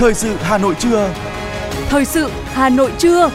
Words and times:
Thời 0.00 0.14
sự 0.14 0.28
Hà 0.28 0.58
Nội 0.58 0.74
trưa. 0.78 1.14
Thời 1.88 2.04
sự 2.04 2.28
Hà 2.44 2.68
Nội 2.68 2.92
trưa. 2.98 3.30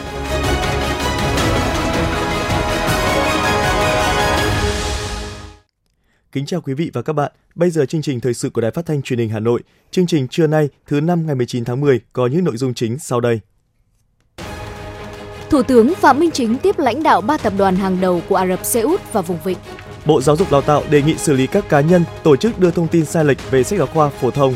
Kính 6.32 6.46
chào 6.46 6.60
quý 6.60 6.74
vị 6.74 6.90
và 6.94 7.02
các 7.02 7.12
bạn. 7.12 7.32
Bây 7.54 7.70
giờ 7.70 7.86
chương 7.86 8.02
trình 8.02 8.20
thời 8.20 8.34
sự 8.34 8.50
của 8.50 8.60
Đài 8.60 8.70
Phát 8.70 8.86
thanh 8.86 9.02
Truyền 9.02 9.18
hình 9.18 9.28
Hà 9.28 9.40
Nội. 9.40 9.62
Chương 9.90 10.06
trình 10.06 10.28
trưa 10.28 10.46
nay, 10.46 10.68
thứ 10.86 11.00
năm 11.00 11.26
ngày 11.26 11.34
19 11.34 11.64
tháng 11.64 11.80
10 11.80 12.00
có 12.12 12.26
những 12.26 12.44
nội 12.44 12.56
dung 12.56 12.74
chính 12.74 12.98
sau 12.98 13.20
đây. 13.20 13.40
Thủ 15.50 15.62
tướng 15.62 15.94
Phạm 15.94 16.18
Minh 16.20 16.30
Chính 16.30 16.58
tiếp 16.58 16.78
lãnh 16.78 17.02
đạo 17.02 17.20
ba 17.20 17.36
tập 17.36 17.52
đoàn 17.58 17.76
hàng 17.76 18.00
đầu 18.00 18.22
của 18.28 18.36
Ả 18.36 18.46
Rập 18.46 18.64
Xê 18.64 18.80
Út 18.80 19.00
và 19.12 19.20
vùng 19.20 19.38
vịnh. 19.44 19.58
Bộ 20.06 20.20
Giáo 20.20 20.36
dục 20.36 20.50
Đào 20.50 20.62
tạo 20.62 20.82
đề 20.90 21.02
nghị 21.02 21.18
xử 21.18 21.32
lý 21.32 21.46
các 21.46 21.68
cá 21.68 21.80
nhân, 21.80 22.04
tổ 22.22 22.36
chức 22.36 22.58
đưa 22.58 22.70
thông 22.70 22.88
tin 22.88 23.04
sai 23.04 23.24
lệch 23.24 23.50
về 23.50 23.62
sách 23.62 23.78
giáo 23.78 23.88
khoa 23.88 24.08
phổ 24.08 24.30
thông. 24.30 24.54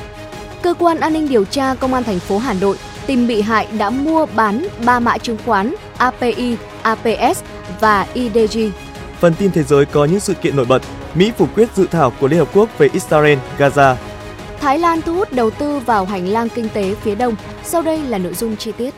Cơ 0.62 0.74
quan 0.74 1.00
an 1.00 1.12
ninh 1.12 1.28
điều 1.28 1.44
tra 1.44 1.74
Công 1.74 1.94
an 1.94 2.04
thành 2.04 2.18
phố 2.18 2.38
Hà 2.38 2.52
Nội 2.52 2.76
tìm 3.06 3.26
bị 3.26 3.40
hại 3.40 3.68
đã 3.78 3.90
mua 3.90 4.26
bán 4.26 4.66
ba 4.84 5.00
mã 5.00 5.18
chứng 5.18 5.38
khoán 5.44 5.74
API, 5.96 6.56
APS 6.82 7.42
và 7.80 8.06
IDG. 8.14 8.58
Phần 9.20 9.34
tin 9.38 9.50
thế 9.50 9.62
giới 9.62 9.84
có 9.84 10.04
những 10.04 10.20
sự 10.20 10.34
kiện 10.34 10.56
nổi 10.56 10.66
bật. 10.68 10.82
Mỹ 11.14 11.32
phủ 11.38 11.46
quyết 11.54 11.68
dự 11.76 11.86
thảo 11.86 12.12
của 12.20 12.28
Liên 12.28 12.38
Hợp 12.38 12.48
Quốc 12.54 12.78
về 12.78 12.88
Israel, 12.92 13.38
Gaza. 13.58 13.94
Thái 14.60 14.78
Lan 14.78 15.02
thu 15.02 15.14
hút 15.14 15.32
đầu 15.32 15.50
tư 15.50 15.78
vào 15.78 16.04
hành 16.04 16.28
lang 16.28 16.48
kinh 16.54 16.68
tế 16.74 16.94
phía 16.94 17.14
đông. 17.14 17.34
Sau 17.64 17.82
đây 17.82 18.02
là 18.02 18.18
nội 18.18 18.34
dung 18.34 18.56
chi 18.56 18.72
tiết. 18.72 18.94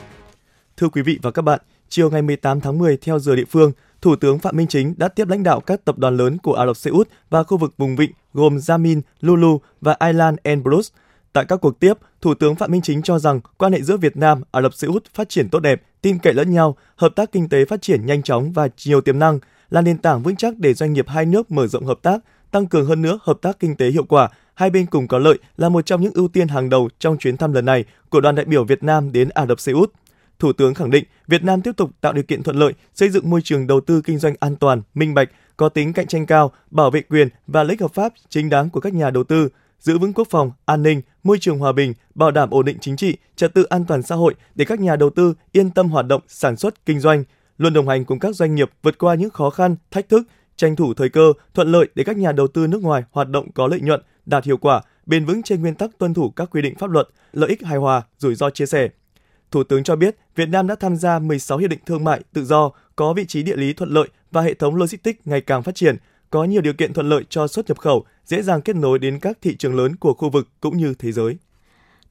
Thưa 0.77 0.88
quý 0.88 1.02
vị 1.02 1.19
và 1.23 1.30
các 1.30 1.43
bạn, 1.43 1.60
chiều 1.88 2.10
ngày 2.10 2.23
18 2.23 2.60
tháng 2.60 2.79
10 2.79 2.97
theo 2.97 3.19
giờ 3.19 3.37
địa 3.37 3.45
phương, 3.51 3.73
Thủ 4.01 4.16
tướng 4.16 4.38
Phạm 4.38 4.57
Minh 4.57 4.66
Chính 4.66 4.95
đã 4.97 5.09
tiếp 5.09 5.29
lãnh 5.29 5.43
đạo 5.43 5.60
các 5.60 5.85
tập 5.85 5.99
đoàn 5.99 6.16
lớn 6.16 6.38
của 6.38 6.55
Ả 6.55 6.66
Rập 6.66 6.77
Xê 6.77 6.91
Út 6.91 7.09
và 7.30 7.43
khu 7.43 7.57
vực 7.57 7.74
vùng 7.77 7.97
vịnh 7.97 8.10
gồm 8.35 8.57
Jamin, 8.57 9.01
Lulu 9.21 9.60
và 9.80 9.97
Island 10.07 10.38
and 10.43 10.63
Bruce. 10.63 10.88
Tại 11.33 11.45
các 11.45 11.61
cuộc 11.61 11.80
tiếp, 11.80 11.95
Thủ 12.21 12.35
tướng 12.35 12.55
Phạm 12.55 12.71
Minh 12.71 12.83
Chính 12.83 13.02
cho 13.02 13.19
rằng 13.19 13.41
quan 13.59 13.73
hệ 13.73 13.83
giữa 13.83 13.97
Việt 13.97 14.16
Nam, 14.16 14.43
Ả 14.52 14.63
Rập 14.63 14.75
Xê 14.75 14.88
Út 14.88 15.05
phát 15.15 15.29
triển 15.29 15.49
tốt 15.49 15.61
đẹp, 15.61 15.83
tin 16.02 16.19
cậy 16.19 16.35
lẫn 16.35 16.52
nhau, 16.52 16.77
hợp 16.97 17.13
tác 17.16 17.33
kinh 17.33 17.49
tế 17.49 17.65
phát 17.65 17.83
triển 17.83 18.07
nhanh 18.07 18.23
chóng 18.23 18.52
và 18.52 18.69
nhiều 18.87 19.01
tiềm 19.01 19.19
năng, 19.19 19.38
là 19.71 19.80
nền 19.80 19.99
tảng 19.99 20.23
vững 20.23 20.37
chắc 20.37 20.59
để 20.59 20.75
doanh 20.75 20.93
nghiệp 20.93 21.09
hai 21.09 21.27
nước 21.27 21.51
mở 21.51 21.66
rộng 21.66 21.87
hợp 21.87 21.99
tác, 22.03 22.19
tăng 22.51 22.66
cường 22.66 22.87
hơn 22.87 23.03
nữa 23.03 23.19
hợp 23.23 23.38
tác 23.43 23.59
kinh 23.60 23.77
tế 23.77 23.91
hiệu 23.91 24.05
quả, 24.05 24.29
hai 24.55 24.71
bên 24.71 24.87
cùng 24.87 25.09
có 25.09 25.19
lợi 25.19 25.38
là 25.57 25.69
một 25.69 25.87
trong 25.87 26.01
những 26.01 26.13
ưu 26.15 26.29
tiên 26.29 26.49
hàng 26.49 26.69
đầu 26.69 26.88
trong 26.99 27.19
chuyến 27.19 27.37
thăm 27.37 27.53
lần 27.53 27.65
này 27.65 27.85
của 28.09 28.21
đoàn 28.21 28.35
đại 28.35 28.45
biểu 28.45 28.65
Việt 28.65 28.83
Nam 28.83 29.13
đến 29.13 29.29
Ả 29.29 29.47
Rập 29.47 29.60
Xê 29.60 29.73
Út. 29.73 29.93
Thủ 30.38 30.53
tướng 30.53 30.75
khẳng 30.75 30.91
định 30.91 31.05
Việt 31.27 31.45
Nam 31.45 31.63
tiếp 31.63 31.73
tục 31.77 31.91
tạo 32.01 32.13
điều 32.13 32.25
kiện 32.25 32.43
thuận 32.43 32.57
lợi, 32.57 32.73
xây 32.95 33.09
dựng 33.09 33.30
môi 33.30 33.41
trường 33.45 33.66
đầu 33.66 33.80
tư 33.80 34.01
kinh 34.05 34.19
doanh 34.19 34.35
an 34.41 34.57
toàn, 34.57 34.83
minh 34.95 35.15
bạch, 35.15 35.29
có 35.57 35.69
tính 35.69 35.93
cạnh 35.93 36.07
tranh 36.07 36.27
cao, 36.27 36.53
bảo 36.71 36.91
vệ 36.91 37.01
quyền 37.01 37.29
và 37.47 37.63
lợi 37.63 37.71
ích 37.71 37.80
hợp 37.80 37.95
pháp 37.95 38.13
chính 38.29 38.49
đáng 38.49 38.71
của 38.71 38.80
các 38.80 38.95
nhà 38.95 39.10
đầu 39.10 39.25
tư, 39.25 39.49
giữ 39.83 39.99
vững 39.99 40.13
quốc 40.13 40.29
phòng, 40.30 40.52
an 40.65 40.83
ninh, 40.83 41.02
môi 41.23 41.38
trường 41.41 41.59
hòa 41.59 41.73
bình, 41.73 41.95
bảo 42.15 42.30
đảm 42.30 42.51
ổn 42.51 42.65
định 42.65 42.77
chính 42.80 42.97
trị, 42.97 43.16
trật 43.37 43.55
tự 43.55 43.63
an 43.63 43.85
toàn 43.85 44.02
xã 44.02 44.15
hội 44.15 44.35
để 44.55 44.65
các 44.65 44.80
nhà 44.80 44.97
đầu 44.97 45.11
tư 45.11 45.35
yên 45.52 45.71
tâm 45.71 45.88
hoạt 45.88 46.07
động, 46.07 46.23
sản 46.29 46.57
xuất, 46.57 46.87
kinh 46.87 47.01
doanh, 47.01 47.25
luôn 47.59 47.73
đồng 47.73 47.88
hành 47.88 48.05
cùng 48.05 48.19
các 48.19 48.37
doanh 48.37 48.55
nghiệp 48.55 48.71
vượt 48.83 48.99
qua 48.99 49.15
những 49.15 49.30
khó 49.30 49.51
khăn, 49.51 49.77
thách 49.91 50.09
thức, 50.09 50.23
tranh 50.57 50.77
thủ 50.77 50.95
thời 50.95 51.09
cơ, 51.09 51.33
thuận 51.55 51.73
lợi 51.73 51.88
để 51.95 52.05
các 52.05 52.16
nhà 52.16 52.33
đầu 52.33 52.47
tư 52.47 52.66
nước 52.66 52.83
ngoài 52.83 53.03
hoạt 53.10 53.29
động 53.29 53.53
có 53.53 53.66
lợi 53.66 53.80
nhuận, 53.80 54.03
đạt 54.27 54.45
hiệu 54.45 54.57
quả, 54.57 54.83
bền 55.07 55.25
vững 55.25 55.43
trên 55.43 55.60
nguyên 55.60 55.75
tắc 55.75 55.99
tuân 55.99 56.15
thủ 56.15 56.30
các 56.30 56.51
quy 56.51 56.63
định 56.63 56.75
pháp 56.79 56.91
luật, 56.91 57.09
lợi 57.33 57.51
ích 57.51 57.63
hài 57.63 57.79
hòa, 57.79 58.03
rủi 58.19 58.35
ro 58.35 58.51
chia 58.51 58.66
sẻ. 58.66 58.88
Thủ 59.51 59.65
tướng 59.65 59.85
cho 59.85 59.97
biết, 59.97 60.16
Việt 60.37 60.49
Nam 60.49 60.66
đã 60.66 60.75
tham 60.75 60.97
gia 60.97 61.19
16 61.19 61.59
hiệp 61.59 61.71
định 61.71 61.80
thương 61.87 62.05
mại 62.05 62.21
tự 62.33 62.45
do, 62.45 62.71
có 62.97 63.13
vị 63.13 63.25
trí 63.27 63.43
địa 63.43 63.57
lý 63.57 63.73
thuận 63.73 63.91
lợi 63.91 64.09
và 64.31 64.43
hệ 64.43 64.55
thống 64.55 64.77
logistics 64.77 65.21
ngày 65.25 65.41
càng 65.41 65.62
phát 65.62 65.75
triển, 65.75 65.97
có 66.33 66.44
nhiều 66.44 66.62
điều 66.62 66.72
kiện 66.72 66.93
thuận 66.93 67.09
lợi 67.09 67.25
cho 67.28 67.47
xuất 67.47 67.69
nhập 67.69 67.78
khẩu, 67.78 68.05
dễ 68.25 68.43
dàng 68.43 68.62
kết 68.62 68.77
nối 68.77 68.99
đến 68.99 69.19
các 69.19 69.38
thị 69.43 69.56
trường 69.56 69.75
lớn 69.75 69.97
của 69.97 70.15
khu 70.15 70.31
vực 70.31 70.49
cũng 70.61 70.77
như 70.77 70.94
thế 70.99 71.12
giới. 71.12 71.37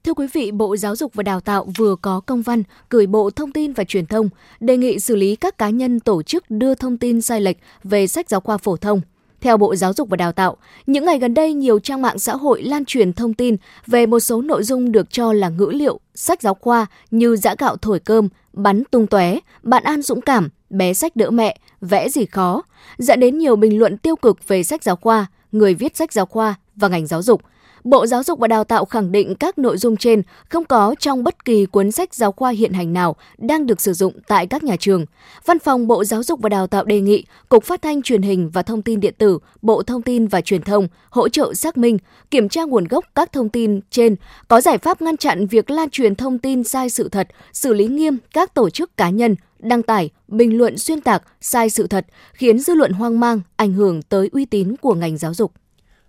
Thưa 0.04 0.14
quý 0.14 0.26
vị, 0.32 0.50
Bộ 0.50 0.76
Giáo 0.76 0.96
dục 0.96 1.14
và 1.14 1.22
Đào 1.22 1.40
tạo 1.40 1.66
vừa 1.76 1.96
có 1.96 2.20
công 2.20 2.42
văn 2.42 2.62
gửi 2.90 3.06
Bộ 3.06 3.30
Thông 3.30 3.52
tin 3.52 3.72
và 3.72 3.84
Truyền 3.84 4.06
thông 4.06 4.28
đề 4.60 4.76
nghị 4.76 4.98
xử 4.98 5.16
lý 5.16 5.36
các 5.36 5.58
cá 5.58 5.70
nhân 5.70 6.00
tổ 6.00 6.22
chức 6.22 6.50
đưa 6.50 6.74
thông 6.74 6.98
tin 6.98 7.20
sai 7.20 7.40
lệch 7.40 7.56
về 7.84 8.06
sách 8.06 8.28
giáo 8.28 8.40
khoa 8.40 8.58
phổ 8.58 8.76
thông. 8.76 9.00
Theo 9.42 9.56
Bộ 9.56 9.74
Giáo 9.74 9.92
dục 9.92 10.08
và 10.08 10.16
Đào 10.16 10.32
tạo, 10.32 10.56
những 10.86 11.04
ngày 11.04 11.18
gần 11.18 11.34
đây 11.34 11.54
nhiều 11.54 11.78
trang 11.78 12.02
mạng 12.02 12.18
xã 12.18 12.36
hội 12.36 12.62
lan 12.62 12.84
truyền 12.84 13.12
thông 13.12 13.34
tin 13.34 13.56
về 13.86 14.06
một 14.06 14.20
số 14.20 14.42
nội 14.42 14.62
dung 14.62 14.92
được 14.92 15.10
cho 15.10 15.32
là 15.32 15.48
ngữ 15.48 15.70
liệu, 15.74 16.00
sách 16.14 16.42
giáo 16.42 16.54
khoa 16.54 16.86
như 17.10 17.36
giã 17.36 17.54
gạo 17.58 17.76
thổi 17.76 17.98
cơm, 17.98 18.28
bắn 18.52 18.82
tung 18.90 19.06
tóe, 19.06 19.38
bạn 19.62 19.84
an 19.84 20.02
dũng 20.02 20.20
cảm, 20.20 20.48
bé 20.70 20.94
sách 20.94 21.16
đỡ 21.16 21.30
mẹ, 21.30 21.58
vẽ 21.80 22.08
gì 22.08 22.26
khó, 22.26 22.62
dẫn 22.98 23.20
đến 23.20 23.38
nhiều 23.38 23.56
bình 23.56 23.78
luận 23.78 23.98
tiêu 23.98 24.16
cực 24.16 24.48
về 24.48 24.62
sách 24.62 24.82
giáo 24.82 24.96
khoa, 24.96 25.26
người 25.52 25.74
viết 25.74 25.96
sách 25.96 26.12
giáo 26.12 26.26
khoa 26.26 26.54
và 26.76 26.88
ngành 26.88 27.06
giáo 27.06 27.22
dục. 27.22 27.42
Bộ 27.84 28.06
Giáo 28.06 28.22
dục 28.22 28.38
và 28.38 28.48
Đào 28.48 28.64
tạo 28.64 28.84
khẳng 28.84 29.12
định 29.12 29.34
các 29.34 29.58
nội 29.58 29.78
dung 29.78 29.96
trên 29.96 30.22
không 30.48 30.64
có 30.64 30.94
trong 30.98 31.24
bất 31.24 31.44
kỳ 31.44 31.66
cuốn 31.66 31.92
sách 31.92 32.14
giáo 32.14 32.32
khoa 32.32 32.50
hiện 32.50 32.72
hành 32.72 32.92
nào 32.92 33.16
đang 33.38 33.66
được 33.66 33.80
sử 33.80 33.92
dụng 33.92 34.12
tại 34.28 34.46
các 34.46 34.64
nhà 34.64 34.76
trường. 34.76 35.04
Văn 35.46 35.58
phòng 35.58 35.86
Bộ 35.86 36.04
Giáo 36.04 36.22
dục 36.22 36.40
và 36.40 36.48
Đào 36.48 36.66
tạo 36.66 36.84
đề 36.84 37.00
nghị 37.00 37.24
Cục 37.48 37.64
Phát 37.64 37.82
thanh 37.82 38.02
Truyền 38.02 38.22
hình 38.22 38.50
và 38.50 38.62
Thông 38.62 38.82
tin 38.82 39.00
Điện 39.00 39.14
tử, 39.18 39.38
Bộ 39.62 39.82
Thông 39.82 40.02
tin 40.02 40.26
và 40.26 40.40
Truyền 40.40 40.62
thông 40.62 40.88
hỗ 41.10 41.28
trợ 41.28 41.54
xác 41.54 41.76
minh, 41.76 41.98
kiểm 42.30 42.48
tra 42.48 42.64
nguồn 42.64 42.84
gốc 42.84 43.04
các 43.14 43.32
thông 43.32 43.48
tin 43.48 43.80
trên, 43.90 44.16
có 44.48 44.60
giải 44.60 44.78
pháp 44.78 45.02
ngăn 45.02 45.16
chặn 45.16 45.46
việc 45.46 45.70
lan 45.70 45.90
truyền 45.90 46.14
thông 46.14 46.38
tin 46.38 46.64
sai 46.64 46.90
sự 46.90 47.08
thật, 47.08 47.28
xử 47.52 47.74
lý 47.74 47.86
nghiêm 47.86 48.18
các 48.34 48.54
tổ 48.54 48.70
chức 48.70 48.96
cá 48.96 49.10
nhân 49.10 49.36
đăng 49.58 49.82
tải, 49.82 50.10
bình 50.28 50.58
luận 50.58 50.78
xuyên 50.78 51.00
tạc, 51.00 51.22
sai 51.40 51.70
sự 51.70 51.86
thật, 51.86 52.06
khiến 52.32 52.58
dư 52.58 52.74
luận 52.74 52.92
hoang 52.92 53.20
mang, 53.20 53.40
ảnh 53.56 53.72
hưởng 53.72 54.02
tới 54.02 54.28
uy 54.32 54.44
tín 54.44 54.76
của 54.76 54.94
ngành 54.94 55.18
giáo 55.18 55.34
dục. 55.34 55.52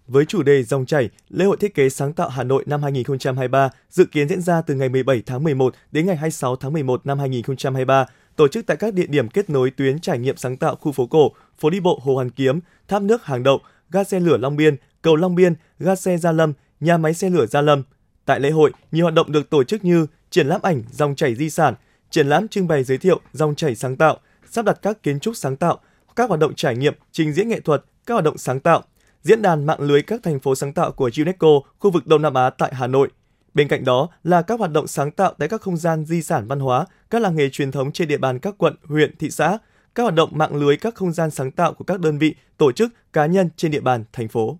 Với 0.07 0.25
chủ 0.25 0.43
đề 0.43 0.63
Dòng 0.63 0.85
chảy, 0.85 1.09
lễ 1.29 1.45
hội 1.45 1.57
thiết 1.57 1.75
kế 1.75 1.89
sáng 1.89 2.13
tạo 2.13 2.29
Hà 2.29 2.43
Nội 2.43 2.63
năm 2.67 2.83
2023 2.83 3.69
dự 3.89 4.05
kiến 4.05 4.27
diễn 4.27 4.41
ra 4.41 4.61
từ 4.61 4.75
ngày 4.75 4.89
17 4.89 5.23
tháng 5.25 5.43
11 5.43 5.75
đến 5.91 6.05
ngày 6.05 6.15
26 6.15 6.55
tháng 6.55 6.73
11 6.73 7.05
năm 7.05 7.19
2023, 7.19 8.05
tổ 8.35 8.47
chức 8.47 8.65
tại 8.65 8.77
các 8.77 8.93
địa 8.93 9.05
điểm 9.05 9.29
kết 9.29 9.49
nối 9.49 9.71
tuyến 9.71 9.99
trải 9.99 10.19
nghiệm 10.19 10.37
sáng 10.37 10.57
tạo 10.57 10.75
khu 10.75 10.91
phố 10.91 11.07
cổ, 11.07 11.31
phố 11.59 11.69
đi 11.69 11.79
bộ 11.79 11.99
Hồ 12.03 12.15
Hoàn 12.15 12.29
Kiếm, 12.29 12.59
tháp 12.87 13.01
nước 13.01 13.25
Hàng 13.25 13.43
Đậu, 13.43 13.59
ga 13.91 14.03
xe 14.03 14.19
lửa 14.19 14.37
Long 14.37 14.55
Biên, 14.55 14.75
cầu 15.01 15.15
Long 15.15 15.35
Biên, 15.35 15.53
ga 15.79 15.95
xe 15.95 16.17
Gia 16.17 16.31
Lâm, 16.31 16.53
nhà 16.79 16.97
máy 16.97 17.13
xe 17.13 17.29
lửa 17.29 17.45
Gia 17.45 17.61
Lâm. 17.61 17.83
Tại 18.25 18.39
lễ 18.39 18.49
hội, 18.51 18.71
nhiều 18.91 19.05
hoạt 19.05 19.13
động 19.13 19.31
được 19.31 19.49
tổ 19.49 19.63
chức 19.63 19.85
như 19.85 20.07
triển 20.29 20.47
lãm 20.47 20.61
ảnh 20.61 20.83
dòng 20.91 21.15
chảy 21.15 21.35
di 21.35 21.49
sản, 21.49 21.73
triển 22.09 22.27
lãm 22.27 22.47
trưng 22.47 22.67
bày 22.67 22.83
giới 22.83 22.97
thiệu 22.97 23.19
dòng 23.33 23.55
chảy 23.55 23.75
sáng 23.75 23.95
tạo, 23.95 24.17
sắp 24.49 24.65
đặt 24.65 24.79
các 24.81 25.03
kiến 25.03 25.19
trúc 25.19 25.35
sáng 25.35 25.55
tạo, 25.55 25.79
các 26.15 26.29
hoạt 26.29 26.39
động 26.39 26.55
trải 26.55 26.75
nghiệm, 26.75 26.93
trình 27.11 27.33
diễn 27.33 27.49
nghệ 27.49 27.59
thuật, 27.59 27.85
các 28.05 28.13
hoạt 28.13 28.25
động 28.25 28.37
sáng 28.37 28.59
tạo, 28.59 28.83
diễn 29.23 29.41
đàn 29.41 29.65
mạng 29.65 29.81
lưới 29.81 30.01
các 30.01 30.23
thành 30.23 30.39
phố 30.39 30.55
sáng 30.55 30.73
tạo 30.73 30.91
của 30.91 31.09
UNESCO 31.17 31.47
khu 31.79 31.91
vực 31.91 32.07
Đông 32.07 32.21
Nam 32.21 32.33
Á 32.33 32.49
tại 32.49 32.75
Hà 32.75 32.87
Nội. 32.87 33.09
Bên 33.53 33.67
cạnh 33.67 33.83
đó 33.85 34.09
là 34.23 34.41
các 34.41 34.59
hoạt 34.59 34.71
động 34.71 34.87
sáng 34.87 35.11
tạo 35.11 35.33
tại 35.37 35.49
các 35.49 35.61
không 35.61 35.77
gian 35.77 36.05
di 36.05 36.21
sản 36.21 36.47
văn 36.47 36.59
hóa, 36.59 36.85
các 37.09 37.21
làng 37.21 37.35
nghề 37.35 37.49
truyền 37.49 37.71
thống 37.71 37.91
trên 37.91 38.07
địa 38.07 38.17
bàn 38.17 38.39
các 38.39 38.55
quận, 38.57 38.75
huyện, 38.83 39.17
thị 39.17 39.29
xã, 39.29 39.57
các 39.95 40.03
hoạt 40.03 40.15
động 40.15 40.29
mạng 40.33 40.55
lưới 40.55 40.77
các 40.77 40.95
không 40.95 41.13
gian 41.13 41.31
sáng 41.31 41.51
tạo 41.51 41.73
của 41.73 41.83
các 41.83 41.99
đơn 41.99 42.17
vị, 42.17 42.35
tổ 42.57 42.71
chức, 42.71 42.91
cá 43.13 43.25
nhân 43.25 43.49
trên 43.55 43.71
địa 43.71 43.79
bàn 43.79 44.03
thành 44.13 44.27
phố. 44.27 44.57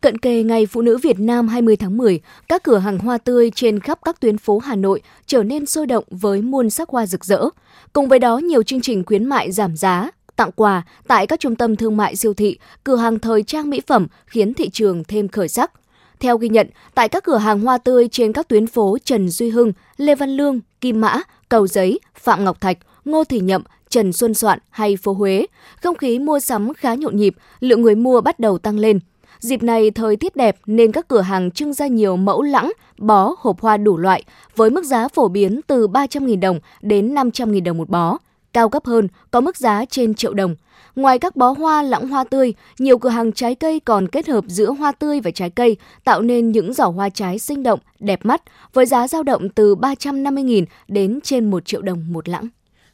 Cận 0.00 0.18
kề 0.18 0.42
Ngày 0.42 0.66
Phụ 0.66 0.82
nữ 0.82 0.98
Việt 1.02 1.20
Nam 1.20 1.48
20 1.48 1.76
tháng 1.76 1.96
10, 1.96 2.20
các 2.48 2.62
cửa 2.62 2.78
hàng 2.78 2.98
hoa 2.98 3.18
tươi 3.18 3.50
trên 3.54 3.80
khắp 3.80 3.98
các 4.04 4.20
tuyến 4.20 4.38
phố 4.38 4.58
Hà 4.58 4.76
Nội 4.76 5.00
trở 5.26 5.42
nên 5.42 5.66
sôi 5.66 5.86
động 5.86 6.04
với 6.10 6.42
muôn 6.42 6.70
sắc 6.70 6.88
hoa 6.88 7.06
rực 7.06 7.24
rỡ. 7.24 7.44
Cùng 7.92 8.08
với 8.08 8.18
đó, 8.18 8.38
nhiều 8.38 8.62
chương 8.62 8.80
trình 8.80 9.04
khuyến 9.04 9.24
mại 9.24 9.52
giảm 9.52 9.76
giá, 9.76 10.10
tặng 10.36 10.50
quà 10.56 10.82
tại 11.06 11.26
các 11.26 11.40
trung 11.40 11.56
tâm 11.56 11.76
thương 11.76 11.96
mại 11.96 12.16
siêu 12.16 12.34
thị, 12.34 12.58
cửa 12.84 12.96
hàng 12.96 13.18
thời 13.18 13.42
trang 13.42 13.70
mỹ 13.70 13.80
phẩm 13.86 14.06
khiến 14.26 14.54
thị 14.54 14.68
trường 14.68 15.04
thêm 15.04 15.28
khởi 15.28 15.48
sắc. 15.48 15.72
Theo 16.20 16.38
ghi 16.38 16.48
nhận, 16.48 16.68
tại 16.94 17.08
các 17.08 17.24
cửa 17.24 17.36
hàng 17.36 17.60
hoa 17.60 17.78
tươi 17.78 18.08
trên 18.08 18.32
các 18.32 18.48
tuyến 18.48 18.66
phố 18.66 18.98
Trần 19.04 19.28
Duy 19.28 19.50
Hưng, 19.50 19.72
Lê 19.96 20.14
Văn 20.14 20.36
Lương, 20.36 20.60
Kim 20.80 21.00
Mã, 21.00 21.22
Cầu 21.48 21.66
Giấy, 21.66 22.00
Phạm 22.14 22.44
Ngọc 22.44 22.60
Thạch, 22.60 22.78
Ngô 23.04 23.24
Thị 23.24 23.40
Nhậm, 23.40 23.62
Trần 23.88 24.12
Xuân 24.12 24.34
Soạn 24.34 24.58
hay 24.70 24.96
phố 24.96 25.12
Huế, 25.12 25.46
không 25.82 25.96
khí 25.96 26.18
mua 26.18 26.40
sắm 26.40 26.74
khá 26.74 26.94
nhộn 26.94 27.16
nhịp, 27.16 27.34
lượng 27.60 27.82
người 27.82 27.94
mua 27.94 28.20
bắt 28.20 28.40
đầu 28.40 28.58
tăng 28.58 28.78
lên. 28.78 29.00
Dịp 29.38 29.62
này 29.62 29.90
thời 29.90 30.16
tiết 30.16 30.36
đẹp 30.36 30.56
nên 30.66 30.92
các 30.92 31.08
cửa 31.08 31.20
hàng 31.20 31.50
trưng 31.50 31.72
ra 31.72 31.86
nhiều 31.86 32.16
mẫu 32.16 32.42
lãng, 32.42 32.72
bó, 32.98 33.34
hộp 33.38 33.60
hoa 33.60 33.76
đủ 33.76 33.96
loại 33.96 34.24
với 34.56 34.70
mức 34.70 34.84
giá 34.84 35.08
phổ 35.08 35.28
biến 35.28 35.60
từ 35.66 35.88
300.000 35.88 36.40
đồng 36.40 36.60
đến 36.82 37.14
500.000 37.14 37.64
đồng 37.64 37.78
một 37.78 37.88
bó 37.88 38.18
cao 38.52 38.68
cấp 38.68 38.84
hơn, 38.84 39.08
có 39.30 39.40
mức 39.40 39.56
giá 39.56 39.84
trên 39.84 40.14
triệu 40.14 40.34
đồng. 40.34 40.56
Ngoài 40.96 41.18
các 41.18 41.36
bó 41.36 41.50
hoa 41.50 41.82
lẵng 41.82 42.08
hoa 42.08 42.24
tươi, 42.24 42.54
nhiều 42.78 42.98
cửa 42.98 43.08
hàng 43.08 43.32
trái 43.32 43.54
cây 43.54 43.80
còn 43.80 44.08
kết 44.08 44.28
hợp 44.28 44.44
giữa 44.48 44.70
hoa 44.70 44.92
tươi 44.92 45.20
và 45.20 45.30
trái 45.30 45.50
cây, 45.50 45.76
tạo 46.04 46.22
nên 46.22 46.52
những 46.52 46.72
giỏ 46.72 46.86
hoa 46.86 47.08
trái 47.08 47.38
sinh 47.38 47.62
động, 47.62 47.80
đẹp 47.98 48.24
mắt, 48.24 48.42
với 48.72 48.86
giá 48.86 49.08
dao 49.08 49.22
động 49.22 49.48
từ 49.48 49.74
350.000 49.74 50.64
đến 50.88 51.20
trên 51.22 51.50
1 51.50 51.64
triệu 51.64 51.82
đồng 51.82 52.12
một 52.12 52.28
lẵng. 52.28 52.48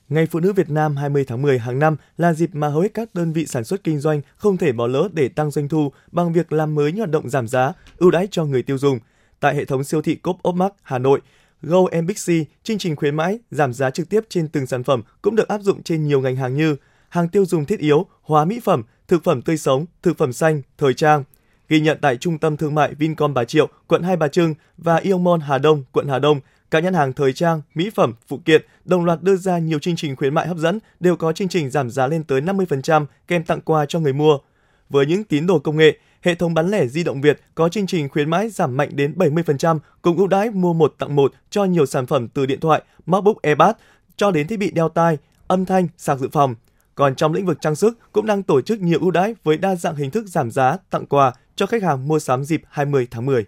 Ngày 0.08 0.26
Phụ 0.26 0.40
nữ 0.40 0.52
Việt 0.52 0.70
Nam 0.70 0.96
20 0.96 1.25
tháng 1.28 1.43
10 1.43 1.58
hàng 1.58 1.78
năm 1.78 1.96
là 2.16 2.32
dịp 2.32 2.50
mà 2.52 2.69
hầu 2.69 2.81
hết 2.81 2.94
các 2.94 3.14
đơn 3.14 3.32
vị 3.32 3.46
sản 3.46 3.64
xuất 3.64 3.84
kinh 3.84 4.00
doanh 4.00 4.20
không 4.37 4.56
thể 4.56 4.72
bỏ 4.72 4.87
lỡ 4.87 5.08
để 5.12 5.28
tăng 5.28 5.50
doanh 5.50 5.69
thu 5.69 5.93
bằng 6.12 6.32
việc 6.32 6.52
làm 6.52 6.75
mới 6.75 6.93
những 6.93 6.99
hoạt 6.99 7.10
động 7.10 7.28
giảm 7.28 7.49
giá, 7.49 7.72
ưu 7.96 8.10
đãi 8.10 8.28
cho 8.31 8.44
người 8.44 8.62
tiêu 8.62 8.78
dùng. 8.78 8.99
Tại 9.40 9.55
hệ 9.55 9.64
thống 9.64 9.84
siêu 9.84 10.02
thị 10.02 10.14
Coop 10.14 10.37
Opmark 10.49 10.75
Hà 10.82 10.99
Nội, 10.99 11.20
Go 11.62 11.78
and 11.90 12.10
chương 12.62 12.78
trình 12.78 12.96
khuyến 12.96 13.16
mãi, 13.16 13.38
giảm 13.50 13.72
giá 13.72 13.90
trực 13.90 14.08
tiếp 14.08 14.20
trên 14.28 14.49
từng 14.49 14.66
sản 14.66 14.84
phẩm 14.84 15.02
cũng 15.22 15.37
được 15.37 15.49
áp 15.49 15.60
dụng 15.62 15.82
trên 15.82 16.06
nhiều 16.06 16.20
ngành 16.20 16.37
hàng 16.37 16.56
như 16.56 16.76
hàng 17.08 17.28
tiêu 17.28 17.44
dùng 17.44 17.64
thiết 17.64 17.78
yếu, 17.78 18.06
hóa 18.22 18.44
mỹ 18.44 18.60
phẩm, 18.64 18.82
thực 19.08 19.25
phẩm 19.25 19.43
tươi 19.43 19.56
sống, 19.56 19.87
thực 20.02 20.19
phẩm 20.19 20.32
xanh, 20.32 20.62
thời 20.78 20.94
trang. 20.94 21.25
Ghi 21.69 21.81
nhận 21.81 21.99
tại 22.00 22.16
Trung 22.16 22.38
tâm 22.38 22.56
Thương 22.56 22.75
mại 22.75 22.94
Vincom 22.94 23.34
Bà 23.34 23.44
Triệu, 23.44 23.69
quận 23.87 24.02
Hai 24.02 24.16
Bà 24.16 24.28
Trưng 24.28 24.55
và 24.76 24.96
Iomon 24.96 25.40
Hà 25.40 25.58
Đông, 25.58 25.84
quận 25.93 26.08
Hà 26.08 26.19
Đông, 26.19 26.40
Các 26.70 26.84
nhãn 26.84 26.94
hàng 26.94 27.12
thời 27.12 27.32
trang, 27.32 27.62
mỹ 27.75 27.90
phẩm, 27.94 28.14
phụ 28.28 28.40
kiện 28.44 28.62
đồng 28.84 29.05
loạt 29.05 29.22
đưa 29.22 29.37
ra 29.37 29.58
nhiều 29.58 29.78
chương 29.78 29.96
trình 29.96 30.16
khuyến 30.16 30.34
mại 30.34 30.49
hấp 30.49 30.56
dẫn, 30.56 30.78
đều 31.00 31.16
có 31.16 31.32
chương 31.32 31.49
trình 31.49 31.70
giảm 31.70 31.90
giá 31.90 32.06
lên 32.06 32.25
tới 32.25 32.40
50% 32.40 33.06
kèm 33.28 33.44
tặng 33.44 33.60
quà 33.60 33.87
cho 33.87 34.00
người 34.00 34.12
mua. 34.12 34.38
Với 34.90 35.06
những 35.06 35.25
tín 35.25 35.46
đồ 35.46 35.58
công 35.58 35.76
nghệ, 35.76 35.99
hệ 36.23 36.35
thống 36.35 36.55
bán 36.55 36.70
lẻ 36.70 36.87
di 36.87 37.05
động 37.05 37.20
Việt 37.20 37.41
có 37.55 37.69
chương 37.69 37.87
trình 37.87 38.09
khuyến 38.09 38.31
mãi 38.31 38.49
giảm 38.50 38.76
mạnh 38.76 38.91
đến 38.93 39.15
70% 39.17 39.79
cùng 40.03 40.17
ưu 40.17 40.26
đãi 40.26 40.50
mua 40.50 40.73
một 40.73 40.94
tặng 40.99 41.17
một 41.17 41.32
cho 41.50 41.65
nhiều 41.65 41.87
sản 41.87 42.06
phẩm 42.06 42.29
từ 42.29 42.47
điện 42.47 42.61
thoại, 42.61 42.82
MacBook 43.06 43.43
Airpad 43.43 43.75
cho 44.17 44.31
đến 44.31 44.47
thiết 44.47 44.59
bị 44.59 44.70
đeo 44.70 44.88
tai, 44.88 45.19
âm 45.47 45.65
thanh, 45.65 45.88
sạc 45.97 46.19
dự 46.19 46.29
phòng. 46.32 46.55
Còn 46.94 47.15
trong 47.15 47.32
lĩnh 47.32 47.47
vực 47.47 47.59
trang 47.61 47.76
sức 47.76 47.99
cũng 48.12 48.26
đang 48.26 48.43
tổ 48.43 48.61
chức 48.61 48.81
nhiều 48.81 48.99
ưu 49.00 49.11
đãi 49.11 49.35
với 49.44 49.59
đa 49.59 49.76
dạng 49.76 49.97
hình 49.97 50.11
thức 50.11 50.26
giảm 50.26 50.50
giá, 50.50 50.76
tặng 50.91 51.06
quà 51.06 51.32
cho 51.56 51.67
khách 51.67 51.82
hàng 51.82 52.09
mua 52.09 52.19
sắm 52.19 52.44
dịp 52.44 52.62
20 52.69 53.06
tháng 53.11 53.26
10. 53.26 53.44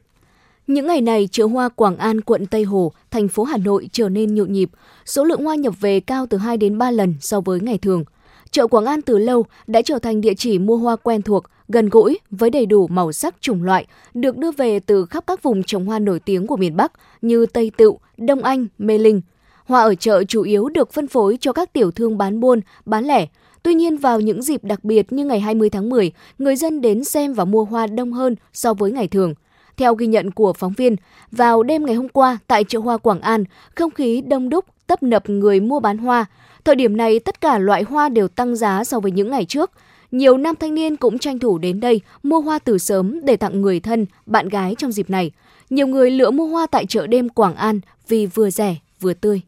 Những 0.67 0.87
ngày 0.87 1.01
này, 1.01 1.29
chợ 1.33 1.47
hoa 1.47 1.69
Quảng 1.69 1.97
An, 1.97 2.21
quận 2.21 2.47
Tây 2.47 2.65
Hồ, 2.65 2.93
thành 3.11 3.29
phố 3.29 3.45
Hà 3.45 3.57
Nội 3.57 3.89
trở 3.93 4.09
nên 4.09 4.35
nhộn 4.35 4.53
nhịp. 4.53 4.71
Số 5.07 5.25
lượng 5.25 5.45
hoa 5.45 5.55
nhập 5.55 5.75
về 5.81 6.01
cao 6.01 6.27
từ 6.31 6.39
2 6.39 6.57
đến 6.57 6.79
3 6.79 6.91
lần 6.91 7.15
so 7.21 7.41
với 7.41 7.61
ngày 7.61 7.79
thường. 7.79 8.05
Chợ 8.51 8.67
Quảng 8.67 8.85
An 8.85 9.03
từ 9.03 9.19
lâu 9.19 9.45
đã 9.67 9.83
trở 9.83 9.99
thành 9.99 10.21
địa 10.21 10.35
chỉ 10.35 10.59
mua 10.59 10.77
hoa 10.77 10.97
quen 10.97 11.23
thuộc, 11.23 11.45
gần 11.73 11.89
gũi 11.89 12.19
với 12.31 12.51
đầy 12.51 12.67
đủ 12.67 12.87
màu 12.87 13.13
sắc 13.13 13.35
chủng 13.41 13.63
loại, 13.63 13.87
được 14.15 14.37
đưa 14.37 14.51
về 14.51 14.81
từ 14.81 15.07
khắp 15.07 15.25
các 15.27 15.43
vùng 15.43 15.63
trồng 15.63 15.87
hoa 15.87 15.99
nổi 15.99 16.21
tiếng 16.21 16.47
của 16.47 16.57
miền 16.57 16.77
Bắc 16.77 16.93
như 17.23 17.47
Tây 17.47 17.71
Tựu, 17.77 17.99
Đông 18.17 18.43
Anh, 18.43 18.67
Mê 18.79 18.99
Linh. 18.99 19.21
Hoa 19.65 19.83
ở 19.83 19.95
chợ 19.95 20.25
chủ 20.25 20.43
yếu 20.43 20.69
được 20.69 20.93
phân 20.93 21.09
phối 21.09 21.39
cho 21.41 21.53
các 21.53 21.73
tiểu 21.73 21.91
thương 21.91 22.19
bán 22.19 22.41
buôn, 22.41 22.61
bán 22.85 23.05
lẻ. 23.05 23.27
Tuy 23.63 23.75
nhiên 23.75 23.97
vào 23.97 24.21
những 24.21 24.43
dịp 24.43 24.65
đặc 24.65 24.85
biệt 24.85 25.13
như 25.13 25.25
ngày 25.25 25.41
20 25.41 25.71
tháng 25.71 25.91
10, 25.91 26.13
người 26.39 26.57
dân 26.57 26.81
đến 26.81 27.05
xem 27.05 27.33
và 27.33 27.45
mua 27.45 27.65
hoa 27.65 27.87
đông 27.87 28.13
hơn 28.13 28.37
so 28.53 28.75
với 28.75 28.93
ngày 28.93 29.09
thường. 29.09 29.35
Theo 29.77 29.95
ghi 29.95 30.07
nhận 30.07 30.31
của 30.31 30.53
phóng 30.53 30.73
viên, 30.77 30.97
vào 31.33 31.63
đêm 31.63 31.87
ngày 31.87 31.95
hôm 31.95 32.09
qua 32.09 32.39
tại 32.47 32.65
chợ 32.65 32.79
hoa 32.79 32.97
Quảng 32.97 33.21
An, 33.21 33.45
không 33.75 33.91
khí 33.91 34.21
đông 34.21 34.49
đúc, 34.49 34.65
tấp 34.87 35.03
nập 35.03 35.31
người 35.31 35.61
mua 35.61 35.81
bán 35.81 35.99
hoa. 35.99 36.27
Thời 36.65 36.75
điểm 36.75 36.97
này, 36.97 37.19
tất 37.19 37.41
cả 37.41 37.59
loại 37.59 37.83
hoa 37.83 38.09
đều 38.09 38.29
tăng 38.29 38.57
giá 38.57 38.85
so 38.85 39.01
với 39.01 39.11
những 39.11 39.31
ngày 39.31 39.45
trước. 39.45 39.71
Nhiều 40.11 40.37
nam 40.37 40.57
thanh 40.57 40.75
niên 40.75 40.97
cũng 40.97 41.19
tranh 41.19 41.39
thủ 41.39 41.59
đến 41.59 41.81
đây 41.81 42.01
mua 42.23 42.41
hoa 42.41 42.59
từ 42.59 42.79
sớm 42.79 43.21
để 43.25 43.37
tặng 43.37 43.61
người 43.61 43.81
thân, 43.81 44.07
bạn 44.27 44.49
gái 44.49 44.75
trong 44.79 44.93
dịp 44.93 45.11
này. 45.11 45.31
Nhiều 45.71 45.87
người 45.87 46.11
lựa 46.11 46.31
mua 46.31 46.47
hoa 46.47 46.67
tại 46.67 46.87
chợ 46.87 47.07
đêm 47.07 47.29
Quảng 47.29 47.55
An 47.55 47.81
vì 48.09 48.27
vừa 48.27 48.51
rẻ 48.51 48.77
vừa 49.01 49.15
tươi. 49.15 49.41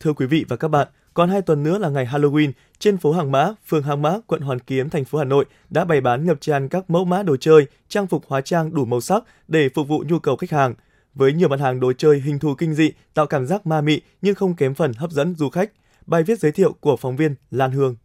Thưa 0.00 0.12
quý 0.12 0.26
vị 0.26 0.44
và 0.48 0.56
các 0.56 0.68
bạn, 0.68 0.88
còn 1.14 1.30
hai 1.30 1.42
tuần 1.42 1.62
nữa 1.62 1.78
là 1.78 1.88
ngày 1.88 2.06
Halloween, 2.06 2.52
trên 2.78 2.96
phố 2.96 3.12
Hàng 3.12 3.32
Mã, 3.32 3.52
phường 3.66 3.82
Hàng 3.82 4.02
Mã, 4.02 4.18
quận 4.26 4.40
Hoàn 4.40 4.58
Kiếm, 4.58 4.90
thành 4.90 5.04
phố 5.04 5.18
Hà 5.18 5.24
Nội 5.24 5.44
đã 5.70 5.84
bày 5.84 6.00
bán 6.00 6.26
ngập 6.26 6.40
tràn 6.40 6.68
các 6.68 6.90
mẫu 6.90 7.04
mã 7.04 7.22
đồ 7.22 7.36
chơi, 7.36 7.66
trang 7.88 8.06
phục 8.06 8.24
hóa 8.26 8.40
trang 8.40 8.74
đủ 8.74 8.84
màu 8.84 9.00
sắc 9.00 9.24
để 9.48 9.68
phục 9.74 9.88
vụ 9.88 10.04
nhu 10.08 10.18
cầu 10.18 10.36
khách 10.36 10.50
hàng. 10.50 10.74
Với 11.14 11.32
nhiều 11.32 11.48
mặt 11.48 11.60
hàng 11.60 11.80
đồ 11.80 11.92
chơi 11.92 12.20
hình 12.20 12.38
thù 12.38 12.54
kinh 12.54 12.74
dị, 12.74 12.92
tạo 13.14 13.26
cảm 13.26 13.46
giác 13.46 13.66
ma 13.66 13.80
mị 13.80 14.00
nhưng 14.22 14.34
không 14.34 14.54
kém 14.54 14.74
phần 14.74 14.92
hấp 14.96 15.10
dẫn 15.10 15.34
du 15.34 15.48
khách. 15.48 15.70
Bài 16.06 16.22
viết 16.22 16.40
giới 16.40 16.52
thiệu 16.52 16.72
của 16.80 16.96
phóng 16.96 17.16
viên 17.16 17.34
Lan 17.50 17.72
Hương. 17.72 17.96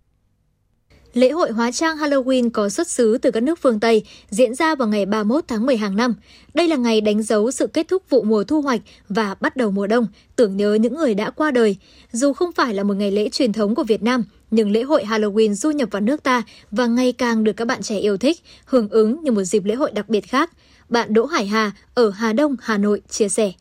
Lễ 1.16 1.30
hội 1.30 1.52
hóa 1.52 1.72
trang 1.72 1.98
Halloween 1.98 2.50
có 2.50 2.70
xuất 2.70 2.88
xứ 2.88 3.18
từ 3.22 3.32
các 3.32 3.44
nước 3.44 3.60
phương 3.62 3.80
Tây, 3.80 4.04
diễn 4.30 4.56
ra 4.56 4.76
vào 4.76 4.88
ngày 4.88 5.06
31 5.06 5.44
tháng 5.48 5.66
10 5.66 5.78
hàng 5.78 5.96
năm. 5.96 6.16
Đây 6.54 6.68
là 6.68 6.76
ngày 6.76 7.02
đánh 7.02 7.24
dấu 7.24 7.52
sự 7.52 7.68
kết 7.68 7.88
thúc 7.88 8.04
vụ 8.10 8.24
mùa 8.24 8.44
thu 8.44 8.62
hoạch 8.62 8.82
và 9.10 9.36
bắt 9.40 9.56
đầu 9.56 9.72
mùa 9.72 9.88
đông, 9.88 10.08
tưởng 10.36 10.58
nhớ 10.58 10.74
những 10.74 10.96
người 10.96 11.14
đã 11.14 11.30
qua 11.30 11.52
đời. 11.52 11.76
Dù 12.12 12.34
không 12.34 12.52
phải 12.52 12.74
là 12.74 12.84
một 12.84 12.94
ngày 12.94 13.12
lễ 13.12 13.30
truyền 13.30 13.54
thống 13.54 13.76
của 13.76 13.84
Việt 13.84 14.04
Nam, 14.04 14.24
nhưng 14.52 14.72
lễ 14.72 14.84
hội 14.84 15.04
Halloween 15.04 15.54
du 15.54 15.72
nhập 15.72 15.90
vào 15.92 16.02
nước 16.02 16.24
ta 16.24 16.42
và 16.72 16.88
ngày 16.88 17.12
càng 17.12 17.44
được 17.44 17.54
các 17.54 17.66
bạn 17.66 17.82
trẻ 17.82 17.98
yêu 17.98 18.18
thích, 18.18 18.42
hưởng 18.66 18.90
ứng 18.90 19.24
như 19.24 19.32
một 19.32 19.44
dịp 19.44 19.66
lễ 19.66 19.76
hội 19.76 19.92
đặc 19.92 20.10
biệt 20.10 20.22
khác. 20.22 20.52
Bạn 20.90 21.14
Đỗ 21.14 21.26
Hải 21.26 21.46
Hà 21.46 21.72
ở 21.94 22.10
Hà 22.10 22.34
Đông, 22.34 22.56
Hà 22.62 22.78
Nội 22.78 23.02
chia 23.10 23.30
sẻ. 23.30 23.52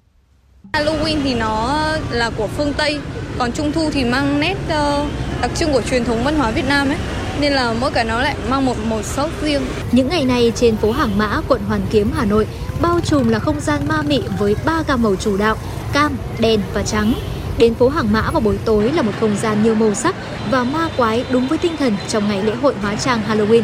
Halloween 0.72 1.16
thì 1.24 1.34
nó 1.34 1.86
là 2.10 2.30
của 2.30 2.46
phương 2.46 2.72
Tây, 2.76 2.98
còn 3.38 3.52
Trung 3.52 3.72
Thu 3.72 3.90
thì 3.90 4.04
mang 4.04 4.40
nét 4.40 4.56
uh, 4.66 5.08
đặc 5.42 5.50
trưng 5.56 5.72
của 5.72 5.82
truyền 5.82 6.04
thống 6.04 6.24
văn 6.24 6.34
hóa 6.36 6.50
Việt 6.50 6.64
Nam 6.68 6.88
ấy 6.88 6.98
nên 7.40 7.52
là 7.52 7.74
mỗi 7.80 7.90
cái 7.90 8.04
nó 8.04 8.22
lại 8.22 8.36
mang 8.50 8.66
một 8.66 8.76
màu 8.88 9.02
sắc 9.02 9.30
riêng. 9.42 9.62
Những 9.92 10.08
ngày 10.08 10.24
này 10.24 10.52
trên 10.54 10.76
phố 10.76 10.92
Hàng 10.92 11.18
Mã, 11.18 11.40
quận 11.48 11.60
Hoàn 11.68 11.80
Kiếm, 11.90 12.10
Hà 12.16 12.24
Nội 12.24 12.46
bao 12.80 13.00
trùm 13.00 13.28
là 13.28 13.38
không 13.38 13.60
gian 13.60 13.80
ma 13.88 14.02
mị 14.02 14.22
với 14.38 14.56
ba 14.64 14.82
gam 14.88 15.02
màu 15.02 15.16
chủ 15.16 15.36
đạo 15.36 15.56
cam, 15.92 16.16
đen 16.38 16.60
và 16.74 16.82
trắng. 16.82 17.14
Đến 17.58 17.74
phố 17.74 17.88
Hàng 17.88 18.12
Mã 18.12 18.30
vào 18.30 18.40
buổi 18.40 18.58
tối 18.64 18.92
là 18.92 19.02
một 19.02 19.12
không 19.20 19.36
gian 19.42 19.62
nhiều 19.62 19.74
màu 19.74 19.94
sắc 19.94 20.14
và 20.50 20.64
ma 20.64 20.88
quái 20.96 21.24
đúng 21.30 21.48
với 21.48 21.58
tinh 21.58 21.76
thần 21.76 21.96
trong 22.08 22.28
ngày 22.28 22.42
lễ 22.42 22.54
hội 22.54 22.74
hóa 22.82 22.96
trang 22.96 23.20
Halloween. 23.28 23.62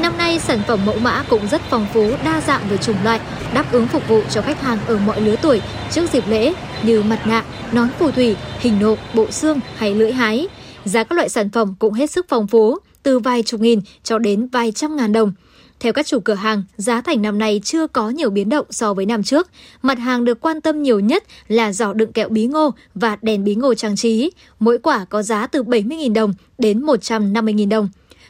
Năm 0.00 0.18
nay, 0.18 0.38
sản 0.38 0.62
phẩm 0.66 0.86
mẫu 0.86 0.98
mã 0.98 1.24
cũng 1.30 1.48
rất 1.48 1.62
phong 1.70 1.86
phú, 1.94 2.10
đa 2.24 2.40
dạng 2.46 2.60
về 2.70 2.76
chủng 2.76 2.96
loại, 3.04 3.20
đáp 3.54 3.72
ứng 3.72 3.86
phục 3.86 4.08
vụ 4.08 4.22
cho 4.30 4.42
khách 4.42 4.62
hàng 4.62 4.78
ở 4.86 4.98
mọi 4.98 5.20
lứa 5.20 5.36
tuổi 5.42 5.60
trước 5.90 6.12
dịp 6.12 6.24
lễ 6.28 6.52
như 6.82 7.02
mặt 7.02 7.26
nạ, 7.26 7.44
nón 7.72 7.88
phù 7.98 8.10
thủy, 8.10 8.36
hình 8.58 8.78
nộm, 8.80 8.98
bộ 9.14 9.30
xương 9.30 9.60
hay 9.76 9.94
lưỡi 9.94 10.12
hái. 10.12 10.48
Giá 10.84 11.04
các 11.04 11.16
loại 11.16 11.28
sản 11.28 11.50
phẩm 11.50 11.74
cũng 11.78 11.94
hết 11.94 12.10
sức 12.10 12.26
phong 12.28 12.46
phú, 12.46 12.78
từ 13.02 13.18
vài 13.18 13.42
chục 13.42 13.60
nghìn 13.60 13.80
cho 14.02 14.18
đến 14.18 14.48
vài 14.52 14.72
trăm 14.72 14.96
ngàn 14.96 15.12
đồng. 15.12 15.32
Theo 15.80 15.92
các 15.92 16.06
chủ 16.06 16.20
cửa 16.20 16.34
hàng, 16.34 16.62
giá 16.76 17.00
thành 17.00 17.22
năm 17.22 17.38
nay 17.38 17.60
chưa 17.64 17.86
có 17.86 18.10
nhiều 18.10 18.30
biến 18.30 18.48
động 18.48 18.66
so 18.70 18.94
với 18.94 19.06
năm 19.06 19.22
trước. 19.22 19.48
Mặt 19.82 19.98
hàng 19.98 20.24
được 20.24 20.40
quan 20.40 20.60
tâm 20.60 20.82
nhiều 20.82 21.00
nhất 21.00 21.24
là 21.48 21.72
giỏ 21.72 21.92
đựng 21.92 22.12
kẹo 22.12 22.28
bí 22.28 22.46
ngô 22.46 22.70
và 22.94 23.18
đèn 23.22 23.44
bí 23.44 23.54
ngô 23.54 23.74
trang 23.74 23.96
trí. 23.96 24.30
Mỗi 24.58 24.78
quả 24.78 25.04
có 25.04 25.22
giá 25.22 25.46
từ 25.46 25.62
70.000 25.62 26.12
đồng 26.12 26.34
đến 26.58 26.80
150.000 26.80 27.68
đồng. 27.68 27.88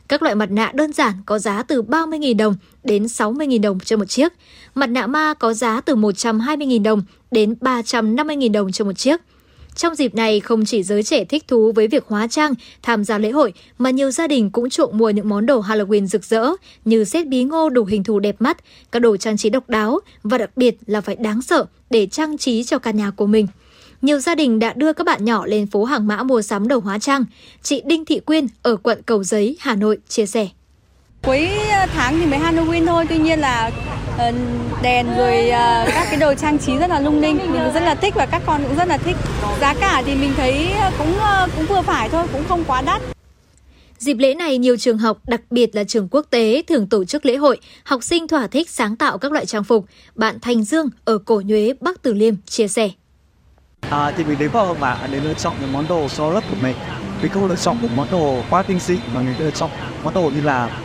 Các 0.08 0.22
loại 0.22 0.34
mặt 0.34 0.50
nạ 0.50 0.72
đơn 0.75 0.93
giản 0.93 1.12
có 1.26 1.38
giá 1.38 1.62
từ 1.62 1.82
30.000 1.82 2.37
đồng 2.37 2.56
đến 2.84 3.05
60.000 3.05 3.61
đồng 3.61 3.81
cho 3.81 3.96
một 3.96 4.05
chiếc. 4.05 4.32
Mặt 4.75 4.87
nạ 4.87 5.06
ma 5.06 5.34
có 5.34 5.55
giá 5.55 5.81
từ 5.81 5.96
120.000 5.96 6.82
đồng 6.82 7.02
đến 7.31 7.55
350.000 7.61 8.52
đồng 8.52 8.72
cho 8.72 8.84
một 8.84 8.93
chiếc. 8.93 9.20
Trong 9.75 9.94
dịp 9.94 10.14
này, 10.14 10.40
không 10.40 10.64
chỉ 10.64 10.82
giới 10.82 11.02
trẻ 11.02 11.25
thích 11.25 11.49
thú 11.49 11.72
với 11.72 11.88
việc 11.88 12.05
hóa 12.06 12.26
trang, 12.26 12.55
tham 12.82 13.05
gia 13.05 13.19
lễ 13.19 13.31
hội, 13.31 13.52
mà 13.78 13.90
nhiều 13.90 14.11
gia 14.11 14.26
đình 14.26 14.50
cũng 14.50 14.70
trộm 14.70 14.90
mua 14.93 15.11
những 15.11 15.28
món 15.28 15.46
đồ 15.46 15.61
Halloween 15.62 16.06
rực 16.06 16.25
rỡ 16.25 16.50
như 16.84 17.05
xét 17.05 17.26
bí 17.26 17.44
ngô 17.44 17.69
đủ 17.69 17.84
hình 17.84 18.05
thù 18.05 18.19
đẹp 18.19 18.37
mắt, 18.38 18.56
các 18.93 18.99
đồ 18.99 19.17
trang 19.17 19.37
trí 19.37 19.50
độc 19.50 19.69
đáo 19.69 20.00
và 20.22 20.38
đặc 20.38 20.50
biệt 20.56 20.76
là 20.87 21.00
phải 21.00 21.17
đáng 21.17 21.43
sợ 21.43 21.64
để 21.90 22.06
trang 22.06 22.38
trí 22.38 22.64
cho 22.64 22.78
căn 22.78 22.96
nhà 22.96 23.11
của 23.11 23.26
mình. 23.26 23.46
Nhiều 24.02 24.19
gia 24.19 24.34
đình 24.34 24.58
đã 24.58 24.72
đưa 24.72 24.93
các 24.93 25.05
bạn 25.05 25.25
nhỏ 25.25 25.46
lên 25.46 25.67
phố 25.67 25.84
hàng 25.84 26.06
mã 26.06 26.22
mua 26.22 26.43
sắm 26.43 26.69
đồ 26.69 26.78
hóa 26.78 26.99
trang. 26.99 27.25
Chị 27.62 27.82
Đinh 27.84 28.05
Thị 28.05 28.20
Quyên 28.20 28.46
ở 28.62 28.76
quận 28.76 29.02
Cầu 29.06 29.25
Giấy, 29.25 29.56
Hà 29.61 29.75
Nội 29.75 29.99
chia 30.08 30.26
sẻ. 30.26 30.49
Cuối 31.22 31.49
tháng 31.94 32.20
thì 32.20 32.26
mới 32.26 32.38
Halloween 32.38 32.87
thôi, 32.87 33.06
tuy 33.08 33.19
nhiên 33.19 33.40
là 33.40 33.70
đèn 34.82 35.17
rồi 35.17 35.50
ờ, 35.50 35.84
các 35.94 36.06
cái 36.10 36.17
đồ 36.17 36.34
trang 36.34 36.58
trí 36.58 36.77
rất 36.77 36.91
là 36.91 37.00
lung 37.00 37.20
linh 37.20 37.39
mình 37.53 37.72
rất 37.74 37.82
là 37.82 37.94
thích 37.94 38.15
và 38.15 38.27
các 38.27 38.43
con 38.46 38.62
cũng 38.62 38.77
rất 38.77 38.89
là 38.89 38.96
thích 38.96 39.17
giá 39.60 39.74
cả 39.74 40.03
thì 40.06 40.15
mình 40.15 40.32
thấy 40.36 40.72
cũng 40.98 41.19
ờ, 41.19 41.48
cũng 41.56 41.67
vừa 41.67 41.82
phải 41.82 42.08
thôi 42.08 42.27
cũng 42.32 42.44
không 42.48 42.65
quá 42.65 42.82
đắt 42.82 43.03
Dịp 43.98 44.17
lễ 44.19 44.34
này, 44.34 44.58
nhiều 44.58 44.77
trường 44.77 44.98
học, 44.98 45.19
đặc 45.27 45.41
biệt 45.50 45.77
là 45.77 45.84
trường 45.84 46.08
quốc 46.10 46.27
tế, 46.31 46.62
thường 46.69 46.86
tổ 46.86 47.05
chức 47.05 47.27
lễ 47.27 47.36
hội. 47.36 47.60
Học 47.84 48.03
sinh 48.03 48.29
thỏa 48.29 48.46
thích 48.46 48.70
sáng 48.70 48.96
tạo 48.96 49.19
các 49.19 49.32
loại 49.32 49.46
trang 49.46 49.65
phục. 49.65 49.84
Bạn 50.15 50.39
Thành 50.43 50.62
Dương 50.62 50.89
ở 51.05 51.19
Cổ 51.19 51.43
Nhuế, 51.44 51.72
Bắc 51.81 52.03
Từ 52.03 52.12
Liêm 52.12 52.34
chia 52.46 52.69
sẻ. 52.69 52.91
À, 53.91 54.12
thì 54.17 54.24
mình 54.24 54.39
đến 54.39 54.50
vào 54.50 54.77
mà 54.81 54.98
để 55.12 55.20
lựa 55.20 55.34
chọn 55.34 55.55
những 55.60 55.72
món 55.72 55.89
đồ 55.89 56.08
cho 56.08 56.31
lớp 56.31 56.41
của 56.50 56.56
mình. 56.62 56.77
Mình 57.22 57.31
không 57.31 57.46
lựa 57.46 57.56
chọn 57.56 57.77
một 57.82 57.89
món 57.96 58.06
đồ 58.10 58.43
quá 58.50 58.62
tinh 58.62 58.81
xị 58.81 58.96
mà 59.15 59.20
mình 59.20 59.34
lựa 59.39 59.50
chọn 59.50 59.70
món 60.05 60.15
đồ 60.15 60.31
như 60.34 60.41
là 60.41 60.81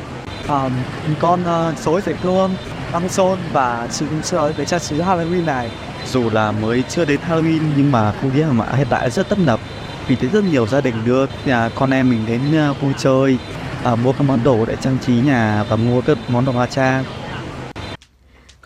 um, 0.48 0.72
con 1.20 1.42
uh, 1.42 1.80
sối 1.80 2.02
phải 2.02 2.14
cơm, 2.24 2.52
băng 2.96 3.10
rôn 3.10 3.40
và 3.54 3.88
sự 3.90 4.06
chơi 4.24 4.54
với 4.54 4.66
trang 4.66 4.80
trí 4.80 4.96
Halloween 4.96 5.46
này. 5.46 5.70
Dù 6.12 6.30
là 6.30 6.52
mới 6.52 6.84
chưa 6.90 7.06
đến 7.06 7.20
Halloween 7.30 7.60
nhưng 7.78 7.92
mà 7.92 8.12
không 8.12 8.32
khí 8.32 8.44
mà 8.44 8.66
hiện 8.76 8.88
tại 8.90 9.10
rất 9.10 9.30
tấp 9.30 9.40
nập. 9.40 9.60
Vì 10.08 10.16
thấy 10.16 10.30
rất 10.30 10.44
nhiều 10.44 10.68
gia 10.68 10.82
đình 10.82 10.96
đưa 11.06 11.26
nhà 11.46 11.70
con 11.76 11.92
em 11.92 12.10
mình 12.10 12.26
đến 12.28 12.56
à, 12.56 12.74
vui 12.82 12.94
chơi, 12.98 13.38
à, 13.84 13.96
mua 13.96 14.12
các 14.12 14.22
món 14.22 14.44
đồ 14.44 14.66
để 14.66 14.76
trang 14.82 14.98
trí 15.06 15.14
nhà 15.14 15.64
và 15.70 15.76
mua 15.76 16.02
các 16.02 16.18
món 16.28 16.46
đồ 16.46 16.52
hóa 16.52 16.66
trang. 16.66 17.04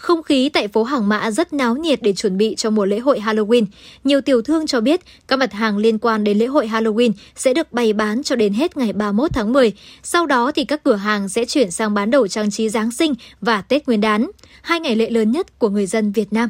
Không 0.09 0.23
khí 0.23 0.49
tại 0.49 0.67
phố 0.67 0.83
Hàng 0.83 1.09
Mã 1.09 1.31
rất 1.31 1.53
náo 1.53 1.75
nhiệt 1.75 2.01
để 2.01 2.13
chuẩn 2.13 2.37
bị 2.37 2.55
cho 2.55 2.69
mùa 2.69 2.85
lễ 2.85 2.99
hội 2.99 3.19
Halloween. 3.19 3.65
Nhiều 4.03 4.21
tiểu 4.21 4.41
thương 4.41 4.67
cho 4.67 4.81
biết 4.81 5.01
các 5.27 5.39
mặt 5.39 5.53
hàng 5.53 5.77
liên 5.77 5.99
quan 5.99 6.23
đến 6.23 6.37
lễ 6.37 6.45
hội 6.45 6.67
Halloween 6.67 7.11
sẽ 7.35 7.53
được 7.53 7.73
bày 7.73 7.93
bán 7.93 8.23
cho 8.23 8.35
đến 8.35 8.53
hết 8.53 8.77
ngày 8.77 8.93
31 8.93 9.33
tháng 9.33 9.53
10. 9.53 9.71
Sau 10.03 10.25
đó 10.25 10.51
thì 10.51 10.65
các 10.65 10.83
cửa 10.83 10.95
hàng 10.95 11.29
sẽ 11.29 11.45
chuyển 11.45 11.71
sang 11.71 11.93
bán 11.93 12.11
đồ 12.11 12.27
trang 12.27 12.51
trí 12.51 12.69
Giáng 12.69 12.91
sinh 12.91 13.13
và 13.41 13.61
Tết 13.61 13.87
Nguyên 13.87 14.01
đán, 14.01 14.31
hai 14.61 14.79
ngày 14.79 14.95
lễ 14.95 15.09
lớn 15.09 15.31
nhất 15.31 15.59
của 15.59 15.69
người 15.69 15.85
dân 15.85 16.11
Việt 16.11 16.33
Nam. 16.33 16.49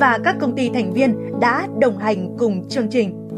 và 0.00 0.18
các 0.24 0.36
công 0.40 0.56
ty 0.56 0.70
thành 0.74 0.92
viên 0.92 1.40
đã 1.40 1.68
đồng 1.80 1.98
hành 1.98 2.36
cùng 2.38 2.68
chương 2.68 2.88
trình. 2.90 3.28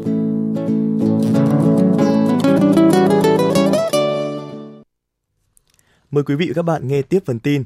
Mời 6.11 6.23
quý 6.23 6.35
vị 6.35 6.45
và 6.47 6.53
các 6.55 6.61
bạn 6.61 6.87
nghe 6.87 7.01
tiếp 7.01 7.19
phần 7.25 7.39
tin. 7.39 7.63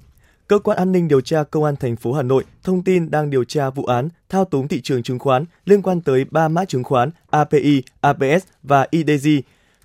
Cơ 0.47 0.59
quan 0.59 0.77
an 0.77 0.91
ninh 0.91 1.07
điều 1.07 1.21
tra 1.21 1.43
Công 1.43 1.63
an 1.63 1.75
thành 1.75 1.95
phố 1.95 2.13
Hà 2.13 2.21
Nội 2.21 2.43
thông 2.63 2.83
tin 2.83 3.11
đang 3.11 3.29
điều 3.29 3.43
tra 3.43 3.69
vụ 3.69 3.85
án 3.85 4.09
thao 4.29 4.45
túng 4.45 4.67
thị 4.67 4.81
trường 4.81 5.03
chứng 5.03 5.19
khoán 5.19 5.45
liên 5.65 5.81
quan 5.81 6.01
tới 6.01 6.25
ba 6.31 6.47
mã 6.47 6.65
chứng 6.65 6.83
khoán 6.83 7.11
API, 7.29 7.83
APS 8.01 8.47
và 8.63 8.87
IDG. 8.91 9.27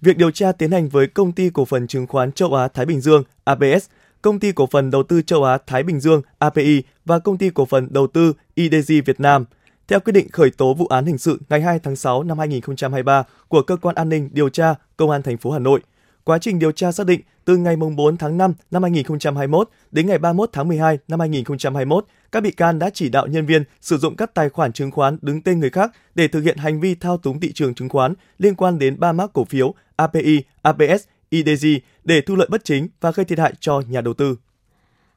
Việc 0.00 0.16
điều 0.16 0.30
tra 0.30 0.52
tiến 0.52 0.70
hành 0.70 0.88
với 0.88 1.06
Công 1.06 1.32
ty 1.32 1.50
Cổ 1.50 1.64
phần 1.64 1.86
Chứng 1.86 2.06
khoán 2.06 2.32
Châu 2.32 2.54
Á 2.54 2.68
Thái 2.68 2.86
Bình 2.86 3.00
Dương 3.00 3.22
APS, 3.44 3.88
Công 4.22 4.40
ty 4.40 4.52
Cổ 4.52 4.66
phần 4.66 4.90
Đầu 4.90 5.02
tư 5.02 5.22
Châu 5.22 5.44
Á 5.44 5.58
Thái 5.66 5.82
Bình 5.82 6.00
Dương 6.00 6.22
API 6.38 6.82
và 7.04 7.18
Công 7.18 7.38
ty 7.38 7.50
Cổ 7.50 7.64
phần 7.64 7.88
Đầu 7.90 8.06
tư 8.06 8.32
IDG 8.54 8.92
Việt 9.04 9.20
Nam. 9.20 9.44
Theo 9.88 10.00
quyết 10.00 10.12
định 10.12 10.28
khởi 10.30 10.50
tố 10.50 10.75
vụ 10.75 10.87
án 10.87 11.06
hình 11.06 11.18
sự 11.18 11.40
ngày 11.48 11.60
2 11.60 11.78
tháng 11.78 11.96
6 11.96 12.22
năm 12.22 12.38
2023 12.38 13.22
của 13.48 13.62
Cơ 13.62 13.76
quan 13.76 13.94
An 13.94 14.08
ninh 14.08 14.28
điều 14.32 14.48
tra 14.48 14.75
Công 14.96 15.10
an 15.10 15.22
thành 15.22 15.37
phố 15.37 15.50
Hà 15.50 15.58
Nội, 15.58 15.80
Quá 16.28 16.38
trình 16.38 16.58
điều 16.58 16.72
tra 16.72 16.92
xác 16.92 17.06
định, 17.06 17.20
từ 17.44 17.56
ngày 17.56 17.76
4 17.76 18.16
tháng 18.16 18.38
5 18.38 18.54
năm 18.70 18.82
2021 18.82 19.68
đến 19.90 20.06
ngày 20.06 20.18
31 20.18 20.50
tháng 20.52 20.68
12 20.68 20.98
năm 21.08 21.20
2021, 21.20 22.06
các 22.32 22.42
bị 22.42 22.50
can 22.50 22.78
đã 22.78 22.90
chỉ 22.90 23.08
đạo 23.08 23.26
nhân 23.26 23.46
viên 23.46 23.64
sử 23.80 23.98
dụng 23.98 24.16
các 24.16 24.34
tài 24.34 24.48
khoản 24.48 24.72
chứng 24.72 24.90
khoán 24.90 25.18
đứng 25.22 25.42
tên 25.42 25.60
người 25.60 25.70
khác 25.70 25.92
để 26.14 26.28
thực 26.28 26.40
hiện 26.40 26.56
hành 26.56 26.80
vi 26.80 26.94
thao 26.94 27.18
túng 27.18 27.40
thị 27.40 27.52
trường 27.52 27.75
chứng 27.75 27.88
khoán 27.88 28.14
liên 28.38 28.54
quan 28.54 28.78
đến 28.78 29.00
ba 29.00 29.12
mã 29.12 29.26
cổ 29.26 29.44
phiếu 29.44 29.75
API, 29.96 30.42
APS, 30.62 31.04
IDG 31.30 31.66
để 32.04 32.20
thu 32.20 32.37
lợi 32.37 32.49
bất 32.50 32.64
chính 32.64 32.88
và 33.00 33.11
gây 33.11 33.25
thiệt 33.25 33.38
hại 33.38 33.52
cho 33.61 33.82
nhà 33.88 34.00
đầu 34.00 34.14
tư. 34.14 34.37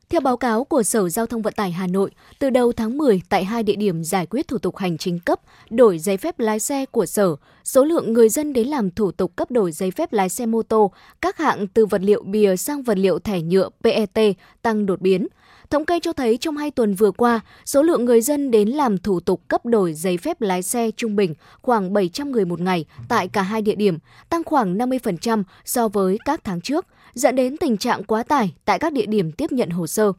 Theo 0.10 0.22
báo 0.22 0.38
cáo 0.38 0.64
của 0.64 0.84
Sở 0.84 1.10
Giao 1.10 1.26
thông 1.26 1.42
Vận 1.42 1.54
tải 1.54 1.72
Hà 1.72 1.88
Nội, 1.88 2.12
từ 2.40 2.50
đầu 2.50 2.72
tháng 2.72 2.98
10 2.98 3.22
tại 3.30 3.46
hai 3.46 3.64
địa 3.64 3.76
điểm 3.76 4.04
giải 4.04 4.26
quyết 4.26 4.48
thủ 4.48 4.58
tục 4.58 4.78
hành 4.78 4.98
chính 4.98 5.20
cấp 5.20 5.40
đổi 5.70 6.00
giấy 6.00 6.18
phép 6.18 6.40
lái 6.40 6.60
xe 6.60 6.86
của 6.86 7.06
Sở, 7.06 7.36
số 7.64 7.84
lượng 7.84 8.14
người 8.14 8.30
dân 8.30 8.54
đến 8.54 8.68
làm 8.68 8.92
thủ 8.92 9.12
tục 9.12 9.36
cấp 9.36 9.52
đổi 9.52 9.72
giấy 9.72 9.92
phép 9.92 10.14
lái 10.14 10.30
xe 10.30 10.46
mô 10.46 10.64
tô 10.64 10.92
các 11.22 11.38
hạng 11.38 11.68
từ 11.68 11.86
vật 11.86 12.02
liệu 12.02 12.24
bìa 12.24 12.56
sang 12.56 12.84
vật 12.84 12.98
liệu 12.98 13.20
thẻ 13.20 13.42
nhựa 13.42 13.70
PET 13.84 14.36
tăng 14.62 14.86
đột 14.86 15.02
biến. 15.02 15.28
Thống 15.72 15.86
kê 15.86 16.00
cho 16.00 16.14
thấy 16.14 16.38
trong 16.38 16.58
hai 16.58 16.72
tuần 16.72 16.94
vừa 16.94 17.12
qua, 17.12 17.40
số 17.66 17.82
lượng 17.82 18.06
người 18.06 18.22
dân 18.22 18.52
đến 18.52 18.70
làm 18.70 18.98
thủ 18.98 19.20
tục 19.20 19.42
cấp 19.48 19.66
đổi 19.66 19.94
giấy 19.94 20.18
phép 20.18 20.42
lái 20.42 20.62
xe 20.62 20.92
trung 20.98 21.16
bình 21.16 21.34
khoảng 21.62 21.94
700 21.94 22.32
người 22.32 22.46
một 22.46 22.62
ngày 22.62 22.86
tại 23.08 23.28
cả 23.28 23.42
hai 23.42 23.62
địa 23.62 23.76
điểm, 23.76 23.98
tăng 24.30 24.44
khoảng 24.44 24.78
50% 24.78 25.44
so 25.66 25.88
với 25.88 26.18
các 26.26 26.44
tháng 26.44 26.62
trước– 26.62 26.86
dẫn 27.14 27.36
đến 27.36 27.58
tình 27.58 27.78
trạng 27.78 28.04
quá 28.04 28.24
tải 28.24 28.54
tại 28.66 28.80
các 28.80 28.94
địa 28.94 29.06
điểm 29.06 29.32
tiếp 29.32 29.52
nhận 29.52 29.70
hồ 29.70 29.88
sơ. 29.88 30.14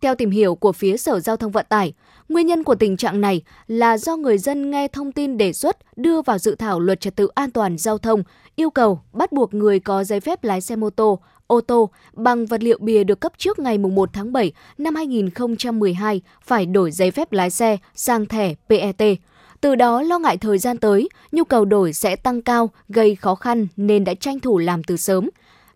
Theo 0.00 0.14
tìm 0.14 0.30
hiểu 0.30 0.54
của 0.54 0.72
phía 0.72 0.96
Sở 0.96 1.20
Giao 1.20 1.36
thông 1.36 1.52
Vận 1.52 1.66
tải, 1.68 1.92
nguyên 2.28 2.46
nhân 2.46 2.64
của 2.64 2.74
tình 2.74 2.96
trạng 2.96 3.20
này 3.20 3.42
là 3.66 3.98
do 3.98 4.16
người 4.16 4.38
dân 4.38 4.70
nghe 4.70 4.88
thông 4.88 5.12
tin 5.12 5.38
đề 5.38 5.52
xuất 5.52 5.96
đưa 5.96 6.22
vào 6.22 6.38
dự 6.38 6.54
thảo 6.54 6.80
luật 6.80 7.00
trật 7.00 7.16
tự 7.16 7.28
an 7.34 7.50
toàn 7.50 7.78
giao 7.78 7.98
thông 7.98 8.22
yêu 8.56 8.70
cầu 8.70 9.00
bắt 9.12 9.32
buộc 9.32 9.54
người 9.54 9.80
có 9.80 10.04
giấy 10.04 10.20
phép 10.20 10.44
lái 10.44 10.60
xe 10.60 10.76
mô 10.76 10.90
tô, 10.90 11.18
ô 11.46 11.60
tô 11.60 11.90
bằng 12.12 12.46
vật 12.46 12.62
liệu 12.62 12.78
bìa 12.80 13.04
được 13.04 13.20
cấp 13.20 13.32
trước 13.38 13.58
ngày 13.58 13.78
1 13.78 14.10
tháng 14.12 14.32
7 14.32 14.52
năm 14.78 14.94
2012 14.94 16.20
phải 16.42 16.66
đổi 16.66 16.90
giấy 16.90 17.10
phép 17.10 17.32
lái 17.32 17.50
xe 17.50 17.76
sang 17.94 18.26
thẻ 18.26 18.54
PET. 18.68 19.18
Từ 19.60 19.74
đó 19.74 20.02
lo 20.02 20.18
ngại 20.18 20.36
thời 20.36 20.58
gian 20.58 20.78
tới, 20.78 21.08
nhu 21.32 21.44
cầu 21.44 21.64
đổi 21.64 21.92
sẽ 21.92 22.16
tăng 22.16 22.42
cao, 22.42 22.70
gây 22.88 23.14
khó 23.16 23.34
khăn 23.34 23.66
nên 23.76 24.04
đã 24.04 24.14
tranh 24.14 24.40
thủ 24.40 24.58
làm 24.58 24.84
từ 24.84 24.96
sớm. 24.96 25.28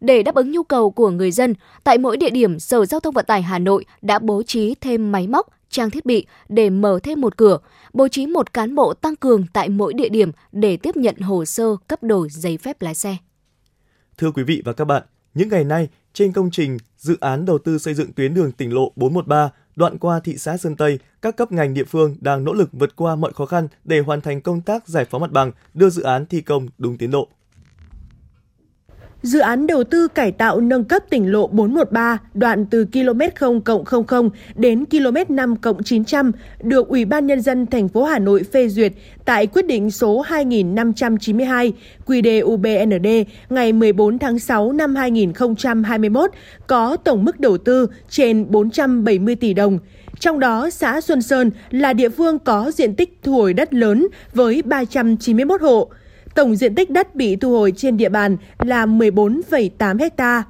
Để 0.02 0.23
đáp 0.23 0.35
ứng 0.35 0.52
nhu 0.52 0.62
cầu 0.62 0.90
của 0.90 1.11
người 1.11 1.30
dân, 1.30 1.54
tại 1.85 1.99
mỗi 1.99 2.16
địa 2.16 2.30
điểm 2.30 2.59
Sở 2.59 2.87
Giao 2.87 3.00
thông 3.00 3.14
Vận 3.14 3.25
tải 3.26 3.42
Hà 3.42 3.59
Nội 3.59 3.85
đã 4.02 4.18
bố 4.18 4.42
trí 4.42 4.75
thêm 4.80 5.12
máy 5.12 5.26
móc, 5.26 5.49
trang 5.68 5.90
thiết 5.90 6.06
bị 6.06 6.26
để 6.49 6.71
mở 6.71 6.99
thêm 7.02 7.21
một 7.21 7.37
cửa, 7.37 7.59
bố 7.92 8.09
trí 8.09 8.26
một 8.26 8.52
cán 8.52 8.75
bộ 8.75 8.94
tăng 8.94 9.16
cường 9.16 9.47
tại 9.52 9.68
mỗi 9.68 9.92
địa 9.94 10.09
điểm 10.09 10.30
để 10.52 10.76
tiếp 10.76 10.97
nhận 10.97 11.16
hồ 11.16 11.44
sơ 11.44 11.76
cấp 11.88 12.02
đổi 12.02 12.28
giấy 12.30 12.59
phép 12.59 12.82
lái 12.82 12.94
xe. 12.94 13.16
Thưa 14.18 14.30
quý 14.30 14.42
vị 14.42 14.62
và 14.64 14.73
các 14.73 14.85
bạn, 14.85 15.02
những 15.35 15.49
ngày 15.49 15.64
nay, 15.64 15.88
trên 16.12 16.32
công 16.32 16.50
trình 16.50 16.78
dự 16.97 17.16
án 17.21 17.44
đầu 17.44 17.59
tư 17.59 17.78
xây 17.78 17.94
dựng 17.94 18.12
tuyến 18.12 18.35
đường 18.35 18.52
tỉnh 18.52 18.75
lộ 18.75 18.92
413 18.97 19.50
đoạn 19.76 19.99
qua 19.99 20.21
thị 20.21 20.37
xã 20.37 20.56
Sơn 20.56 20.76
Tây, 20.76 20.99
các 21.23 21.37
cấp 21.37 21.52
ngành 21.52 21.75
địa 21.75 21.85
phương 21.85 22.16
đang 22.21 22.44
nỗ 22.44 22.52
lực 22.52 22.71
vượt 22.73 22.97
qua 22.97 23.16
mọi 23.16 23.32
khó 23.32 23.47
khăn 23.47 23.68
để 23.85 24.00
hoàn 24.00 24.21
thành 24.21 24.40
công 24.40 24.61
tác 24.61 24.88
giải 24.88 25.04
phóng 25.04 25.21
mặt 25.21 25.32
bằng, 25.32 25.52
đưa 25.75 25.90
dự 25.90 26.02
án 26.02 26.26
thi 26.26 26.40
công 26.40 26.68
đúng 26.78 26.99
tiến 26.99 27.11
độ. 27.11 27.28
Dự 29.23 29.38
án 29.38 29.67
đầu 29.67 29.85
tư 29.85 30.09
cải 30.09 30.33
tạo 30.33 30.61
nâng 30.61 30.85
cấp 30.85 31.02
tỉnh 31.11 31.33
lộ 31.33 31.47
413 31.47 32.19
đoạn 32.35 32.67
từ 32.71 32.85
km 32.85 33.21
0 33.35 33.61
00 34.07 34.31
đến 34.55 34.85
km 34.85 35.35
5 35.37 35.55
900 35.85 36.33
được 36.62 36.88
Ủy 36.88 37.05
ban 37.05 37.26
Nhân 37.26 37.41
dân 37.41 37.67
thành 37.67 37.88
phố 37.88 38.05
Hà 38.05 38.19
Nội 38.19 38.43
phê 38.52 38.69
duyệt 38.69 38.93
tại 39.25 39.47
quyết 39.47 39.67
định 39.67 39.91
số 39.91 40.21
2592 40.21 41.73
QĐ-UBND 42.07 43.25
ngày 43.50 43.73
14 43.73 44.19
tháng 44.19 44.38
6 44.38 44.73
năm 44.73 44.95
2021 44.95 46.31
có 46.67 46.97
tổng 46.97 47.25
mức 47.25 47.41
đầu 47.41 47.59
tư 47.59 47.87
trên 48.09 48.47
470 48.50 49.35
tỷ 49.35 49.55
đồng. 49.55 49.79
Trong 50.21 50.41
đó, 50.41 50.71
xã 50.71 51.00
Xuân 51.00 51.23
Sơn 51.23 51.50
là 51.71 51.93
địa 51.93 52.09
phương 52.09 52.38
có 52.38 52.71
diện 52.75 52.95
tích 52.95 53.19
thu 53.23 53.33
hồi 53.33 53.55
đất 53.55 53.75
lớn 53.75 54.07
với 54.35 54.62
391 54.62 55.61
hộ. 55.61 55.91
Tổng 56.35 56.57
diện 56.57 56.75
tích 56.75 56.91
đất 56.91 57.15
bị 57.15 57.37
thu 57.37 57.51
hồi 57.51 57.73
trên 57.77 57.97
địa 57.97 58.09
bàn 58.09 58.37
là 58.59 58.87
14,8 58.87 60.11
ha. 60.19 60.43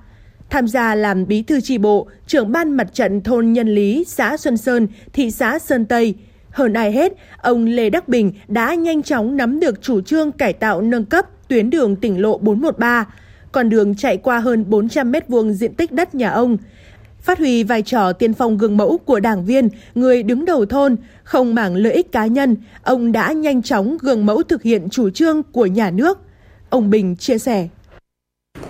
Tham 0.50 0.68
gia 0.68 0.94
làm 0.94 1.26
bí 1.26 1.42
thư 1.42 1.60
tri 1.60 1.78
bộ, 1.78 2.06
trưởng 2.26 2.52
ban 2.52 2.70
mặt 2.70 2.94
trận 2.94 3.20
thôn 3.20 3.52
Nhân 3.52 3.74
Lý, 3.74 4.04
xã 4.08 4.36
Xuân 4.36 4.56
Sơn, 4.56 4.88
thị 5.12 5.30
xã 5.30 5.58
Sơn 5.58 5.84
Tây. 5.86 6.14
Hơn 6.50 6.72
ai 6.72 6.92
hết, 6.92 7.12
ông 7.36 7.64
Lê 7.64 7.90
Đắc 7.90 8.08
Bình 8.08 8.32
đã 8.48 8.74
nhanh 8.74 9.02
chóng 9.02 9.36
nắm 9.36 9.60
được 9.60 9.82
chủ 9.82 10.00
trương 10.00 10.32
cải 10.32 10.52
tạo 10.52 10.82
nâng 10.82 11.04
cấp 11.04 11.26
tuyến 11.48 11.70
đường 11.70 11.96
tỉnh 11.96 12.22
lộ 12.22 12.38
413. 12.38 13.06
Con 13.52 13.68
đường 13.68 13.94
chạy 13.94 14.16
qua 14.16 14.38
hơn 14.38 14.64
400 14.68 15.12
mét 15.12 15.28
vuông 15.28 15.52
diện 15.52 15.74
tích 15.74 15.92
đất 15.92 16.14
nhà 16.14 16.30
ông– 16.30 16.56
phát 17.22 17.38
huy 17.38 17.64
vai 17.64 17.82
trò 17.82 18.12
tiên 18.12 18.34
phong 18.34 18.58
gương 18.58 18.76
mẫu 18.76 18.98
của 19.04 19.20
đảng 19.20 19.44
viên, 19.44 19.68
người 19.94 20.22
đứng 20.22 20.44
đầu 20.44 20.66
thôn, 20.66 20.96
không 21.24 21.54
màng 21.54 21.76
lợi 21.76 21.92
ích 21.92 22.12
cá 22.12 22.26
nhân, 22.26 22.56
ông 22.82 23.12
đã 23.12 23.32
nhanh 23.32 23.62
chóng 23.62 23.96
gương 24.00 24.26
mẫu 24.26 24.42
thực 24.42 24.62
hiện 24.62 24.88
chủ 24.90 25.10
trương 25.10 25.42
của 25.42 25.66
nhà 25.66 25.90
nước. 25.90 26.18
Ông 26.70 26.90
Bình 26.90 27.16
chia 27.16 27.38
sẻ. 27.38 27.68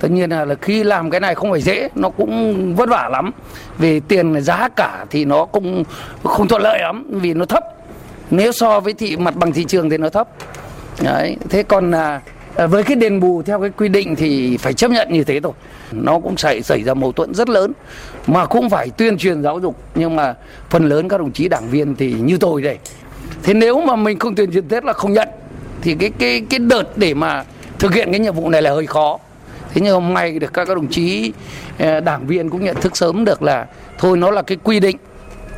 Tất 0.01 0.11
nhiên 0.11 0.31
là, 0.31 0.45
là 0.45 0.55
khi 0.55 0.85
làm 0.85 1.11
cái 1.11 1.21
này 1.21 1.35
không 1.35 1.51
phải 1.51 1.61
dễ, 1.61 1.89
nó 1.95 2.11
cũng 2.11 2.75
vất 2.77 2.89
vả 2.89 3.09
lắm. 3.13 3.31
Vì 3.79 4.01
tiền 4.01 4.43
giá 4.43 4.69
cả 4.69 5.07
thì 5.11 5.25
nó 5.25 5.45
cũng 5.45 5.85
không 6.25 6.49
thuận 6.49 6.63
lợi 6.63 6.79
lắm 6.81 7.07
vì 7.11 7.35
nó 7.35 7.45
thấp. 7.45 7.65
Nếu 8.31 8.53
so 8.53 8.81
với 8.81 8.93
thị 8.93 9.17
mặt 9.17 9.37
bằng 9.37 9.53
thị 9.53 9.65
trường 9.65 9.91
thì 9.91 9.99
nó 9.99 10.09
thấp. 10.09 10.29
Đấy, 11.03 11.37
thế 11.51 11.63
còn 11.63 11.91
là 11.91 12.21
Ờ, 12.55 12.67
với 12.67 12.83
cái 12.83 12.97
đền 12.97 13.21
bù 13.21 13.43
theo 13.43 13.61
cái 13.61 13.71
quy 13.71 13.89
định 13.89 14.17
thì 14.17 14.57
phải 14.57 14.73
chấp 14.73 14.91
nhận 14.91 15.09
như 15.11 15.25
thế 15.25 15.41
thôi. 15.41 15.53
Nó 15.93 16.19
cũng 16.19 16.37
xảy 16.37 16.63
xảy 16.63 16.83
ra 16.83 16.95
mâu 16.95 17.13
thuẫn 17.13 17.35
rất 17.35 17.49
lớn 17.49 17.73
mà 18.27 18.47
cũng 18.47 18.71
phải 18.71 18.91
tuyên 18.91 19.19
truyền 19.19 19.43
giáo 19.43 19.61
dục. 19.61 19.77
Nhưng 19.95 20.17
mà 20.17 20.35
phần 20.71 20.89
lớn 20.89 21.09
các 21.09 21.19
đồng 21.19 21.33
chí 21.33 21.49
đảng 21.49 21.71
viên 21.71 21.97
thì 21.97 22.13
như 22.13 22.37
tôi 22.37 22.63
đây. 22.63 22.79
Thế 23.43 23.55
nếu 23.55 23.81
mà 23.81 23.97
mình 23.97 24.19
không 24.19 24.35
tuyên 24.35 24.53
truyền 24.53 24.69
tết 24.69 24.85
là 24.85 24.93
không 24.93 25.13
nhận 25.13 25.29
thì 25.83 25.95
cái 25.95 26.11
cái 26.19 26.41
cái 26.51 26.59
đợt 26.59 26.97
để 26.97 27.15
mà 27.15 27.45
thực 27.79 27.95
hiện 27.95 28.11
cái 28.11 28.21
nhiệm 28.21 28.35
vụ 28.35 28.49
này 28.49 28.63
là 28.63 28.71
hơi 28.71 28.87
khó. 28.87 29.19
Thế 29.75 29.81
nhưng 29.81 29.95
hôm 29.95 30.15
nay 30.15 30.39
được 30.39 30.53
các, 30.53 30.65
các 30.65 30.75
đồng 30.75 30.89
chí 30.89 31.33
ờ, 31.79 32.01
đảng 32.01 32.27
viên 32.27 32.51
cũng 32.51 32.65
nhận 32.65 32.77
thức 32.81 32.97
sớm 32.97 33.25
được 33.25 33.43
là 33.43 33.67
thôi 33.99 34.17
nó 34.17 34.31
là 34.31 34.43
cái 34.43 34.59
quy 34.63 34.81
định 34.81 34.97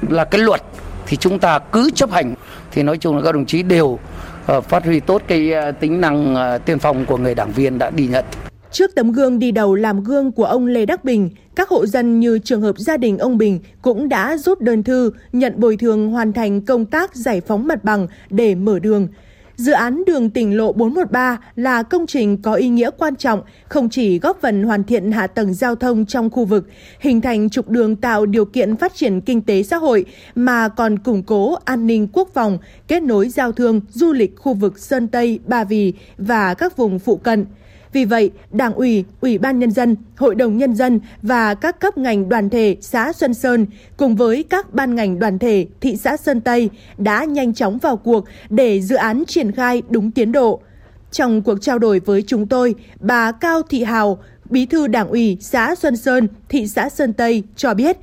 là 0.09 0.25
cái 0.25 0.41
luật 0.41 0.63
thì 1.07 1.17
chúng 1.17 1.39
ta 1.39 1.59
cứ 1.59 1.91
chấp 1.95 2.11
hành. 2.11 2.35
Thì 2.73 2.83
nói 2.83 2.99
chung 2.99 3.17
là 3.17 3.23
các 3.23 3.33
đồng 3.33 3.47
chí 3.47 3.63
đều 3.63 3.99
Ờ, 4.47 4.61
phát 4.61 4.85
huy 4.85 5.01
tốt 5.01 5.23
cái 5.27 5.53
ờ, 5.53 5.73
tính 5.73 6.01
năng 6.01 6.35
ờ, 6.35 6.59
tiên 6.59 6.79
phong 6.79 7.07
của 7.07 7.17
người 7.17 7.35
đảng 7.35 7.53
viên 7.53 7.79
đã 7.79 7.91
đi 7.91 8.07
nhận. 8.07 8.25
Trước 8.71 8.95
tấm 8.95 9.13
gương 9.13 9.39
đi 9.39 9.51
đầu 9.51 9.75
làm 9.75 10.05
gương 10.05 10.33
của 10.33 10.45
ông 10.45 10.67
Lê 10.67 10.87
Đắc 10.87 11.05
Bình, 11.05 11.31
các 11.55 11.69
hộ 11.69 11.87
dân 11.87 12.21
như 12.21 12.39
trường 12.39 12.63
hợp 12.63 12.79
gia 12.79 12.97
đình 12.97 13.19
ông 13.19 13.39
Bình 13.39 13.61
cũng 13.83 14.09
đã 14.09 14.37
rút 14.37 14.61
đơn 14.61 14.83
thư 14.83 15.13
nhận 15.33 15.53
bồi 15.57 15.77
thường 15.77 16.11
hoàn 16.11 16.33
thành 16.33 16.61
công 16.61 16.87
tác 16.87 17.15
giải 17.15 17.41
phóng 17.41 17.67
mặt 17.67 17.85
bằng 17.85 18.07
để 18.31 18.55
mở 18.55 18.79
đường. 18.79 19.09
Dự 19.57 19.73
án 19.73 20.05
đường 20.07 20.31
tỉnh 20.31 20.57
lộ 20.57 20.73
413 20.73 21.39
là 21.57 21.83
công 21.83 22.07
trình 22.07 22.43
có 22.43 22.55
ý 22.55 22.69
nghĩa 22.69 22.91
quan 22.99 23.17
trọng, 23.17 23.43
không 23.69 23.89
chỉ 23.89 24.19
góp 24.19 24.41
phần 24.41 24.63
hoàn 24.63 24.85
thiện 24.85 25.13
hạ 25.13 25.27
tầng 25.27 25.55
giao 25.55 25.75
thông 25.75 26.07
trong 26.07 26.31
khu 26.31 26.45
vực, 26.45 26.69
hình 27.01 27.21
thành 27.21 27.51
trục 27.51 27.69
đường 27.69 27.97
tạo 27.97 28.27
điều 28.27 28.45
kiện 28.45 28.77
phát 28.77 28.95
triển 28.95 29.21
kinh 29.21 29.43
tế 29.43 29.63
xã 29.63 29.77
hội, 29.77 30.05
mà 30.35 30.69
còn 30.69 30.99
củng 30.99 31.23
cố 31.23 31.57
an 31.65 31.87
ninh 31.87 32.09
quốc 32.13 32.29
phòng, 32.35 32.59
kết 32.89 33.03
nối 33.03 33.29
giao 33.29 33.53
thương, 33.53 33.81
du 33.89 34.13
lịch 34.13 34.37
khu 34.37 34.55
vực 34.55 34.79
Sơn 34.79 35.09
Tây, 35.09 35.39
Ba 35.47 35.65
Vì 35.65 35.93
và 36.19 36.55
các 36.55 36.77
vùng 36.77 36.99
phụ 36.99 37.17
cận. 37.17 37.47
Vì 37.95 38.05
vậy, 38.05 38.31
Đảng 38.51 38.75
ủy, 38.75 39.05
Ủy 39.21 39.39
ban 39.39 39.59
Nhân 39.59 39.71
dân, 39.71 39.97
Hội 40.17 40.35
đồng 40.35 40.57
Nhân 40.57 40.75
dân 40.75 41.01
và 41.23 41.55
các 41.55 41.81
cấp 41.81 41.99
ngành 41.99 42.29
đoàn 42.29 42.51
thể 42.51 42.77
xã 42.81 43.13
Xuân 43.13 43.35
Sơn 43.35 43.67
cùng 43.97 44.17
với 44.17 44.45
các 44.51 44.75
ban 44.75 44.95
ngành 44.95 45.19
đoàn 45.19 45.39
thể 45.39 45.67
thị 45.81 45.97
xã 45.97 46.17
Sơn 46.17 46.41
Tây 46.41 46.71
đã 46.99 47.25
nhanh 47.25 47.55
chóng 47.55 47.79
vào 47.79 47.97
cuộc 47.97 48.25
để 48.51 48.81
dự 48.81 48.97
án 48.97 49.25
triển 49.27 49.53
khai 49.53 49.83
đúng 49.89 50.11
tiến 50.11 50.33
độ. 50.33 50.61
Trong 51.11 51.43
cuộc 51.43 51.59
trao 51.61 51.79
đổi 51.79 52.01
với 52.01 52.25
chúng 52.27 52.47
tôi, 52.47 52.75
bà 53.01 53.33
Cao 53.33 53.63
Thị 53.63 53.83
Hào, 53.85 54.19
Bí 54.51 54.67
thư 54.67 54.87
Đảng 54.87 55.09
ủy 55.09 55.37
xã 55.41 55.75
Xuân 55.75 55.97
Sơn, 55.97 56.29
thị 56.49 56.67
xã 56.67 56.89
Sơn 56.89 57.13
Tây 57.13 57.43
cho 57.57 57.75
biết. 57.75 57.97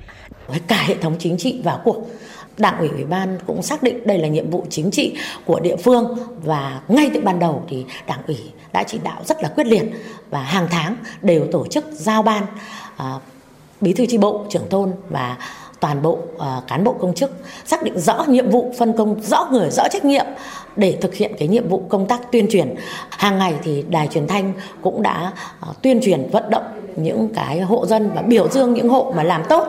Cả 0.67 0.83
hệ 0.87 0.95
thống 1.01 1.15
chính 1.19 1.37
trị 1.37 1.61
vào 1.63 1.81
cuộc 1.83 2.09
Đảng 2.57 2.79
ủy 2.79 2.89
Ủy 2.89 3.03
ban 3.03 3.37
cũng 3.47 3.61
xác 3.61 3.83
định 3.83 4.07
đây 4.07 4.17
là 4.17 4.27
nhiệm 4.27 4.49
vụ 4.49 4.65
chính 4.69 4.91
trị 4.91 5.15
của 5.45 5.59
địa 5.59 5.75
phương 5.75 6.17
và 6.43 6.81
ngay 6.87 7.11
từ 7.13 7.21
ban 7.21 7.39
đầu 7.39 7.63
thì 7.69 7.85
Đảng 8.07 8.21
ủy 8.27 8.37
đã 8.73 8.83
chỉ 8.83 8.99
đạo 9.03 9.21
rất 9.25 9.43
là 9.43 9.49
quyết 9.49 9.67
liệt 9.67 9.83
và 10.29 10.39
hàng 10.39 10.67
tháng 10.71 10.95
đều 11.21 11.47
tổ 11.51 11.67
chức 11.67 11.85
giao 11.91 12.23
ban 12.23 12.45
à, 12.97 13.13
bí 13.81 13.93
thư 13.93 14.05
tri 14.05 14.17
bộ, 14.17 14.45
trưởng 14.49 14.69
thôn 14.69 14.91
và 15.09 15.37
toàn 15.81 16.01
bộ 16.01 16.11
uh, 16.35 16.67
cán 16.67 16.83
bộ 16.83 16.93
công 16.93 17.13
chức 17.13 17.31
xác 17.65 17.83
định 17.83 17.99
rõ 17.99 18.25
nhiệm 18.27 18.49
vụ 18.49 18.73
phân 18.79 18.97
công 18.97 19.21
rõ 19.21 19.47
người 19.51 19.69
rõ 19.69 19.83
trách 19.91 20.05
nhiệm 20.05 20.25
để 20.75 20.97
thực 21.01 21.15
hiện 21.15 21.31
cái 21.39 21.47
nhiệm 21.47 21.69
vụ 21.69 21.83
công 21.89 22.07
tác 22.07 22.31
tuyên 22.31 22.47
truyền. 22.49 22.75
Hàng 23.09 23.37
ngày 23.37 23.53
thì 23.63 23.83
đài 23.89 24.07
truyền 24.07 24.27
thanh 24.27 24.53
cũng 24.81 25.01
đã 25.01 25.31
ờ, 25.59 25.73
tuyên 25.81 25.99
truyền 26.01 26.29
vận 26.31 26.49
động 26.49 26.63
những 26.95 27.29
cái 27.35 27.59
hộ 27.61 27.85
dân 27.85 28.09
và 28.15 28.21
biểu 28.21 28.49
dương 28.49 28.73
những 28.73 28.89
hộ 28.89 29.13
mà 29.15 29.23
làm 29.23 29.41
tốt 29.49 29.67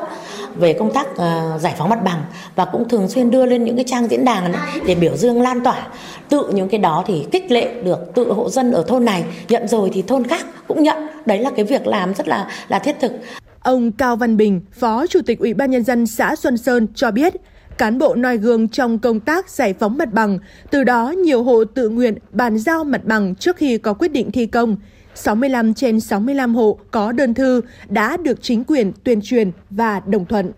về 0.54 0.72
công 0.72 0.92
tác 0.92 1.16
ờ, 1.16 1.58
giải 1.60 1.74
phóng 1.78 1.88
mặt 1.88 2.04
bằng 2.04 2.24
và 2.56 2.64
cũng 2.64 2.88
thường 2.88 3.08
xuyên 3.08 3.30
đưa 3.30 3.46
lên 3.46 3.64
những 3.64 3.76
cái 3.76 3.84
trang 3.88 4.08
diễn 4.08 4.24
đàn 4.24 4.52
để 4.86 4.94
biểu 4.94 5.16
dương 5.16 5.42
lan 5.42 5.60
tỏa. 5.60 5.86
Tự 6.28 6.50
những 6.54 6.68
cái 6.68 6.80
đó 6.80 7.04
thì 7.06 7.26
kích 7.30 7.50
lệ 7.50 7.82
được 7.84 8.14
tự 8.14 8.32
hộ 8.32 8.50
dân 8.50 8.72
ở 8.72 8.84
thôn 8.88 9.04
này 9.04 9.24
nhận 9.48 9.68
rồi 9.68 9.90
thì 9.92 10.02
thôn 10.02 10.24
khác 10.24 10.46
cũng 10.68 10.82
nhận. 10.82 10.96
Đấy 11.26 11.38
là 11.38 11.50
cái 11.56 11.64
việc 11.64 11.86
làm 11.86 12.14
rất 12.14 12.28
là 12.28 12.48
là 12.68 12.78
thiết 12.78 12.96
thực. 13.00 13.12
Ông 13.60 13.92
Cao 13.92 14.16
Văn 14.16 14.36
Bình, 14.36 14.60
Phó 14.72 15.06
Chủ 15.06 15.20
tịch 15.26 15.38
Ủy 15.38 15.54
ban 15.54 15.70
Nhân 15.70 15.84
dân 15.84 16.06
xã 16.06 16.36
Xuân 16.36 16.56
Sơn 16.56 16.86
cho 16.94 17.10
biết, 17.10 17.34
cán 17.78 17.98
bộ 17.98 18.14
noi 18.14 18.36
gương 18.36 18.68
trong 18.68 18.98
công 18.98 19.20
tác 19.20 19.50
giải 19.50 19.74
phóng 19.74 19.98
mặt 19.98 20.12
bằng, 20.12 20.38
từ 20.70 20.84
đó 20.84 21.10
nhiều 21.10 21.42
hộ 21.42 21.64
tự 21.64 21.88
nguyện 21.88 22.14
bàn 22.30 22.58
giao 22.58 22.84
mặt 22.84 23.04
bằng 23.04 23.34
trước 23.34 23.56
khi 23.56 23.78
có 23.78 23.94
quyết 23.94 24.12
định 24.12 24.30
thi 24.32 24.46
công. 24.46 24.76
65 25.14 25.74
trên 25.74 26.00
65 26.00 26.54
hộ 26.54 26.78
có 26.90 27.12
đơn 27.12 27.34
thư 27.34 27.60
đã 27.88 28.16
được 28.16 28.42
chính 28.42 28.64
quyền 28.64 28.92
tuyên 29.04 29.20
truyền 29.22 29.50
và 29.70 30.00
đồng 30.06 30.26
thuận. 30.26 30.52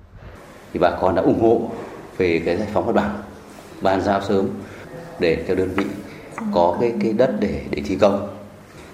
Thì 0.73 0.81
bà 0.81 0.91
con 1.01 1.15
đã 1.15 1.23
ủng 1.23 1.41
hộ 1.41 1.71
về 2.19 2.43
cái 2.45 2.57
giải 2.57 2.69
phóng 2.73 2.87
mặt 2.87 2.93
bằng, 2.93 3.23
bàn 3.81 4.03
giao 4.03 4.23
sớm 4.29 4.49
để 5.19 5.45
cho 5.49 5.55
đơn 5.55 5.69
vị 5.77 5.85
có 6.53 6.77
cái 6.81 6.93
cái 7.01 7.13
đất 7.13 7.35
để 7.41 7.61
để 7.71 7.83
thi 7.85 7.97
công 8.01 8.29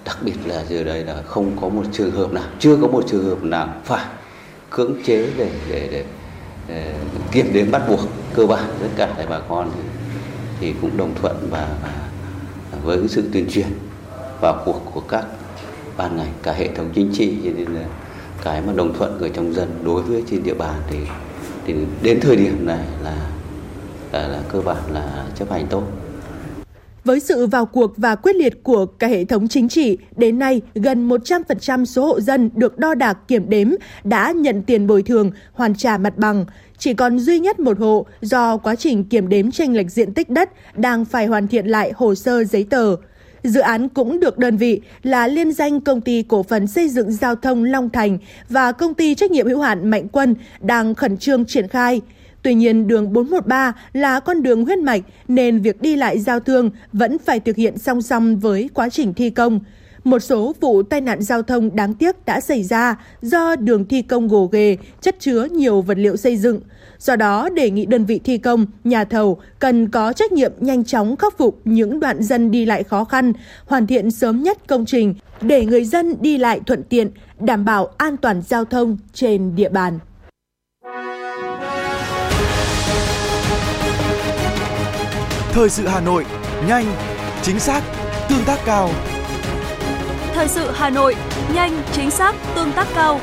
đặc 0.05 0.17
biệt 0.21 0.33
là 0.45 0.63
giờ 0.69 0.83
đây 0.83 1.03
là 1.03 1.21
không 1.25 1.51
có 1.61 1.69
một 1.69 1.83
trường 1.91 2.11
hợp 2.11 2.33
nào 2.33 2.43
chưa 2.59 2.77
có 2.81 2.87
một 2.87 3.03
trường 3.07 3.25
hợp 3.25 3.43
nào 3.43 3.73
phải 3.83 4.05
cưỡng 4.69 4.95
chế 5.05 5.27
để 5.37 5.49
để, 5.69 5.79
để, 5.79 5.87
để 5.91 6.05
Ờ, 6.71 6.81
kiểm 7.31 7.53
đếm 7.53 7.71
bắt 7.71 7.81
buộc 7.89 7.99
cơ 8.33 8.45
bản 8.45 8.63
tất 8.79 8.87
cả 8.95 9.13
các 9.17 9.29
bà 9.29 9.39
con 9.49 9.71
thì, 9.75 9.81
thì 10.59 10.73
cũng 10.81 10.97
đồng 10.97 11.15
thuận 11.21 11.47
và, 11.49 11.77
và 11.81 12.79
với 12.83 13.07
sự 13.07 13.23
tuyên 13.33 13.47
truyền 13.49 13.67
vào 14.41 14.61
cuộc 14.65 14.81
của 14.93 15.01
các 15.01 15.25
ban 15.97 16.17
ngành 16.17 16.33
cả 16.43 16.53
hệ 16.53 16.67
thống 16.75 16.89
chính 16.93 17.11
trị 17.13 17.37
cho 17.45 17.51
nên 17.57 17.73
là 17.73 17.85
cái 18.43 18.61
mà 18.61 18.73
đồng 18.73 18.93
thuận 18.97 19.17
người 19.17 19.29
trong 19.29 19.53
dân 19.53 19.69
đối 19.83 20.01
với 20.01 20.23
trên 20.31 20.43
địa 20.43 20.53
bàn 20.53 20.81
thì 20.89 20.97
thì 21.65 21.75
đến 22.01 22.19
thời 22.21 22.35
điểm 22.35 22.65
này 22.65 22.85
là 23.03 23.15
là, 24.11 24.27
là 24.27 24.41
cơ 24.49 24.61
bản 24.61 24.77
là 24.93 25.25
chấp 25.35 25.51
hành 25.51 25.67
tốt 25.69 25.83
với 27.03 27.19
sự 27.19 27.47
vào 27.47 27.65
cuộc 27.65 27.97
và 27.97 28.15
quyết 28.15 28.35
liệt 28.35 28.63
của 28.63 28.85
cả 28.85 29.07
hệ 29.07 29.25
thống 29.25 29.47
chính 29.47 29.69
trị, 29.69 29.97
đến 30.17 30.39
nay 30.39 30.61
gần 30.75 31.09
100% 31.09 31.85
số 31.85 32.05
hộ 32.05 32.21
dân 32.21 32.49
được 32.55 32.77
đo 32.77 32.95
đạc 32.95 33.17
kiểm 33.27 33.49
đếm 33.49 33.67
đã 34.03 34.31
nhận 34.31 34.61
tiền 34.61 34.87
bồi 34.87 35.03
thường, 35.03 35.31
hoàn 35.53 35.75
trả 35.75 35.97
mặt 35.97 36.17
bằng. 36.17 36.45
Chỉ 36.81 36.93
còn 36.93 37.19
duy 37.19 37.39
nhất 37.39 37.59
một 37.59 37.79
hộ 37.79 38.05
do 38.21 38.57
quá 38.57 38.75
trình 38.75 39.03
kiểm 39.03 39.29
đếm 39.29 39.51
tranh 39.51 39.73
lệch 39.73 39.91
diện 39.91 40.13
tích 40.13 40.29
đất 40.29 40.49
đang 40.75 41.05
phải 41.05 41.25
hoàn 41.25 41.47
thiện 41.47 41.65
lại 41.65 41.91
hồ 41.95 42.15
sơ 42.15 42.43
giấy 42.43 42.65
tờ. 42.69 42.95
Dự 43.43 43.59
án 43.59 43.89
cũng 43.89 44.19
được 44.19 44.37
đơn 44.37 44.57
vị 44.57 44.81
là 45.03 45.27
liên 45.27 45.51
danh 45.51 45.81
công 45.81 46.01
ty 46.01 46.23
cổ 46.23 46.43
phần 46.43 46.67
xây 46.67 46.89
dựng 46.89 47.11
giao 47.11 47.35
thông 47.35 47.63
Long 47.63 47.89
Thành 47.89 48.17
và 48.49 48.71
công 48.71 48.93
ty 48.93 49.15
trách 49.15 49.31
nhiệm 49.31 49.47
hữu 49.47 49.61
hạn 49.61 49.89
Mạnh 49.89 50.07
Quân 50.11 50.35
đang 50.59 50.95
khẩn 50.95 51.17
trương 51.17 51.45
triển 51.45 51.67
khai. 51.67 52.01
Tuy 52.41 52.53
nhiên, 52.53 52.87
đường 52.87 53.13
413 53.13 53.73
là 53.93 54.19
con 54.19 54.43
đường 54.43 54.65
huyết 54.65 54.79
mạch 54.79 55.01
nên 55.27 55.61
việc 55.61 55.81
đi 55.81 55.95
lại 55.95 56.19
giao 56.19 56.39
thương 56.39 56.69
vẫn 56.93 57.17
phải 57.17 57.39
thực 57.39 57.55
hiện 57.55 57.77
song 57.77 58.01
song 58.01 58.39
với 58.39 58.69
quá 58.73 58.89
trình 58.89 59.13
thi 59.13 59.29
công. 59.29 59.59
Một 60.03 60.19
số 60.19 60.55
vụ 60.59 60.83
tai 60.83 61.01
nạn 61.01 61.21
giao 61.21 61.41
thông 61.41 61.75
đáng 61.75 61.93
tiếc 61.93 62.25
đã 62.25 62.41
xảy 62.41 62.63
ra 62.63 62.95
do 63.21 63.55
đường 63.55 63.85
thi 63.85 64.01
công 64.01 64.27
gồ 64.27 64.45
ghề, 64.45 64.77
chất 65.01 65.15
chứa 65.19 65.47
nhiều 65.51 65.81
vật 65.81 65.97
liệu 65.97 66.17
xây 66.17 66.37
dựng. 66.37 66.59
Do 66.99 67.15
đó, 67.15 67.49
đề 67.49 67.69
nghị 67.69 67.85
đơn 67.85 68.05
vị 68.05 68.19
thi 68.23 68.37
công, 68.37 68.65
nhà 68.83 69.03
thầu 69.03 69.39
cần 69.59 69.89
có 69.89 70.13
trách 70.13 70.31
nhiệm 70.31 70.51
nhanh 70.59 70.83
chóng 70.83 71.15
khắc 71.15 71.37
phục 71.37 71.61
những 71.65 71.99
đoạn 71.99 72.23
dân 72.23 72.51
đi 72.51 72.65
lại 72.65 72.83
khó 72.83 73.03
khăn, 73.03 73.33
hoàn 73.65 73.87
thiện 73.87 74.11
sớm 74.11 74.43
nhất 74.43 74.57
công 74.67 74.85
trình 74.85 75.15
để 75.41 75.65
người 75.65 75.85
dân 75.85 76.15
đi 76.21 76.37
lại 76.37 76.59
thuận 76.65 76.83
tiện, 76.83 77.11
đảm 77.39 77.65
bảo 77.65 77.89
an 77.97 78.17
toàn 78.17 78.41
giao 78.41 78.65
thông 78.65 78.97
trên 79.13 79.55
địa 79.55 79.69
bàn. 79.69 79.99
Thời 85.51 85.69
sự 85.69 85.87
Hà 85.87 86.01
Nội, 86.01 86.25
nhanh, 86.67 86.85
chính 87.41 87.59
xác, 87.59 87.81
tương 88.29 88.43
tác 88.45 88.59
cao. 88.65 88.89
Thời 90.41 90.47
sự 90.47 90.71
Hà 90.73 90.89
Nội, 90.89 91.15
nhanh, 91.53 91.81
chính 91.91 92.11
xác, 92.11 92.35
tương 92.55 92.71
tác 92.71 92.87
cao. 92.95 93.19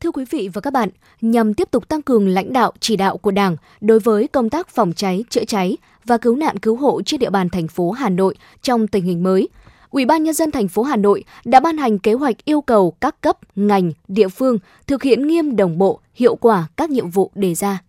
Thưa 0.00 0.10
quý 0.10 0.24
vị 0.30 0.48
và 0.52 0.60
các 0.60 0.72
bạn, 0.72 0.88
nhằm 1.20 1.54
tiếp 1.54 1.70
tục 1.70 1.88
tăng 1.88 2.02
cường 2.02 2.28
lãnh 2.28 2.52
đạo 2.52 2.72
chỉ 2.80 2.96
đạo 2.96 3.16
của 3.16 3.30
Đảng 3.30 3.56
đối 3.80 4.00
với 4.00 4.28
công 4.28 4.50
tác 4.50 4.68
phòng 4.68 4.92
cháy, 4.92 5.24
chữa 5.30 5.44
cháy 5.44 5.76
và 6.04 6.16
cứu 6.16 6.36
nạn 6.36 6.58
cứu 6.58 6.76
hộ 6.76 7.02
trên 7.02 7.20
địa 7.20 7.30
bàn 7.30 7.48
thành 7.48 7.68
phố 7.68 7.90
Hà 7.90 8.08
Nội 8.08 8.36
trong 8.62 8.86
tình 8.86 9.04
hình 9.04 9.22
mới, 9.22 9.48
Ủy 9.94 10.04
ban 10.04 10.22
nhân 10.22 10.34
dân 10.34 10.50
thành 10.50 10.68
phố 10.68 10.82
Hà 10.82 10.96
Nội 10.96 11.24
đã 11.44 11.60
ban 11.60 11.76
hành 11.76 11.98
kế 11.98 12.12
hoạch 12.12 12.44
yêu 12.44 12.60
cầu 12.60 12.96
các 13.00 13.20
cấp, 13.20 13.38
ngành, 13.56 13.92
địa 14.08 14.28
phương 14.28 14.58
thực 14.86 15.02
hiện 15.02 15.26
nghiêm 15.26 15.56
đồng 15.56 15.78
bộ, 15.78 16.00
hiệu 16.14 16.36
quả 16.36 16.68
các 16.76 16.90
nhiệm 16.90 17.10
vụ 17.10 17.30
đề 17.34 17.54
ra. 17.54 17.82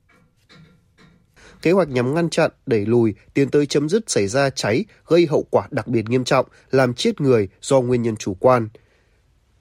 Kế 1.61 1.71
hoạch 1.71 1.89
nhằm 1.89 2.15
ngăn 2.15 2.29
chặn, 2.29 2.51
đẩy 2.65 2.85
lùi, 2.85 3.13
tiến 3.33 3.49
tới 3.49 3.65
chấm 3.65 3.89
dứt 3.89 4.09
xảy 4.09 4.27
ra 4.27 4.49
cháy 4.49 4.85
gây 5.07 5.25
hậu 5.25 5.45
quả 5.49 5.67
đặc 5.71 5.87
biệt 5.87 6.09
nghiêm 6.09 6.23
trọng, 6.23 6.45
làm 6.71 6.93
chết 6.93 7.21
người 7.21 7.47
do 7.61 7.81
nguyên 7.81 8.01
nhân 8.01 8.15
chủ 8.15 8.33
quan. 8.33 8.69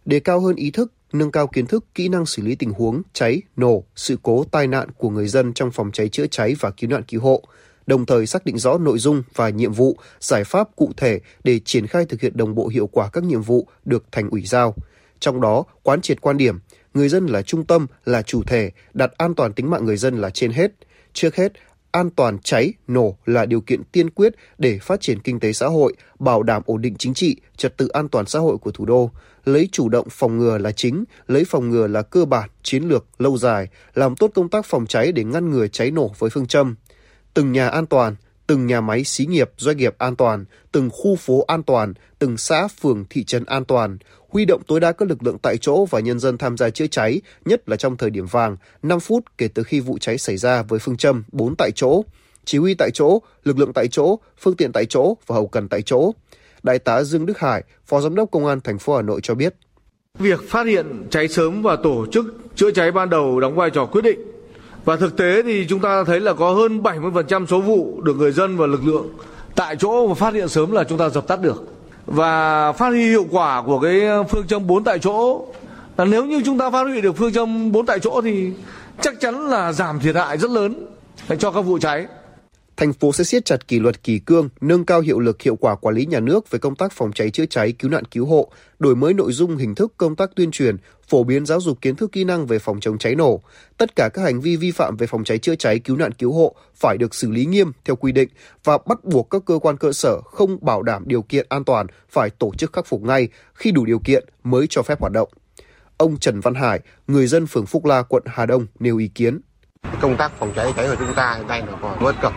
Đề 0.04 0.20
cao 0.20 0.40
hơn 0.40 0.56
ý 0.56 0.70
thức, 0.70 0.92
nâng 1.12 1.30
cao 1.30 1.46
kiến 1.46 1.66
thức, 1.66 1.84
kỹ 1.94 2.08
năng 2.08 2.26
xử 2.26 2.42
lý 2.42 2.54
tình 2.54 2.70
huống 2.70 3.02
cháy, 3.12 3.42
nổ, 3.56 3.84
sự 3.96 4.18
cố, 4.22 4.44
tai 4.50 4.66
nạn 4.66 4.88
của 4.98 5.10
người 5.10 5.28
dân 5.28 5.52
trong 5.52 5.70
phòng 5.70 5.90
cháy 5.92 6.08
chữa 6.08 6.26
cháy 6.26 6.54
và 6.60 6.70
cứu 6.70 6.90
nạn 6.90 7.02
cứu 7.08 7.20
hộ, 7.20 7.42
đồng 7.86 8.06
thời 8.06 8.26
xác 8.26 8.44
định 8.44 8.58
rõ 8.58 8.78
nội 8.78 8.98
dung 8.98 9.22
và 9.34 9.48
nhiệm 9.48 9.72
vụ, 9.72 9.96
giải 10.20 10.44
pháp 10.44 10.68
cụ 10.76 10.90
thể 10.96 11.20
để 11.44 11.60
triển 11.64 11.86
khai 11.86 12.04
thực 12.04 12.20
hiện 12.20 12.36
đồng 12.36 12.54
bộ 12.54 12.68
hiệu 12.68 12.86
quả 12.86 13.08
các 13.12 13.24
nhiệm 13.24 13.42
vụ 13.42 13.68
được 13.84 14.04
thành 14.12 14.30
ủy 14.30 14.42
giao. 14.46 14.74
Trong 15.20 15.40
đó, 15.40 15.64
quán 15.82 16.00
triệt 16.00 16.20
quan 16.20 16.36
điểm, 16.36 16.58
người 16.94 17.08
dân 17.08 17.26
là 17.26 17.42
trung 17.42 17.64
tâm, 17.64 17.86
là 18.04 18.22
chủ 18.22 18.42
thể, 18.42 18.70
đặt 18.94 19.12
an 19.16 19.34
toàn 19.34 19.52
tính 19.52 19.70
mạng 19.70 19.84
người 19.84 19.96
dân 19.96 20.20
là 20.20 20.30
trên 20.30 20.52
hết. 20.52 20.72
Trước 21.12 21.36
hết, 21.36 21.52
an 21.90 22.10
toàn 22.10 22.38
cháy, 22.38 22.72
nổ 22.88 23.16
là 23.26 23.46
điều 23.46 23.60
kiện 23.60 23.84
tiên 23.92 24.10
quyết 24.10 24.34
để 24.58 24.78
phát 24.82 25.00
triển 25.00 25.20
kinh 25.20 25.40
tế 25.40 25.52
xã 25.52 25.66
hội, 25.66 25.94
bảo 26.18 26.42
đảm 26.42 26.62
ổn 26.66 26.82
định 26.82 26.94
chính 26.98 27.14
trị, 27.14 27.36
trật 27.56 27.76
tự 27.76 27.88
an 27.88 28.08
toàn 28.08 28.26
xã 28.26 28.38
hội 28.38 28.58
của 28.58 28.70
thủ 28.70 28.84
đô. 28.84 29.10
Lấy 29.44 29.68
chủ 29.72 29.88
động 29.88 30.06
phòng 30.10 30.38
ngừa 30.38 30.58
là 30.58 30.72
chính, 30.72 31.04
lấy 31.26 31.44
phòng 31.44 31.70
ngừa 31.70 31.86
là 31.86 32.02
cơ 32.02 32.24
bản, 32.24 32.50
chiến 32.62 32.88
lược, 32.88 33.06
lâu 33.18 33.36
dài, 33.38 33.68
làm 33.94 34.16
tốt 34.16 34.30
công 34.34 34.48
tác 34.48 34.66
phòng 34.66 34.86
cháy 34.86 35.12
để 35.12 35.24
ngăn 35.24 35.50
ngừa 35.50 35.66
cháy 35.66 35.90
nổ 35.90 36.12
với 36.18 36.30
phương 36.30 36.46
châm. 36.46 36.74
Từng 37.34 37.52
nhà 37.52 37.68
an 37.68 37.86
toàn, 37.86 38.16
từng 38.46 38.66
nhà 38.66 38.80
máy 38.80 39.04
xí 39.04 39.26
nghiệp, 39.26 39.50
doanh 39.56 39.76
nghiệp 39.76 39.94
an 39.98 40.16
toàn, 40.16 40.44
từng 40.72 40.90
khu 40.92 41.16
phố 41.16 41.44
an 41.48 41.62
toàn, 41.62 41.94
từng 42.18 42.36
xã, 42.36 42.68
phường, 42.68 43.04
thị 43.10 43.24
trấn 43.24 43.44
an 43.44 43.64
toàn, 43.64 43.98
huy 44.28 44.44
động 44.44 44.62
tối 44.66 44.80
đa 44.80 44.92
các 44.92 45.08
lực 45.08 45.22
lượng 45.22 45.38
tại 45.38 45.56
chỗ 45.56 45.84
và 45.84 46.00
nhân 46.00 46.18
dân 46.18 46.38
tham 46.38 46.56
gia 46.56 46.70
chữa 46.70 46.86
cháy, 46.86 47.20
nhất 47.44 47.68
là 47.68 47.76
trong 47.76 47.96
thời 47.96 48.10
điểm 48.10 48.26
vàng, 48.26 48.56
5 48.82 49.00
phút 49.00 49.24
kể 49.38 49.48
từ 49.48 49.62
khi 49.62 49.80
vụ 49.80 49.98
cháy 49.98 50.18
xảy 50.18 50.36
ra 50.36 50.62
với 50.62 50.78
phương 50.78 50.96
châm 50.96 51.24
4 51.32 51.54
tại 51.56 51.70
chỗ, 51.74 52.02
chỉ 52.44 52.58
huy 52.58 52.74
tại 52.74 52.90
chỗ, 52.94 53.22
lực 53.44 53.58
lượng 53.58 53.72
tại 53.72 53.88
chỗ, 53.88 54.18
phương 54.38 54.56
tiện 54.56 54.72
tại 54.72 54.86
chỗ 54.86 55.16
và 55.26 55.34
hậu 55.34 55.46
cần 55.46 55.68
tại 55.68 55.82
chỗ. 55.82 56.12
Đại 56.62 56.78
tá 56.78 57.02
Dương 57.02 57.26
Đức 57.26 57.38
Hải, 57.38 57.64
Phó 57.86 58.00
Giám 58.00 58.14
đốc 58.14 58.30
Công 58.30 58.46
an 58.46 58.60
thành 58.60 58.78
phố 58.78 58.96
Hà 58.96 59.02
Nội 59.02 59.20
cho 59.22 59.34
biết. 59.34 59.54
Việc 60.18 60.40
phát 60.48 60.66
hiện 60.66 61.06
cháy 61.10 61.28
sớm 61.28 61.62
và 61.62 61.76
tổ 61.76 62.06
chức 62.12 62.24
chữa 62.56 62.70
cháy 62.70 62.92
ban 62.92 63.10
đầu 63.10 63.40
đóng 63.40 63.54
vai 63.54 63.70
trò 63.70 63.86
quyết 63.86 64.02
định. 64.02 64.33
Và 64.84 64.96
thực 64.96 65.16
tế 65.16 65.42
thì 65.42 65.66
chúng 65.68 65.80
ta 65.80 66.04
thấy 66.04 66.20
là 66.20 66.32
có 66.32 66.50
hơn 66.50 66.82
70% 66.82 67.46
số 67.46 67.60
vụ 67.60 68.00
được 68.02 68.16
người 68.16 68.32
dân 68.32 68.56
và 68.56 68.66
lực 68.66 68.84
lượng 68.84 69.08
tại 69.54 69.76
chỗ 69.76 70.06
và 70.06 70.14
phát 70.14 70.34
hiện 70.34 70.48
sớm 70.48 70.72
là 70.72 70.84
chúng 70.84 70.98
ta 70.98 71.08
dập 71.08 71.26
tắt 71.26 71.40
được. 71.40 71.64
Và 72.06 72.72
phát 72.72 72.88
huy 72.88 73.08
hiệu 73.08 73.26
quả 73.30 73.62
của 73.66 73.80
cái 73.80 74.00
phương 74.30 74.46
châm 74.46 74.66
4 74.66 74.84
tại 74.84 74.98
chỗ, 74.98 75.46
là 75.96 76.04
nếu 76.04 76.24
như 76.24 76.42
chúng 76.44 76.58
ta 76.58 76.70
phát 76.70 76.82
huy 76.82 77.00
được 77.00 77.16
phương 77.16 77.32
châm 77.32 77.72
4 77.72 77.86
tại 77.86 77.98
chỗ 77.98 78.20
thì 78.20 78.50
chắc 79.00 79.20
chắn 79.20 79.48
là 79.50 79.72
giảm 79.72 80.00
thiệt 80.00 80.16
hại 80.16 80.38
rất 80.38 80.50
lớn 80.50 80.86
cho 81.38 81.50
các 81.50 81.60
vụ 81.60 81.78
cháy 81.78 82.06
thành 82.76 82.92
phố 82.92 83.12
sẽ 83.12 83.24
siết 83.24 83.44
chặt 83.44 83.68
kỷ 83.68 83.78
luật 83.78 84.02
kỳ 84.02 84.18
cương, 84.18 84.48
nâng 84.60 84.84
cao 84.84 85.00
hiệu 85.00 85.20
lực 85.20 85.42
hiệu 85.42 85.56
quả 85.56 85.74
quản 85.74 85.94
lý 85.94 86.06
nhà 86.06 86.20
nước 86.20 86.50
về 86.50 86.58
công 86.58 86.76
tác 86.76 86.92
phòng 86.92 87.12
cháy 87.12 87.30
chữa 87.30 87.46
cháy, 87.46 87.72
cứu 87.72 87.90
nạn 87.90 88.04
cứu 88.04 88.26
hộ, 88.26 88.50
đổi 88.78 88.96
mới 88.96 89.14
nội 89.14 89.32
dung 89.32 89.56
hình 89.56 89.74
thức 89.74 89.92
công 89.96 90.16
tác 90.16 90.30
tuyên 90.36 90.50
truyền, 90.50 90.76
phổ 91.08 91.24
biến 91.24 91.46
giáo 91.46 91.60
dục 91.60 91.78
kiến 91.80 91.96
thức 91.96 92.12
kỹ 92.12 92.24
năng 92.24 92.46
về 92.46 92.58
phòng 92.58 92.80
chống 92.80 92.98
cháy 92.98 93.14
nổ. 93.14 93.40
Tất 93.76 93.96
cả 93.96 94.08
các 94.14 94.22
hành 94.22 94.40
vi 94.40 94.56
vi 94.56 94.70
phạm 94.70 94.96
về 94.96 95.06
phòng 95.06 95.24
cháy 95.24 95.38
chữa 95.38 95.54
cháy, 95.54 95.78
cứu 95.78 95.96
nạn 95.96 96.12
cứu 96.12 96.32
hộ 96.32 96.54
phải 96.74 96.96
được 96.98 97.14
xử 97.14 97.30
lý 97.30 97.46
nghiêm 97.46 97.72
theo 97.84 97.96
quy 97.96 98.12
định 98.12 98.28
và 98.64 98.78
bắt 98.86 99.04
buộc 99.04 99.30
các 99.30 99.42
cơ 99.46 99.58
quan 99.58 99.76
cơ 99.76 99.92
sở 99.92 100.20
không 100.20 100.58
bảo 100.60 100.82
đảm 100.82 101.02
điều 101.06 101.22
kiện 101.22 101.46
an 101.48 101.64
toàn 101.64 101.86
phải 102.10 102.30
tổ 102.30 102.52
chức 102.58 102.72
khắc 102.72 102.86
phục 102.86 103.02
ngay 103.02 103.28
khi 103.54 103.70
đủ 103.70 103.84
điều 103.84 103.98
kiện 103.98 104.24
mới 104.44 104.66
cho 104.70 104.82
phép 104.82 105.00
hoạt 105.00 105.12
động. 105.12 105.28
Ông 105.96 106.16
Trần 106.18 106.40
Văn 106.40 106.54
Hải, 106.54 106.80
người 107.06 107.26
dân 107.26 107.46
phường 107.46 107.66
Phúc 107.66 107.84
La, 107.84 108.02
quận 108.02 108.22
Hà 108.26 108.46
Đông 108.46 108.66
nêu 108.78 108.98
ý 108.98 109.08
kiến. 109.08 109.40
Công 110.00 110.16
tác 110.16 110.32
phòng 110.38 110.52
cháy 110.56 110.72
cháy 110.76 110.88
của 110.88 110.96
chúng 110.98 111.14
ta 111.14 111.34
hiện 111.34 111.46
nay 111.46 111.60
là 111.60 111.78
còn 111.82 112.04
bất 112.04 112.14
cập 112.22 112.32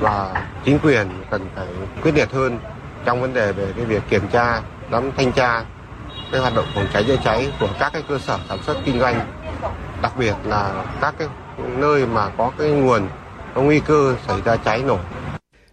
và 0.00 0.46
chính 0.64 0.78
quyền 0.82 1.08
cần 1.30 1.48
phải 1.56 1.66
quyết 2.02 2.14
liệt 2.14 2.32
hơn 2.32 2.58
trong 3.04 3.20
vấn 3.20 3.34
đề 3.34 3.52
về 3.52 3.72
cái 3.76 3.84
việc 3.84 4.02
kiểm 4.08 4.28
tra, 4.28 4.60
nắm 4.90 5.10
thanh 5.16 5.32
tra 5.32 5.62
cái 6.32 6.40
hoạt 6.40 6.54
động 6.54 6.66
phòng 6.74 6.86
cháy 6.92 7.04
chữa 7.06 7.16
cháy 7.24 7.52
của 7.60 7.68
các 7.78 7.92
cái 7.92 8.02
cơ 8.08 8.18
sở 8.18 8.38
sản 8.48 8.58
xuất 8.62 8.76
kinh 8.84 9.00
doanh, 9.00 9.20
đặc 10.02 10.12
biệt 10.18 10.34
là 10.44 10.84
các 11.00 11.14
cái 11.18 11.28
nơi 11.56 12.06
mà 12.06 12.28
có 12.28 12.52
cái 12.58 12.68
nguồn 12.68 13.08
có 13.54 13.62
nguy 13.62 13.80
cơ 13.80 14.14
xảy 14.26 14.36
ra 14.44 14.56
cháy 14.56 14.82
nổ. 14.86 14.98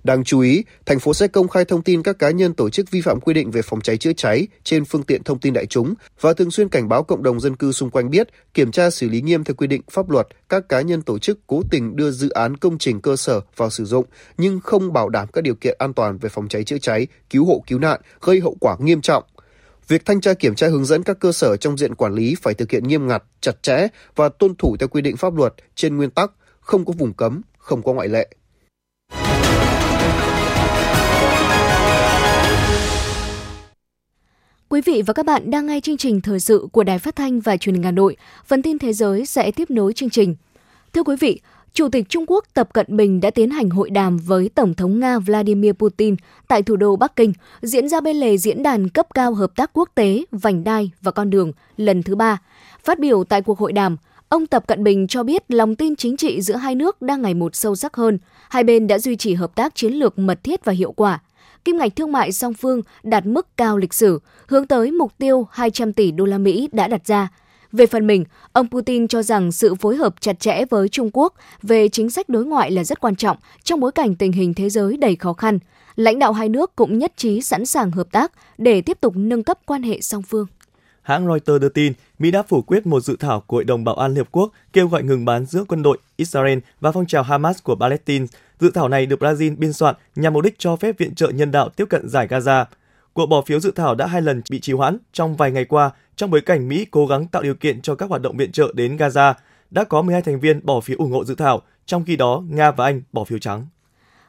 Đáng 0.04 0.24
chú 0.24 0.40
ý, 0.40 0.64
thành 0.86 1.00
phố 1.00 1.14
sẽ 1.14 1.28
công 1.28 1.48
khai 1.48 1.66
thông 1.66 1.82
tin 1.82 2.04
các 2.04 2.20
cá 2.20 2.32
nhân 2.32 2.54
tổ 2.54 2.70
chức 2.70 2.92
vi 2.92 3.02
phạm 3.02 3.20
quy 3.20 3.34
định 3.34 3.52
về 3.52 3.62
phòng 3.62 3.82
cháy 3.82 3.98
chữa 3.98 4.14
cháy 4.14 4.48
trên 4.64 4.86
phương 4.86 5.04
tiện 5.04 5.24
thông 5.24 5.40
tin 5.40 5.54
đại 5.54 5.66
chúng 5.66 5.94
và 6.22 6.34
thường 6.34 6.52
xuyên 6.52 6.70
cảnh 6.70 6.90
báo 6.90 7.04
cộng 7.04 7.24
đồng 7.24 7.40
dân 7.40 7.56
cư 7.56 7.72
xung 7.72 7.90
quanh 7.90 8.10
biết, 8.10 8.28
kiểm 8.54 8.72
tra 8.72 8.90
xử 8.90 9.10
lý 9.10 9.22
nghiêm 9.22 9.44
theo 9.44 9.56
quy 9.56 9.68
định 9.68 9.82
pháp 9.92 10.10
luật 10.10 10.28
các 10.50 10.70
cá 10.70 10.82
nhân 10.82 11.02
tổ 11.02 11.20
chức 11.20 11.40
cố 11.48 11.62
tình 11.72 11.96
đưa 11.96 12.12
dự 12.12 12.30
án 12.30 12.58
công 12.58 12.78
trình 12.78 13.02
cơ 13.02 13.16
sở 13.16 13.42
vào 13.56 13.70
sử 13.70 13.86
dụng 13.86 14.06
nhưng 14.38 14.60
không 14.60 14.94
bảo 14.94 15.10
đảm 15.10 15.28
các 15.34 15.42
điều 15.42 15.56
kiện 15.56 15.76
an 15.80 15.94
toàn 15.94 16.18
về 16.18 16.30
phòng 16.30 16.48
cháy 16.48 16.64
chữa 16.64 16.78
cháy, 16.78 17.08
cứu 17.30 17.46
hộ 17.46 17.64
cứu 17.68 17.80
nạn, 17.80 18.02
gây 18.22 18.40
hậu 18.40 18.56
quả 18.60 18.76
nghiêm 18.80 19.02
trọng. 19.02 19.24
Việc 19.88 20.06
thanh 20.06 20.22
tra 20.22 20.34
kiểm 20.34 20.56
tra 20.56 20.68
hướng 20.68 20.86
dẫn 20.86 21.04
các 21.04 21.20
cơ 21.20 21.32
sở 21.32 21.58
trong 21.58 21.78
diện 21.78 21.96
quản 21.96 22.14
lý 22.14 22.36
phải 22.42 22.54
thực 22.54 22.72
hiện 22.72 22.88
nghiêm 22.88 23.08
ngặt, 23.08 23.24
chặt 23.42 23.64
chẽ 23.64 23.88
và 24.16 24.30
tuân 24.30 24.56
thủ 24.56 24.78
theo 24.80 24.88
quy 24.88 25.02
định 25.02 25.18
pháp 25.18 25.36
luật 25.36 25.54
trên 25.76 25.98
nguyên 25.98 26.10
tắc 26.10 26.32
không 26.60 26.86
có 26.86 26.94
vùng 26.98 27.14
cấm, 27.14 27.42
không 27.58 27.82
có 27.82 27.94
ngoại 27.94 28.08
lệ. 28.08 28.30
Quý 34.72 34.82
vị 34.82 35.02
và 35.06 35.14
các 35.14 35.26
bạn 35.26 35.52
đang 35.52 35.68
nghe 35.68 35.80
chương 35.80 35.98
trình 35.98 36.22
thời 36.22 36.40
sự 36.40 36.68
của 36.72 36.84
Đài 36.84 37.00
Phát 37.00 37.16
thanh 37.16 37.40
và 37.40 37.58
Truyền 37.58 37.76
hình 37.76 37.84
Hà 37.84 37.92
Nội. 37.92 38.16
Phần 38.46 38.62
tin 38.62 38.80
thế 38.80 38.94
giới 38.94 39.26
sẽ 39.26 39.52
tiếp 39.52 39.70
nối 39.70 39.94
chương 39.94 40.10
trình. 40.10 40.36
Thưa 40.94 41.04
quý 41.04 41.16
vị, 41.20 41.42
Chủ 41.74 41.90
tịch 41.90 42.10
Trung 42.10 42.26
Quốc 42.28 42.46
Tập 42.54 42.74
Cận 42.74 42.98
Bình 42.98 43.22
đã 43.22 43.32
tiến 43.32 43.50
hành 43.50 43.70
hội 43.70 43.90
đàm 43.90 44.18
với 44.18 44.50
Tổng 44.56 44.74
thống 44.74 45.00
Nga 45.00 45.20
Vladimir 45.20 45.72
Putin 45.74 46.16
tại 46.48 46.64
thủ 46.64 46.76
đô 46.76 46.96
Bắc 46.96 47.16
Kinh, 47.16 47.34
diễn 47.62 47.90
ra 47.90 48.02
bên 48.02 48.16
lề 48.16 48.38
diễn 48.38 48.64
đàn 48.64 48.90
cấp 48.90 49.08
cao 49.14 49.34
hợp 49.34 49.56
tác 49.56 49.72
quốc 49.74 49.90
tế, 49.96 50.26
vành 50.32 50.64
đai 50.64 50.92
và 51.02 51.12
con 51.12 51.30
đường 51.30 51.52
lần 51.78 52.04
thứ 52.04 52.16
ba. 52.16 52.42
Phát 52.84 53.00
biểu 53.00 53.24
tại 53.24 53.42
cuộc 53.42 53.60
hội 53.60 53.74
đàm, 53.74 53.98
ông 54.30 54.48
Tập 54.48 54.68
Cận 54.68 54.84
Bình 54.84 55.08
cho 55.08 55.24
biết 55.24 55.52
lòng 55.52 55.76
tin 55.76 55.96
chính 55.96 56.18
trị 56.18 56.42
giữa 56.42 56.56
hai 56.56 56.76
nước 56.76 57.02
đang 57.02 57.22
ngày 57.22 57.34
một 57.34 57.56
sâu 57.56 57.76
sắc 57.76 57.96
hơn. 57.96 58.18
Hai 58.50 58.64
bên 58.64 58.88
đã 58.88 59.00
duy 59.00 59.16
trì 59.16 59.34
hợp 59.34 59.56
tác 59.56 59.76
chiến 59.76 59.94
lược 59.94 60.20
mật 60.20 60.44
thiết 60.44 60.66
và 60.66 60.74
hiệu 60.74 60.92
quả, 60.92 61.20
kim 61.66 61.78
ngạch 61.78 61.96
thương 61.96 62.12
mại 62.12 62.32
song 62.32 62.54
phương 62.54 62.82
đạt 63.04 63.26
mức 63.26 63.58
cao 63.58 63.78
lịch 63.78 63.94
sử, 63.94 64.20
hướng 64.48 64.68
tới 64.68 64.92
mục 64.92 65.18
tiêu 65.18 65.48
200 65.52 65.94
tỷ 65.94 66.12
đô 66.12 66.26
la 66.26 66.38
Mỹ 66.38 66.70
đã 66.72 66.88
đặt 66.88 67.08
ra. 67.08 67.30
Về 67.72 67.86
phần 67.86 68.08
mình, 68.08 68.24
ông 68.54 68.68
Putin 68.70 69.08
cho 69.08 69.24
rằng 69.24 69.52
sự 69.52 69.76
phối 69.76 69.96
hợp 69.96 70.16
chặt 70.20 70.40
chẽ 70.40 70.66
với 70.70 70.90
Trung 70.90 71.10
Quốc 71.14 71.34
về 71.64 71.90
chính 71.90 72.10
sách 72.10 72.30
đối 72.30 72.46
ngoại 72.46 72.72
là 72.72 72.84
rất 72.84 73.00
quan 73.00 73.16
trọng 73.16 73.38
trong 73.64 73.80
bối 73.80 73.92
cảnh 73.92 74.16
tình 74.16 74.32
hình 74.32 74.54
thế 74.54 74.70
giới 74.70 74.98
đầy 74.98 75.16
khó 75.16 75.34
khăn. 75.34 75.60
Lãnh 75.96 76.20
đạo 76.20 76.34
hai 76.34 76.50
nước 76.50 76.76
cũng 76.76 76.98
nhất 76.98 77.14
trí 77.18 77.42
sẵn 77.42 77.66
sàng 77.66 77.92
hợp 77.92 78.12
tác 78.12 78.32
để 78.58 78.82
tiếp 78.82 78.98
tục 79.02 79.14
nâng 79.16 79.44
cấp 79.44 79.60
quan 79.66 79.84
hệ 79.84 80.02
song 80.02 80.24
phương. 80.24 80.48
Hãng 81.02 81.28
Reuters 81.28 81.62
đưa 81.62 81.70
tin, 81.70 81.94
Mỹ 82.20 82.32
đã 82.32 82.44
phủ 82.44 82.62
quyết 82.62 82.88
một 82.88 83.00
dự 83.00 83.16
thảo 83.20 83.42
của 83.48 83.58
Hội 83.58 83.64
đồng 83.64 83.84
Bảo 83.84 83.96
an 83.96 84.12
Liên 84.12 84.18
Hợp 84.18 84.28
Quốc 84.32 84.52
kêu 84.74 84.88
gọi 84.88 85.04
ngừng 85.04 85.26
bắn 85.26 85.46
giữa 85.46 85.64
quân 85.68 85.84
đội 85.84 85.98
Israel 86.16 86.60
và 86.80 86.92
phong 86.92 87.06
trào 87.06 87.24
Hamas 87.24 87.64
của 87.64 87.76
Palestine. 87.76 88.26
Dự 88.60 88.72
thảo 88.72 88.88
này 88.88 89.06
được 89.06 89.20
Brazil 89.20 89.58
biên 89.58 89.74
soạn 89.74 89.96
nhằm 90.16 90.34
mục 90.34 90.44
đích 90.44 90.60
cho 90.60 90.76
phép 90.76 90.98
viện 90.98 91.16
trợ 91.16 91.30
nhân 91.30 91.52
đạo 91.52 91.70
tiếp 91.70 91.86
cận 91.90 92.10
giải 92.10 92.28
Gaza. 92.28 92.66
Cuộc 93.14 93.26
bỏ 93.26 93.42
phiếu 93.42 93.60
dự 93.60 93.72
thảo 93.72 93.96
đã 93.96 94.06
hai 94.06 94.22
lần 94.22 94.42
bị 94.52 94.60
trì 94.60 94.74
hoãn 94.74 94.98
trong 95.14 95.36
vài 95.36 95.52
ngày 95.52 95.66
qua 95.66 95.92
trong 96.16 96.32
bối 96.32 96.42
cảnh 96.42 96.68
Mỹ 96.68 96.86
cố 96.92 97.08
gắng 97.08 97.28
tạo 97.28 97.42
điều 97.42 97.56
kiện 97.56 97.82
cho 97.82 97.96
các 97.96 98.10
hoạt 98.10 98.22
động 98.22 98.38
viện 98.38 98.52
trợ 98.52 98.72
đến 98.76 98.98
Gaza. 98.98 99.34
Đã 99.72 99.84
có 99.84 100.02
12 100.02 100.22
thành 100.22 100.40
viên 100.40 100.66
bỏ 100.66 100.80
phiếu 100.80 100.98
ủng 101.00 101.12
hộ 101.12 101.26
dự 101.26 101.36
thảo, 101.36 101.62
trong 101.86 102.04
khi 102.06 102.16
đó 102.16 102.44
Nga 102.50 102.72
và 102.72 102.86
Anh 102.86 103.02
bỏ 103.12 103.24
phiếu 103.24 103.40
trắng. 103.40 103.68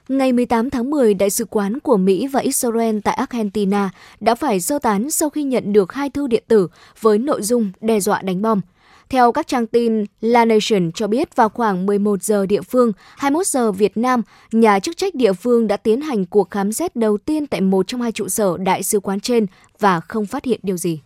Ngày 0.08 0.32
18 0.32 0.70
tháng 0.70 0.90
10, 0.90 1.14
Đại 1.14 1.30
sứ 1.30 1.44
quán 1.44 1.80
của 1.80 1.96
Mỹ 1.96 2.26
và 2.26 2.40
Israel 2.40 2.98
tại 3.04 3.14
Argentina 3.14 3.90
đã 4.20 4.34
phải 4.34 4.60
sơ 4.60 4.78
tán 4.78 5.10
sau 5.10 5.30
khi 5.30 5.42
nhận 5.42 5.72
được 5.72 5.92
hai 5.92 6.10
thư 6.10 6.26
điện 6.26 6.44
tử 6.48 6.68
với 7.00 7.18
nội 7.18 7.42
dung 7.42 7.70
đe 7.80 8.00
dọa 8.00 8.22
đánh 8.22 8.42
bom. 8.42 8.60
Theo 9.08 9.32
các 9.32 9.46
trang 9.46 9.66
tin, 9.66 10.04
La 10.20 10.44
Nation 10.44 10.92
cho 10.92 11.06
biết 11.06 11.36
vào 11.36 11.48
khoảng 11.48 11.86
11 11.86 12.22
giờ 12.22 12.46
địa 12.46 12.62
phương, 12.62 12.92
21 13.16 13.46
giờ 13.46 13.72
Việt 13.72 13.96
Nam, 13.96 14.22
nhà 14.52 14.78
chức 14.78 14.96
trách 14.96 15.14
địa 15.14 15.32
phương 15.32 15.66
đã 15.66 15.76
tiến 15.76 16.00
hành 16.00 16.26
cuộc 16.26 16.50
khám 16.50 16.72
xét 16.72 16.96
đầu 16.96 17.18
tiên 17.18 17.46
tại 17.46 17.60
một 17.60 17.86
trong 17.88 18.02
hai 18.02 18.12
trụ 18.12 18.28
sở 18.28 18.56
đại 18.58 18.82
sứ 18.82 19.00
quán 19.00 19.20
trên 19.20 19.46
và 19.78 20.00
không 20.00 20.26
phát 20.26 20.44
hiện 20.44 20.60
điều 20.62 20.76
gì. 20.76 21.00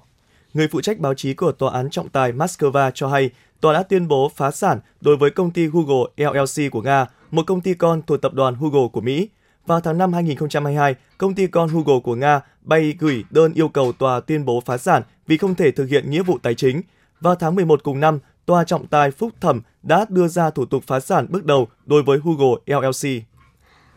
Người 0.54 0.68
phụ 0.72 0.80
trách 0.80 0.98
báo 0.98 1.14
chí 1.14 1.34
của 1.34 1.52
Tòa 1.52 1.72
án 1.72 1.90
trọng 1.90 2.08
tài 2.08 2.32
Moscow 2.32 2.90
cho 2.94 3.08
hay 3.08 3.30
tòa 3.60 3.72
đã 3.72 3.82
tuyên 3.82 4.08
bố 4.08 4.30
phá 4.36 4.50
sản 4.50 4.80
đối 5.00 5.16
với 5.16 5.30
công 5.30 5.50
ty 5.50 5.66
Google 5.66 6.04
LLC 6.16 6.72
của 6.72 6.82
Nga, 6.82 7.06
một 7.30 7.46
công 7.46 7.60
ty 7.60 7.74
con 7.74 8.02
thuộc 8.06 8.22
tập 8.22 8.34
đoàn 8.34 8.54
Google 8.60 8.88
của 8.92 9.00
Mỹ. 9.00 9.28
Vào 9.66 9.80
tháng 9.80 9.98
5 9.98 10.12
2022, 10.12 10.94
công 11.18 11.34
ty 11.34 11.46
con 11.46 11.68
Google 11.72 12.00
của 12.04 12.14
Nga 12.14 12.40
bay 12.62 12.94
gửi 12.98 13.24
đơn 13.30 13.52
yêu 13.52 13.68
cầu 13.68 13.92
tòa 13.92 14.20
tuyên 14.20 14.44
bố 14.44 14.62
phá 14.66 14.78
sản 14.78 15.02
vì 15.26 15.36
không 15.36 15.54
thể 15.54 15.70
thực 15.70 15.88
hiện 15.88 16.10
nghĩa 16.10 16.22
vụ 16.22 16.38
tài 16.42 16.54
chính. 16.54 16.82
Vào 17.20 17.34
tháng 17.34 17.54
11 17.54 17.82
cùng 17.82 18.00
năm, 18.00 18.18
tòa 18.46 18.64
trọng 18.64 18.86
tài 18.86 19.10
phúc 19.10 19.32
thẩm 19.40 19.60
đã 19.82 20.06
đưa 20.08 20.28
ra 20.28 20.50
thủ 20.50 20.64
tục 20.64 20.84
phá 20.86 21.00
sản 21.00 21.26
bước 21.30 21.44
đầu 21.44 21.68
đối 21.86 22.02
với 22.02 22.18
Google 22.24 22.56
LLC. 22.66 23.22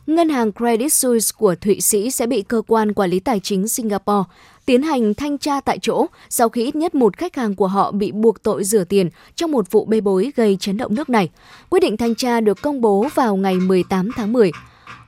Ngân 0.07 0.29
hàng 0.29 0.51
Credit 0.51 0.93
Suisse 0.93 1.35
của 1.37 1.55
Thụy 1.55 1.81
Sĩ 1.81 2.11
sẽ 2.11 2.27
bị 2.27 2.41
cơ 2.41 2.61
quan 2.67 2.93
quản 2.93 3.09
lý 3.09 3.19
tài 3.19 3.39
chính 3.39 3.67
Singapore 3.67 4.29
tiến 4.69 4.81
hành 4.83 5.13
thanh 5.13 5.37
tra 5.37 5.61
tại 5.61 5.79
chỗ 5.81 6.05
sau 6.29 6.49
khi 6.49 6.63
ít 6.63 6.75
nhất 6.75 6.95
một 6.95 7.17
khách 7.17 7.35
hàng 7.35 7.55
của 7.55 7.67
họ 7.67 7.91
bị 7.91 8.11
buộc 8.11 8.43
tội 8.43 8.63
rửa 8.63 8.83
tiền 8.83 9.09
trong 9.35 9.51
một 9.51 9.71
vụ 9.71 9.85
bê 9.85 10.01
bối 10.01 10.31
gây 10.35 10.57
chấn 10.59 10.77
động 10.77 10.95
nước 10.95 11.09
này. 11.09 11.29
Quyết 11.69 11.79
định 11.79 11.97
thanh 11.97 12.15
tra 12.15 12.41
được 12.41 12.61
công 12.61 12.81
bố 12.81 13.07
vào 13.15 13.35
ngày 13.35 13.55
18 13.55 14.09
tháng 14.15 14.33
10. 14.33 14.51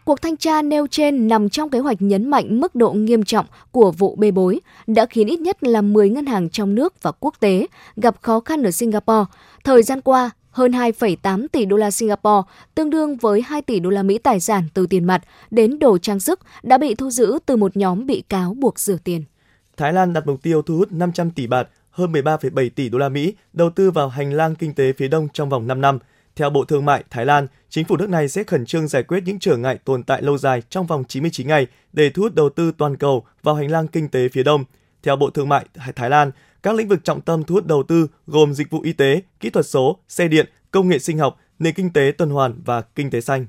Cuộc 0.05 0.21
thanh 0.21 0.37
tra 0.37 0.61
nêu 0.61 0.87
trên 0.87 1.27
nằm 1.27 1.49
trong 1.49 1.69
kế 1.69 1.79
hoạch 1.79 2.01
nhấn 2.01 2.29
mạnh 2.29 2.61
mức 2.61 2.75
độ 2.75 2.91
nghiêm 2.91 3.23
trọng 3.23 3.45
của 3.71 3.91
vụ 3.91 4.15
bê 4.15 4.31
bối, 4.31 4.59
đã 4.87 5.05
khiến 5.05 5.27
ít 5.27 5.39
nhất 5.39 5.63
là 5.63 5.81
10 5.81 6.09
ngân 6.09 6.25
hàng 6.25 6.49
trong 6.49 6.75
nước 6.75 7.03
và 7.03 7.11
quốc 7.19 7.35
tế 7.39 7.67
gặp 7.95 8.15
khó 8.21 8.39
khăn 8.39 8.63
ở 8.63 8.71
Singapore. 8.71 9.25
Thời 9.63 9.83
gian 9.83 10.01
qua, 10.01 10.29
hơn 10.51 10.71
2,8 10.71 11.47
tỷ 11.51 11.65
đô 11.65 11.77
la 11.77 11.91
Singapore, 11.91 12.47
tương 12.75 12.89
đương 12.89 13.17
với 13.17 13.41
2 13.41 13.61
tỷ 13.61 13.79
đô 13.79 13.89
la 13.89 14.03
Mỹ 14.03 14.17
tài 14.17 14.39
sản 14.39 14.63
từ 14.73 14.87
tiền 14.87 15.05
mặt 15.05 15.21
đến 15.51 15.79
đồ 15.79 15.97
trang 15.97 16.19
sức 16.19 16.39
đã 16.63 16.77
bị 16.77 16.95
thu 16.95 17.09
giữ 17.09 17.39
từ 17.45 17.55
một 17.55 17.77
nhóm 17.77 18.05
bị 18.05 18.23
cáo 18.29 18.53
buộc 18.53 18.79
rửa 18.79 18.97
tiền. 19.03 19.23
Thái 19.81 19.93
Lan 19.93 20.13
đặt 20.13 20.27
mục 20.27 20.41
tiêu 20.41 20.61
thu 20.61 20.77
hút 20.77 20.91
500 20.91 21.31
tỷ 21.31 21.47
bạt, 21.47 21.69
hơn 21.91 22.11
13,7 22.11 22.69
tỷ 22.75 22.89
đô 22.89 22.97
la 22.97 23.09
Mỹ 23.09 23.33
đầu 23.53 23.69
tư 23.69 23.91
vào 23.91 24.09
hành 24.09 24.33
lang 24.33 24.55
kinh 24.55 24.73
tế 24.73 24.93
phía 24.93 25.07
đông 25.07 25.27
trong 25.33 25.49
vòng 25.49 25.67
5 25.67 25.81
năm. 25.81 25.99
Theo 26.35 26.49
Bộ 26.49 26.65
Thương 26.65 26.85
mại 26.85 27.03
Thái 27.09 27.25
Lan, 27.25 27.47
chính 27.69 27.85
phủ 27.85 27.97
nước 27.97 28.09
này 28.09 28.27
sẽ 28.27 28.43
khẩn 28.43 28.65
trương 28.65 28.87
giải 28.87 29.03
quyết 29.03 29.23
những 29.25 29.39
trở 29.39 29.57
ngại 29.57 29.79
tồn 29.85 30.03
tại 30.03 30.21
lâu 30.21 30.37
dài 30.37 30.61
trong 30.69 30.87
vòng 30.87 31.03
99 31.07 31.47
ngày 31.47 31.67
để 31.93 32.09
thu 32.09 32.21
hút 32.21 32.35
đầu 32.35 32.49
tư 32.49 32.71
toàn 32.77 32.97
cầu 32.97 33.25
vào 33.43 33.55
hành 33.55 33.71
lang 33.71 33.87
kinh 33.87 34.09
tế 34.09 34.29
phía 34.29 34.43
đông. 34.43 34.63
Theo 35.03 35.15
Bộ 35.15 35.29
Thương 35.29 35.49
mại 35.49 35.65
Thái 35.95 36.09
Lan, 36.09 36.31
các 36.63 36.75
lĩnh 36.75 36.87
vực 36.87 37.03
trọng 37.03 37.21
tâm 37.21 37.43
thu 37.43 37.55
hút 37.55 37.65
đầu 37.65 37.83
tư 37.83 38.07
gồm 38.27 38.53
dịch 38.53 38.69
vụ 38.69 38.81
y 38.81 38.93
tế, 38.93 39.21
kỹ 39.39 39.49
thuật 39.49 39.65
số, 39.65 39.97
xe 40.07 40.27
điện, 40.27 40.45
công 40.71 40.89
nghệ 40.89 40.99
sinh 40.99 41.17
học, 41.17 41.37
nền 41.59 41.73
kinh 41.73 41.93
tế 41.93 42.11
tuần 42.17 42.29
hoàn 42.29 42.61
và 42.65 42.81
kinh 42.81 43.09
tế 43.09 43.21
xanh. 43.21 43.45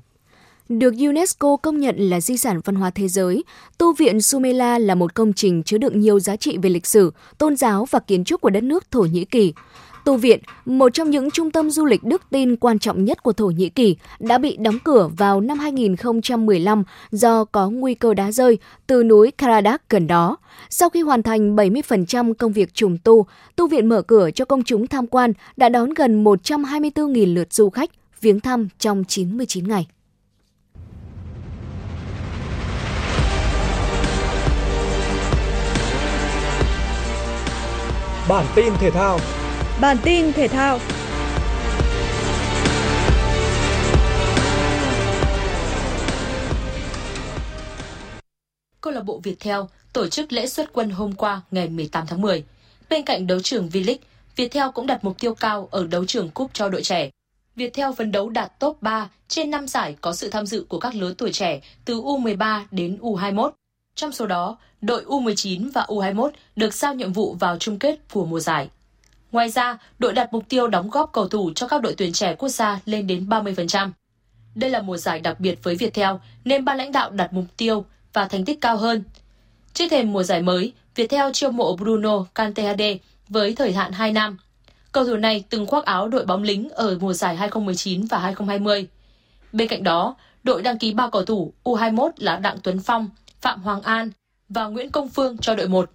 Được 0.69 0.93
UNESCO 0.97 1.57
công 1.57 1.79
nhận 1.79 1.95
là 1.97 2.21
di 2.21 2.37
sản 2.37 2.61
văn 2.65 2.75
hóa 2.75 2.89
thế 2.89 3.07
giới, 3.07 3.43
Tu 3.77 3.93
viện 3.93 4.21
Sumela 4.21 4.77
là 4.77 4.95
một 4.95 5.15
công 5.15 5.33
trình 5.33 5.63
chứa 5.63 5.77
đựng 5.77 5.99
nhiều 5.99 6.19
giá 6.19 6.35
trị 6.35 6.57
về 6.61 6.69
lịch 6.69 6.85
sử, 6.85 7.11
tôn 7.37 7.55
giáo 7.55 7.85
và 7.91 7.99
kiến 7.99 8.23
trúc 8.23 8.41
của 8.41 8.49
đất 8.49 8.63
nước 8.63 8.91
Thổ 8.91 9.01
Nhĩ 9.01 9.25
Kỳ. 9.25 9.53
Tu 10.05 10.17
Viện, 10.17 10.39
một 10.65 10.93
trong 10.93 11.09
những 11.09 11.31
trung 11.31 11.51
tâm 11.51 11.69
du 11.69 11.85
lịch 11.85 12.03
đức 12.03 12.21
tin 12.29 12.55
quan 12.55 12.79
trọng 12.79 13.05
nhất 13.05 13.23
của 13.23 13.33
Thổ 13.33 13.47
Nhĩ 13.47 13.69
Kỳ, 13.69 13.95
đã 14.19 14.37
bị 14.37 14.57
đóng 14.57 14.79
cửa 14.83 15.09
vào 15.17 15.41
năm 15.41 15.59
2015 15.59 16.83
do 17.11 17.45
có 17.45 17.69
nguy 17.69 17.95
cơ 17.95 18.13
đá 18.13 18.31
rơi 18.31 18.57
từ 18.87 19.03
núi 19.03 19.31
Karadak 19.31 19.89
gần 19.89 20.07
đó. 20.07 20.37
Sau 20.69 20.89
khi 20.89 21.01
hoàn 21.01 21.23
thành 21.23 21.55
70% 21.55 22.33
công 22.33 22.51
việc 22.51 22.73
trùng 22.73 22.97
tu, 23.03 23.25
Tu 23.55 23.67
Viện 23.67 23.89
mở 23.89 24.01
cửa 24.01 24.29
cho 24.35 24.45
công 24.45 24.63
chúng 24.63 24.87
tham 24.87 25.07
quan 25.07 25.33
đã 25.57 25.69
đón 25.69 25.93
gần 25.93 26.23
124.000 26.23 27.33
lượt 27.33 27.53
du 27.53 27.69
khách 27.69 27.89
viếng 28.21 28.39
thăm 28.39 28.67
trong 28.79 29.03
99 29.07 29.67
ngày. 29.67 29.87
Bản 38.29 38.45
tin 38.55 38.73
thể 38.79 38.91
thao 38.91 39.19
Bản 39.81 39.97
tin 40.03 40.33
thể 40.33 40.47
thao 40.47 40.79
Câu 48.81 48.93
lạc 48.93 49.01
bộ 49.01 49.19
Viettel 49.23 49.59
tổ 49.93 50.07
chức 50.07 50.33
lễ 50.33 50.47
xuất 50.47 50.73
quân 50.73 50.89
hôm 50.89 51.13
qua 51.13 51.41
ngày 51.51 51.69
18 51.69 52.05
tháng 52.07 52.21
10. 52.21 52.43
Bên 52.89 53.03
cạnh 53.03 53.27
đấu 53.27 53.39
trường 53.39 53.69
V-League, 53.69 53.97
Viettel 54.35 54.67
cũng 54.73 54.87
đặt 54.87 55.03
mục 55.03 55.19
tiêu 55.19 55.35
cao 55.35 55.67
ở 55.71 55.87
đấu 55.87 56.05
trường 56.05 56.29
cúp 56.29 56.51
cho 56.53 56.69
đội 56.69 56.81
trẻ. 56.81 57.09
Viettel 57.55 57.91
phấn 57.97 58.11
đấu 58.11 58.29
đạt 58.29 58.59
top 58.59 58.81
3 58.81 59.09
trên 59.27 59.51
5 59.51 59.67
giải 59.67 59.95
có 60.01 60.13
sự 60.13 60.29
tham 60.29 60.45
dự 60.45 60.65
của 60.69 60.79
các 60.79 60.95
lứa 60.95 61.13
tuổi 61.17 61.31
trẻ 61.31 61.61
từ 61.85 62.01
U13 62.01 62.63
đến 62.71 62.97
U21. 63.01 63.51
Trong 63.95 64.11
số 64.11 64.27
đó, 64.27 64.57
đội 64.81 65.03
U19 65.03 65.71
và 65.73 65.85
U21 65.87 66.29
được 66.55 66.73
giao 66.73 66.93
nhiệm 66.93 67.13
vụ 67.13 67.33
vào 67.33 67.57
chung 67.57 67.79
kết 67.79 67.99
của 68.13 68.25
mùa 68.25 68.39
giải. 68.39 68.69
Ngoài 69.31 69.49
ra, 69.49 69.77
đội 69.99 70.13
đặt 70.13 70.33
mục 70.33 70.43
tiêu 70.49 70.67
đóng 70.67 70.89
góp 70.89 71.09
cầu 71.13 71.27
thủ 71.27 71.51
cho 71.55 71.67
các 71.67 71.81
đội 71.81 71.95
tuyển 71.97 72.13
trẻ 72.13 72.35
quốc 72.35 72.49
gia 72.49 72.79
lên 72.85 73.07
đến 73.07 73.29
30%. 73.29 73.91
Đây 74.55 74.69
là 74.69 74.81
mùa 74.81 74.97
giải 74.97 75.19
đặc 75.19 75.39
biệt 75.39 75.59
với 75.63 75.75
Viettel 75.75 76.15
nên 76.45 76.65
ban 76.65 76.77
lãnh 76.77 76.91
đạo 76.91 77.09
đặt 77.09 77.33
mục 77.33 77.45
tiêu 77.57 77.85
và 78.13 78.25
thành 78.25 78.45
tích 78.45 78.61
cao 78.61 78.77
hơn. 78.77 79.03
Trước 79.73 79.85
thềm 79.89 80.11
mùa 80.11 80.23
giải 80.23 80.41
mới, 80.41 80.73
Viettel 80.95 81.31
chiêu 81.33 81.51
mộ 81.51 81.75
Bruno 81.75 82.25
Cantehade 82.35 82.97
với 83.29 83.55
thời 83.55 83.73
hạn 83.73 83.91
2 83.91 84.11
năm. 84.11 84.37
Cầu 84.91 85.05
thủ 85.05 85.15
này 85.15 85.43
từng 85.49 85.65
khoác 85.65 85.85
áo 85.85 86.07
đội 86.07 86.25
bóng 86.25 86.43
lính 86.43 86.69
ở 86.69 86.97
mùa 87.01 87.13
giải 87.13 87.35
2019 87.35 88.05
và 88.05 88.19
2020. 88.19 88.87
Bên 89.53 89.67
cạnh 89.67 89.83
đó, 89.83 90.15
đội 90.43 90.61
đăng 90.61 90.77
ký 90.77 90.93
3 90.93 91.09
cầu 91.09 91.25
thủ 91.25 91.53
U21 91.63 92.09
là 92.17 92.37
Đặng 92.37 92.57
Tuấn 92.63 92.79
Phong, 92.79 93.09
Phạm 93.43 93.61
Hoàng 93.61 93.81
An 93.81 94.09
và 94.49 94.67
Nguyễn 94.67 94.91
Công 94.91 95.09
Phương 95.09 95.37
cho 95.37 95.55
đội 95.55 95.67
1. 95.67 95.91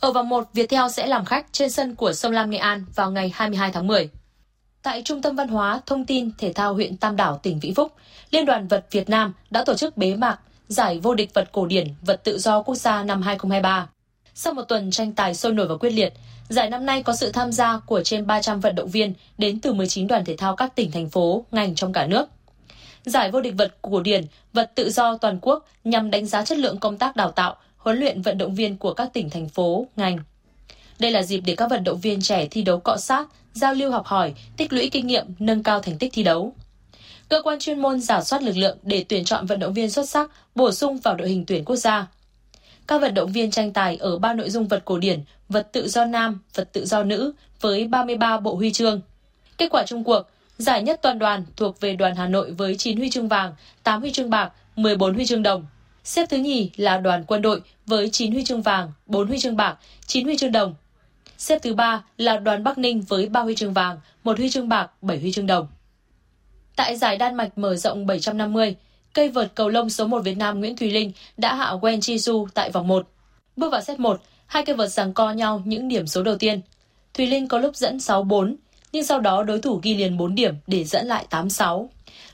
Ở 0.00 0.12
vòng 0.12 0.28
1, 0.28 0.48
Viettel 0.52 0.88
sẽ 0.92 1.06
làm 1.06 1.24
khách 1.24 1.46
trên 1.52 1.70
sân 1.70 1.94
của 1.94 2.12
Sông 2.12 2.32
Lam 2.32 2.50
Nghệ 2.50 2.58
An 2.58 2.84
vào 2.94 3.10
ngày 3.10 3.32
22 3.34 3.72
tháng 3.72 3.86
10. 3.86 4.08
Tại 4.82 5.02
Trung 5.04 5.22
tâm 5.22 5.36
Văn 5.36 5.48
hóa, 5.48 5.80
Thông 5.86 6.04
tin, 6.04 6.30
Thể 6.38 6.52
thao 6.52 6.74
huyện 6.74 6.96
Tam 6.96 7.16
Đảo, 7.16 7.40
tỉnh 7.42 7.60
Vĩnh 7.60 7.74
Phúc, 7.74 7.92
Liên 8.30 8.44
đoàn 8.44 8.68
vật 8.68 8.86
Việt 8.90 9.08
Nam 9.08 9.32
đã 9.50 9.64
tổ 9.64 9.74
chức 9.74 9.96
bế 9.96 10.16
mạc 10.16 10.38
Giải 10.68 10.98
vô 10.98 11.14
địch 11.14 11.34
vật 11.34 11.48
cổ 11.52 11.66
điển 11.66 11.88
vật 12.02 12.20
tự 12.24 12.38
do 12.38 12.62
quốc 12.62 12.74
gia 12.74 13.02
năm 13.02 13.22
2023. 13.22 13.88
Sau 14.34 14.52
một 14.52 14.62
tuần 14.62 14.90
tranh 14.90 15.12
tài 15.12 15.34
sôi 15.34 15.52
nổi 15.52 15.68
và 15.68 15.76
quyết 15.76 15.90
liệt, 15.90 16.12
giải 16.48 16.70
năm 16.70 16.86
nay 16.86 17.02
có 17.02 17.16
sự 17.16 17.32
tham 17.32 17.52
gia 17.52 17.78
của 17.78 18.02
trên 18.02 18.26
300 18.26 18.60
vận 18.60 18.74
động 18.74 18.88
viên 18.88 19.14
đến 19.38 19.60
từ 19.60 19.72
19 19.72 20.06
đoàn 20.06 20.24
thể 20.24 20.36
thao 20.36 20.56
các 20.56 20.76
tỉnh, 20.76 20.90
thành 20.90 21.10
phố, 21.10 21.44
ngành 21.50 21.74
trong 21.74 21.92
cả 21.92 22.06
nước. 22.06 22.28
Giải 23.04 23.30
vô 23.30 23.40
địch 23.40 23.54
vật 23.58 23.74
cổ 23.82 24.00
điển, 24.00 24.24
vật 24.52 24.72
tự 24.74 24.90
do 24.90 25.16
toàn 25.16 25.38
quốc 25.42 25.66
nhằm 25.84 26.10
đánh 26.10 26.26
giá 26.26 26.44
chất 26.44 26.58
lượng 26.58 26.78
công 26.78 26.98
tác 26.98 27.16
đào 27.16 27.30
tạo, 27.30 27.56
huấn 27.76 27.98
luyện 27.98 28.22
vận 28.22 28.38
động 28.38 28.54
viên 28.54 28.76
của 28.76 28.94
các 28.94 29.10
tỉnh, 29.12 29.30
thành 29.30 29.48
phố, 29.48 29.86
ngành. 29.96 30.18
Đây 30.98 31.10
là 31.10 31.22
dịp 31.22 31.40
để 31.40 31.54
các 31.56 31.70
vận 31.70 31.84
động 31.84 32.00
viên 32.00 32.20
trẻ 32.20 32.46
thi 32.50 32.62
đấu 32.62 32.80
cọ 32.80 32.96
sát, 32.96 33.28
giao 33.52 33.74
lưu 33.74 33.90
học 33.90 34.06
hỏi, 34.06 34.34
tích 34.56 34.72
lũy 34.72 34.90
kinh 34.90 35.06
nghiệm, 35.06 35.26
nâng 35.38 35.62
cao 35.62 35.80
thành 35.80 35.98
tích 35.98 36.12
thi 36.12 36.22
đấu. 36.22 36.54
Cơ 37.28 37.42
quan 37.42 37.58
chuyên 37.58 37.82
môn 37.82 38.00
giả 38.00 38.22
soát 38.22 38.42
lực 38.42 38.56
lượng 38.56 38.78
để 38.82 39.04
tuyển 39.08 39.24
chọn 39.24 39.46
vận 39.46 39.60
động 39.60 39.74
viên 39.74 39.90
xuất 39.90 40.08
sắc 40.08 40.30
bổ 40.54 40.72
sung 40.72 40.98
vào 40.98 41.14
đội 41.14 41.28
hình 41.28 41.44
tuyển 41.46 41.64
quốc 41.64 41.76
gia. 41.76 42.06
Các 42.86 43.00
vận 43.00 43.14
động 43.14 43.32
viên 43.32 43.50
tranh 43.50 43.72
tài 43.72 43.96
ở 43.96 44.18
ba 44.18 44.34
nội 44.34 44.50
dung 44.50 44.68
vật 44.68 44.82
cổ 44.84 44.98
điển, 44.98 45.20
vật 45.48 45.68
tự 45.72 45.88
do 45.88 46.04
nam, 46.04 46.40
vật 46.54 46.68
tự 46.72 46.86
do 46.86 47.02
nữ 47.02 47.32
với 47.60 47.88
33 47.88 48.40
bộ 48.40 48.54
huy 48.54 48.72
chương. 48.72 49.00
Kết 49.58 49.68
quả 49.70 49.84
chung 49.86 50.04
cuộc, 50.04 50.22
giải 50.60 50.82
nhất 50.82 50.98
toàn 51.02 51.18
đoàn 51.18 51.44
thuộc 51.56 51.80
về 51.80 51.96
đoàn 51.96 52.14
Hà 52.14 52.26
Nội 52.26 52.52
với 52.52 52.76
9 52.76 52.96
huy 52.96 53.10
chương 53.10 53.28
vàng, 53.28 53.54
8 53.82 54.00
huy 54.00 54.12
chương 54.12 54.30
bạc, 54.30 54.52
14 54.76 55.14
huy 55.14 55.26
chương 55.26 55.42
đồng. 55.42 55.66
Xếp 56.04 56.26
thứ 56.30 56.36
nhì 56.36 56.70
là 56.76 56.98
đoàn 56.98 57.24
quân 57.26 57.42
đội 57.42 57.62
với 57.86 58.10
9 58.10 58.32
huy 58.32 58.44
chương 58.44 58.62
vàng, 58.62 58.92
4 59.06 59.28
huy 59.28 59.38
chương 59.38 59.56
bạc, 59.56 59.76
9 60.06 60.24
huy 60.24 60.36
chương 60.36 60.52
đồng. 60.52 60.74
Xếp 61.38 61.58
thứ 61.62 61.74
ba 61.74 62.02
là 62.16 62.36
đoàn 62.36 62.64
Bắc 62.64 62.78
Ninh 62.78 63.00
với 63.00 63.28
3 63.28 63.40
huy 63.40 63.54
chương 63.54 63.72
vàng, 63.72 63.98
1 64.24 64.38
huy 64.38 64.50
chương 64.50 64.68
bạc, 64.68 64.90
7 65.02 65.18
huy 65.18 65.32
chương 65.32 65.46
đồng. 65.46 65.68
Tại 66.76 66.96
giải 66.96 67.16
Đan 67.16 67.34
Mạch 67.34 67.58
mở 67.58 67.76
rộng 67.76 68.06
750, 68.06 68.76
cây 69.12 69.28
vợt 69.28 69.52
cầu 69.54 69.68
lông 69.68 69.90
số 69.90 70.06
1 70.06 70.20
Việt 70.20 70.36
Nam 70.36 70.60
Nguyễn 70.60 70.76
Thùy 70.76 70.90
Linh 70.90 71.12
đã 71.36 71.54
hạ 71.54 71.72
Wen 71.80 72.00
Chisu 72.00 72.48
tại 72.54 72.70
vòng 72.70 72.88
1. 72.88 73.08
Bước 73.56 73.72
vào 73.72 73.80
set 73.80 74.00
1, 74.00 74.22
hai 74.46 74.64
cây 74.64 74.76
vợt 74.76 74.88
giằng 74.88 75.14
co 75.14 75.32
nhau 75.32 75.62
những 75.64 75.88
điểm 75.88 76.06
số 76.06 76.22
đầu 76.22 76.36
tiên. 76.38 76.60
Thùy 77.14 77.26
Linh 77.26 77.48
có 77.48 77.58
lúc 77.58 77.76
dẫn 77.76 77.96
6-4, 77.96 78.54
nhưng 78.92 79.04
sau 79.04 79.20
đó 79.20 79.42
đối 79.42 79.60
thủ 79.60 79.80
ghi 79.82 79.94
liền 79.94 80.16
4 80.16 80.34
điểm 80.34 80.54
để 80.66 80.84
dẫn 80.84 81.06
lại 81.06 81.26
8-6. 81.30 81.88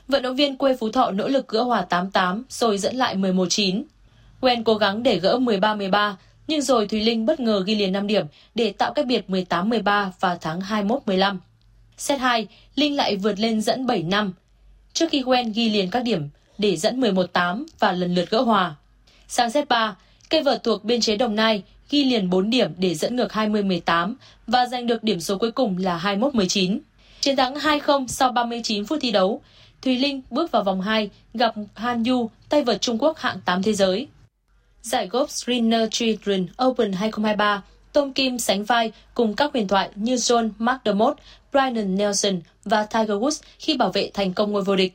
Vận 0.07 0.21
động 0.21 0.35
viên 0.35 0.57
quê 0.57 0.75
Phú 0.79 0.91
Thọ 0.91 1.11
nỗ 1.11 1.27
lực 1.27 1.47
gỡ 1.47 1.63
hòa 1.63 1.85
8-8 1.89 2.43
rồi 2.49 2.77
dẫn 2.77 2.95
lại 2.95 3.15
11-9. 3.15 3.83
Wen 4.41 4.63
cố 4.63 4.75
gắng 4.75 5.03
để 5.03 5.19
gỡ 5.19 5.37
13-13, 5.37 6.13
nhưng 6.47 6.61
rồi 6.61 6.87
Thùy 6.87 7.01
Linh 7.01 7.25
bất 7.25 7.39
ngờ 7.39 7.63
ghi 7.65 7.75
liền 7.75 7.91
5 7.91 8.07
điểm 8.07 8.25
để 8.55 8.71
tạo 8.71 8.93
cách 8.93 9.05
biệt 9.05 9.25
18-13 9.27 10.09
và 10.19 10.35
thắng 10.35 10.59
21-15. 10.59 11.37
Set 11.97 12.19
2, 12.19 12.47
Linh 12.75 12.95
lại 12.95 13.15
vượt 13.15 13.39
lên 13.39 13.61
dẫn 13.61 13.85
7-5. 13.85 14.31
Trước 14.93 15.09
khi 15.11 15.23
Wen 15.23 15.51
ghi 15.53 15.69
liền 15.69 15.89
các 15.89 16.03
điểm 16.03 16.29
để 16.57 16.75
dẫn 16.77 17.01
11-8 17.01 17.65
và 17.79 17.91
lần 17.91 18.15
lượt 18.15 18.29
gỡ 18.29 18.41
hòa. 18.41 18.75
Sang 19.27 19.51
set 19.51 19.67
3, 19.67 19.95
cây 20.29 20.43
vợt 20.43 20.63
thuộc 20.63 20.83
biên 20.83 21.01
chế 21.01 21.15
Đồng 21.15 21.35
Nai 21.35 21.63
ghi 21.89 22.03
liền 22.03 22.29
4 22.29 22.49
điểm 22.49 22.71
để 22.77 22.95
dẫn 22.95 23.15
ngược 23.15 23.31
20-18 23.31 24.13
và 24.47 24.65
giành 24.65 24.87
được 24.87 25.03
điểm 25.03 25.19
số 25.19 25.37
cuối 25.37 25.51
cùng 25.51 25.77
là 25.77 25.99
21-19. 26.03 26.79
Chiến 27.21 27.35
thắng 27.35 27.55
2-0 27.55 28.07
sau 28.07 28.31
39 28.31 28.85
phút 28.85 28.99
thi 29.01 29.11
đấu, 29.11 29.41
Thùy 29.81 29.95
Linh 29.95 30.21
bước 30.29 30.51
vào 30.51 30.63
vòng 30.63 30.81
2 30.81 31.09
gặp 31.33 31.53
Han 31.73 32.03
Yu, 32.03 32.29
tay 32.49 32.63
vợt 32.63 32.81
Trung 32.81 32.97
Quốc 32.97 33.17
hạng 33.17 33.39
8 33.45 33.63
thế 33.63 33.73
giới. 33.73 34.07
Giải 34.81 35.09
golf 35.09 35.27
Sriner 35.27 35.89
Children 35.91 36.47
Open 36.63 36.91
2023, 36.91 37.61
Tom 37.93 38.13
Kim 38.13 38.39
sánh 38.39 38.63
vai 38.63 38.91
cùng 39.13 39.33
các 39.33 39.53
huyền 39.53 39.67
thoại 39.67 39.89
như 39.95 40.15
John 40.15 40.49
McDermott, 40.59 41.17
Brian 41.51 41.95
Nelson 41.97 42.41
và 42.65 42.83
Tiger 42.83 43.09
Woods 43.09 43.41
khi 43.59 43.77
bảo 43.77 43.91
vệ 43.91 44.11
thành 44.13 44.33
công 44.33 44.51
ngôi 44.51 44.61
vô 44.61 44.75
địch. 44.75 44.93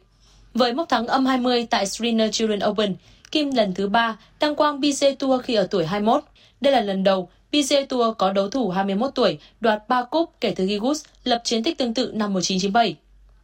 Với 0.55 0.72
mốc 0.72 0.88
thắng 0.88 1.07
âm 1.07 1.26
20 1.26 1.66
tại 1.70 1.87
Sriner 1.87 2.31
Children 2.33 2.61
Open, 2.64 2.94
Kim 3.33 3.50
lần 3.50 3.74
thứ 3.74 3.88
3 3.88 4.16
đăng 4.40 4.55
quang 4.55 4.81
PGA 4.81 5.09
Tour 5.18 5.44
khi 5.44 5.55
ở 5.55 5.66
tuổi 5.70 5.87
21. 5.87 6.24
Đây 6.62 6.72
là 6.72 6.81
lần 6.81 7.05
đầu 7.05 7.29
PGA 7.51 7.77
Tour 7.88 8.16
có 8.18 8.33
đấu 8.33 8.51
thủ 8.51 8.68
21 8.68 9.11
tuổi 9.14 9.38
đoạt 9.61 9.83
3 9.88 10.03
cúp 10.03 10.31
kể 10.40 10.53
từ 10.57 10.66
khi 10.66 10.79
Woods 10.79 11.05
lập 11.25 11.40
chiến 11.44 11.62
tích 11.62 11.79
tương 11.79 11.94
tự 11.94 12.11
năm 12.14 12.33
1997. 12.33 12.96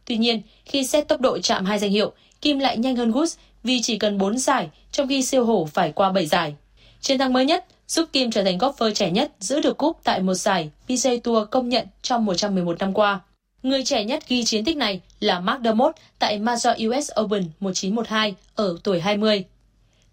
Tuy 0.05 0.17
nhiên, 0.17 0.41
khi 0.65 0.83
xét 0.83 1.07
tốc 1.07 1.21
độ 1.21 1.39
chạm 1.39 1.65
hai 1.65 1.79
danh 1.79 1.91
hiệu, 1.91 2.11
Kim 2.41 2.59
lại 2.59 2.77
nhanh 2.77 2.95
hơn 2.95 3.11
Woods 3.11 3.37
vì 3.63 3.81
chỉ 3.81 3.97
cần 3.97 4.17
4 4.17 4.37
giải, 4.37 4.69
trong 4.91 5.07
khi 5.07 5.23
siêu 5.23 5.45
hổ 5.45 5.67
phải 5.73 5.91
qua 5.91 6.11
7 6.11 6.25
giải. 6.25 6.55
Chiến 7.01 7.17
thắng 7.17 7.33
mới 7.33 7.45
nhất 7.45 7.65
giúp 7.87 8.09
Kim 8.13 8.31
trở 8.31 8.43
thành 8.43 8.57
golfer 8.57 8.93
trẻ 8.93 9.11
nhất 9.11 9.31
giữ 9.39 9.61
được 9.61 9.77
cúp 9.77 9.97
tại 10.03 10.21
một 10.21 10.33
giải 10.33 10.69
PGA 10.85 11.11
Tour 11.23 11.49
công 11.49 11.69
nhận 11.69 11.87
trong 12.01 12.25
111 12.25 12.79
năm 12.79 12.93
qua. 12.93 13.19
Người 13.63 13.83
trẻ 13.83 14.03
nhất 14.03 14.23
ghi 14.27 14.43
chiến 14.43 14.65
tích 14.65 14.77
này 14.77 15.01
là 15.19 15.39
Mark 15.39 15.63
Dermott 15.63 15.95
tại 16.19 16.39
Major 16.39 16.73
US 16.87 17.09
Open 17.21 17.43
1912 17.59 18.35
ở 18.55 18.77
tuổi 18.83 18.99
20. 18.99 19.43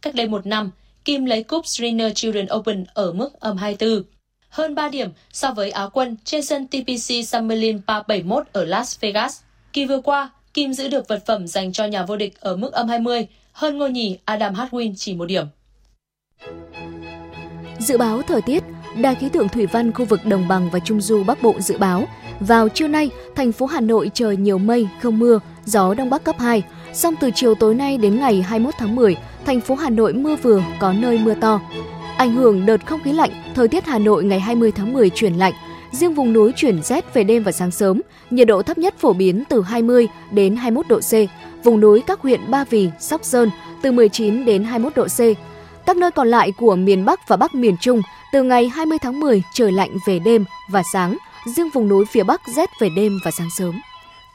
Cách 0.03 0.15
đây 0.15 0.29
một 0.29 0.47
năm, 0.47 0.71
Kim 1.07 1.25
lấy 1.25 1.43
cúp 1.43 1.67
Sriner 1.67 2.13
Children 2.15 2.47
Open 2.55 2.85
ở 2.95 3.13
mức 3.13 3.41
âm 3.41 3.57
24. 3.57 4.03
Hơn 4.49 4.75
3 4.75 4.89
điểm 4.89 5.11
so 5.33 5.53
với 5.53 5.71
Á 5.71 5.89
quân 5.93 6.17
trên 6.25 6.43
sân 6.43 6.67
TPC 6.67 7.27
Summerlin 7.27 7.81
Pa 7.87 8.03
71 8.03 8.47
ở 8.53 8.65
Las 8.65 9.01
Vegas. 9.01 9.41
Kỳ 9.73 9.87
vừa 9.87 10.01
qua, 10.01 10.31
Kim 10.55 10.73
giữ 10.73 10.89
được 10.89 11.09
vật 11.09 11.27
phẩm 11.27 11.47
dành 11.47 11.73
cho 11.73 11.85
nhà 11.85 12.05
vô 12.05 12.17
địch 12.17 12.41
ở 12.41 12.57
mức 12.57 12.73
âm 12.73 12.89
20, 12.89 13.27
hơn 13.53 13.79
ngôi 13.79 13.91
nhì 13.91 14.19
Adam 14.25 14.55
Hadwin 14.55 14.95
chỉ 14.97 15.15
một 15.15 15.27
điểm. 15.27 15.47
Dự 17.79 17.99
báo 17.99 18.23
thời 18.23 18.43
tiết, 18.43 18.63
Đài 18.97 19.15
khí 19.15 19.29
tượng 19.29 19.49
thủy 19.49 19.67
văn 19.67 19.93
khu 19.93 20.05
vực 20.05 20.21
đồng 20.25 20.49
bằng 20.49 20.71
và 20.73 20.79
trung 20.79 21.01
du 21.01 21.25
Bắc 21.25 21.43
Bộ 21.43 21.55
dự 21.61 21.79
báo 21.79 22.09
vào 22.41 22.69
trưa 22.69 22.89
nay, 22.89 23.11
thành 23.35 23.53
phố 23.53 23.67
Hà 23.67 23.81
Nội 23.81 24.11
trời 24.15 24.37
nhiều 24.37 24.59
mây, 24.59 24.89
không 25.03 25.19
mưa, 25.19 25.41
gió 25.65 25.95
đông 25.95 26.11
bắc 26.11 26.25
cấp 26.25 26.37
2. 26.39 26.63
Song 26.93 27.15
từ 27.21 27.31
chiều 27.35 27.55
tối 27.55 27.75
nay 27.75 27.99
đến 27.99 28.21
ngày 28.21 28.43
21 28.43 28.75
tháng 28.79 28.97
10, 28.97 29.17
thành 29.47 29.61
phố 29.61 29.75
Hà 29.75 29.91
Nội 29.91 30.13
mưa 30.13 30.37
vừa, 30.37 30.63
có 30.81 30.93
nơi 30.93 31.19
mưa 31.19 31.35
to. 31.35 31.61
Ảnh 32.17 32.33
hưởng 32.33 32.67
đợt 32.67 32.87
không 32.87 33.03
khí 33.03 33.13
lạnh, 33.13 33.31
thời 33.55 33.69
tiết 33.69 33.87
Hà 33.87 33.99
Nội 33.99 34.25
ngày 34.25 34.41
20 34.41 34.73
tháng 34.73 34.93
10 34.93 35.11
chuyển 35.11 35.35
lạnh. 35.35 35.53
Riêng 35.93 36.15
vùng 36.15 36.33
núi 36.33 36.53
chuyển 36.57 36.83
rét 36.83 37.15
về 37.15 37.25
đêm 37.25 37.43
và 37.43 37.53
sáng 37.53 37.71
sớm, 37.71 38.01
nhiệt 38.31 38.47
độ 38.47 38.63
thấp 38.63 38.79
nhất 38.79 38.95
phổ 38.99 39.13
biến 39.13 39.45
từ 39.49 39.63
20 39.63 40.09
đến 40.31 40.57
21 40.57 40.89
độ 40.89 41.01
C. 41.01 41.13
Vùng 41.65 41.81
núi 41.81 42.03
các 42.07 42.21
huyện 42.21 42.41
Ba 42.51 42.65
Vì, 42.65 42.91
Sóc 43.01 43.25
Sơn 43.25 43.51
từ 43.83 43.93
19 43.93 44.45
đến 44.45 44.65
21 44.65 44.97
độ 44.97 45.07
C. 45.07 45.21
Các 45.87 45.97
nơi 45.97 46.11
còn 46.11 46.29
lại 46.29 46.53
của 46.53 46.77
miền 46.77 47.05
Bắc 47.05 47.29
và 47.29 47.37
Bắc 47.37 47.55
miền 47.55 47.77
Trung 47.81 48.01
từ 48.33 48.43
ngày 48.43 48.69
20 48.69 48.99
tháng 48.99 49.21
10 49.21 49.43
trời 49.55 49.73
lạnh 49.73 49.91
về 50.07 50.19
đêm 50.19 50.45
và 50.71 50.83
sáng, 50.93 51.17
riêng 51.57 51.71
vùng 51.71 51.89
núi 51.89 52.05
phía 52.05 52.23
Bắc 52.23 52.41
rét 52.57 52.71
về 52.81 52.89
đêm 52.97 53.19
và 53.25 53.31
sáng 53.31 53.49
sớm. 53.59 53.81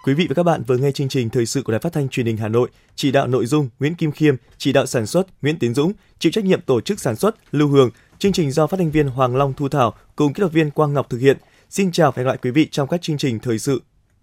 Quý 0.04 0.14
vị 0.14 0.28
và 0.30 0.34
các 0.34 0.44
bạn 0.44 0.64
vừa 0.68 0.78
nghe 0.78 0.92
chương 0.92 1.10
trình 1.10 1.30
thời 1.30 1.46
sự 1.46 1.62
của 1.62 1.72
Đài 1.72 1.80
Phát 1.80 1.94
thanh 1.94 2.10
Truyền 2.10 2.26
hình 2.26 2.38
Hà 2.38 2.48
Nội, 2.48 2.70
chỉ 2.96 3.12
đạo 3.12 3.28
nội 3.28 3.46
dung 3.46 3.70
Nguyễn 3.80 3.96
Kim 3.96 4.12
Khiêm, 4.12 4.36
chỉ 4.58 4.74
đạo 4.74 4.86
sản 4.86 5.06
xuất 5.06 5.28
Nguyễn 5.42 5.60
Tiến 5.60 5.74
Dũng, 5.74 5.94
chịu 6.20 6.32
trách 6.32 6.46
nhiệm 6.46 6.62
tổ 6.62 6.82
chức 6.82 7.00
sản 7.00 7.16
xuất 7.16 7.36
Lưu 7.52 7.68
Hương. 7.68 7.90
Chương 8.20 8.32
trình 8.32 8.52
do 8.52 8.68
phát 8.68 8.78
thanh 8.78 8.92
viên 8.92 9.08
Hoàng 9.08 9.36
Long 9.36 9.54
Thu 9.54 9.70
Thảo 9.70 9.94
cùng 10.16 10.34
kỹ 10.34 10.40
thuật 10.40 10.52
viên 10.52 10.72
Quang 10.72 10.94
Ngọc 10.94 11.10
thực 11.10 11.18
hiện. 11.18 11.38
Xin 11.70 11.92
chào 11.92 12.12
và 12.12 12.16
hẹn 12.18 12.26
gặp 12.26 12.30
lại 12.30 12.38
quý 12.42 12.52
vị 12.52 12.68
trong 12.72 12.88
các 12.88 13.02
chương 13.02 13.18
trình 13.18 13.40
thời 13.40 13.60
sự 13.60 13.82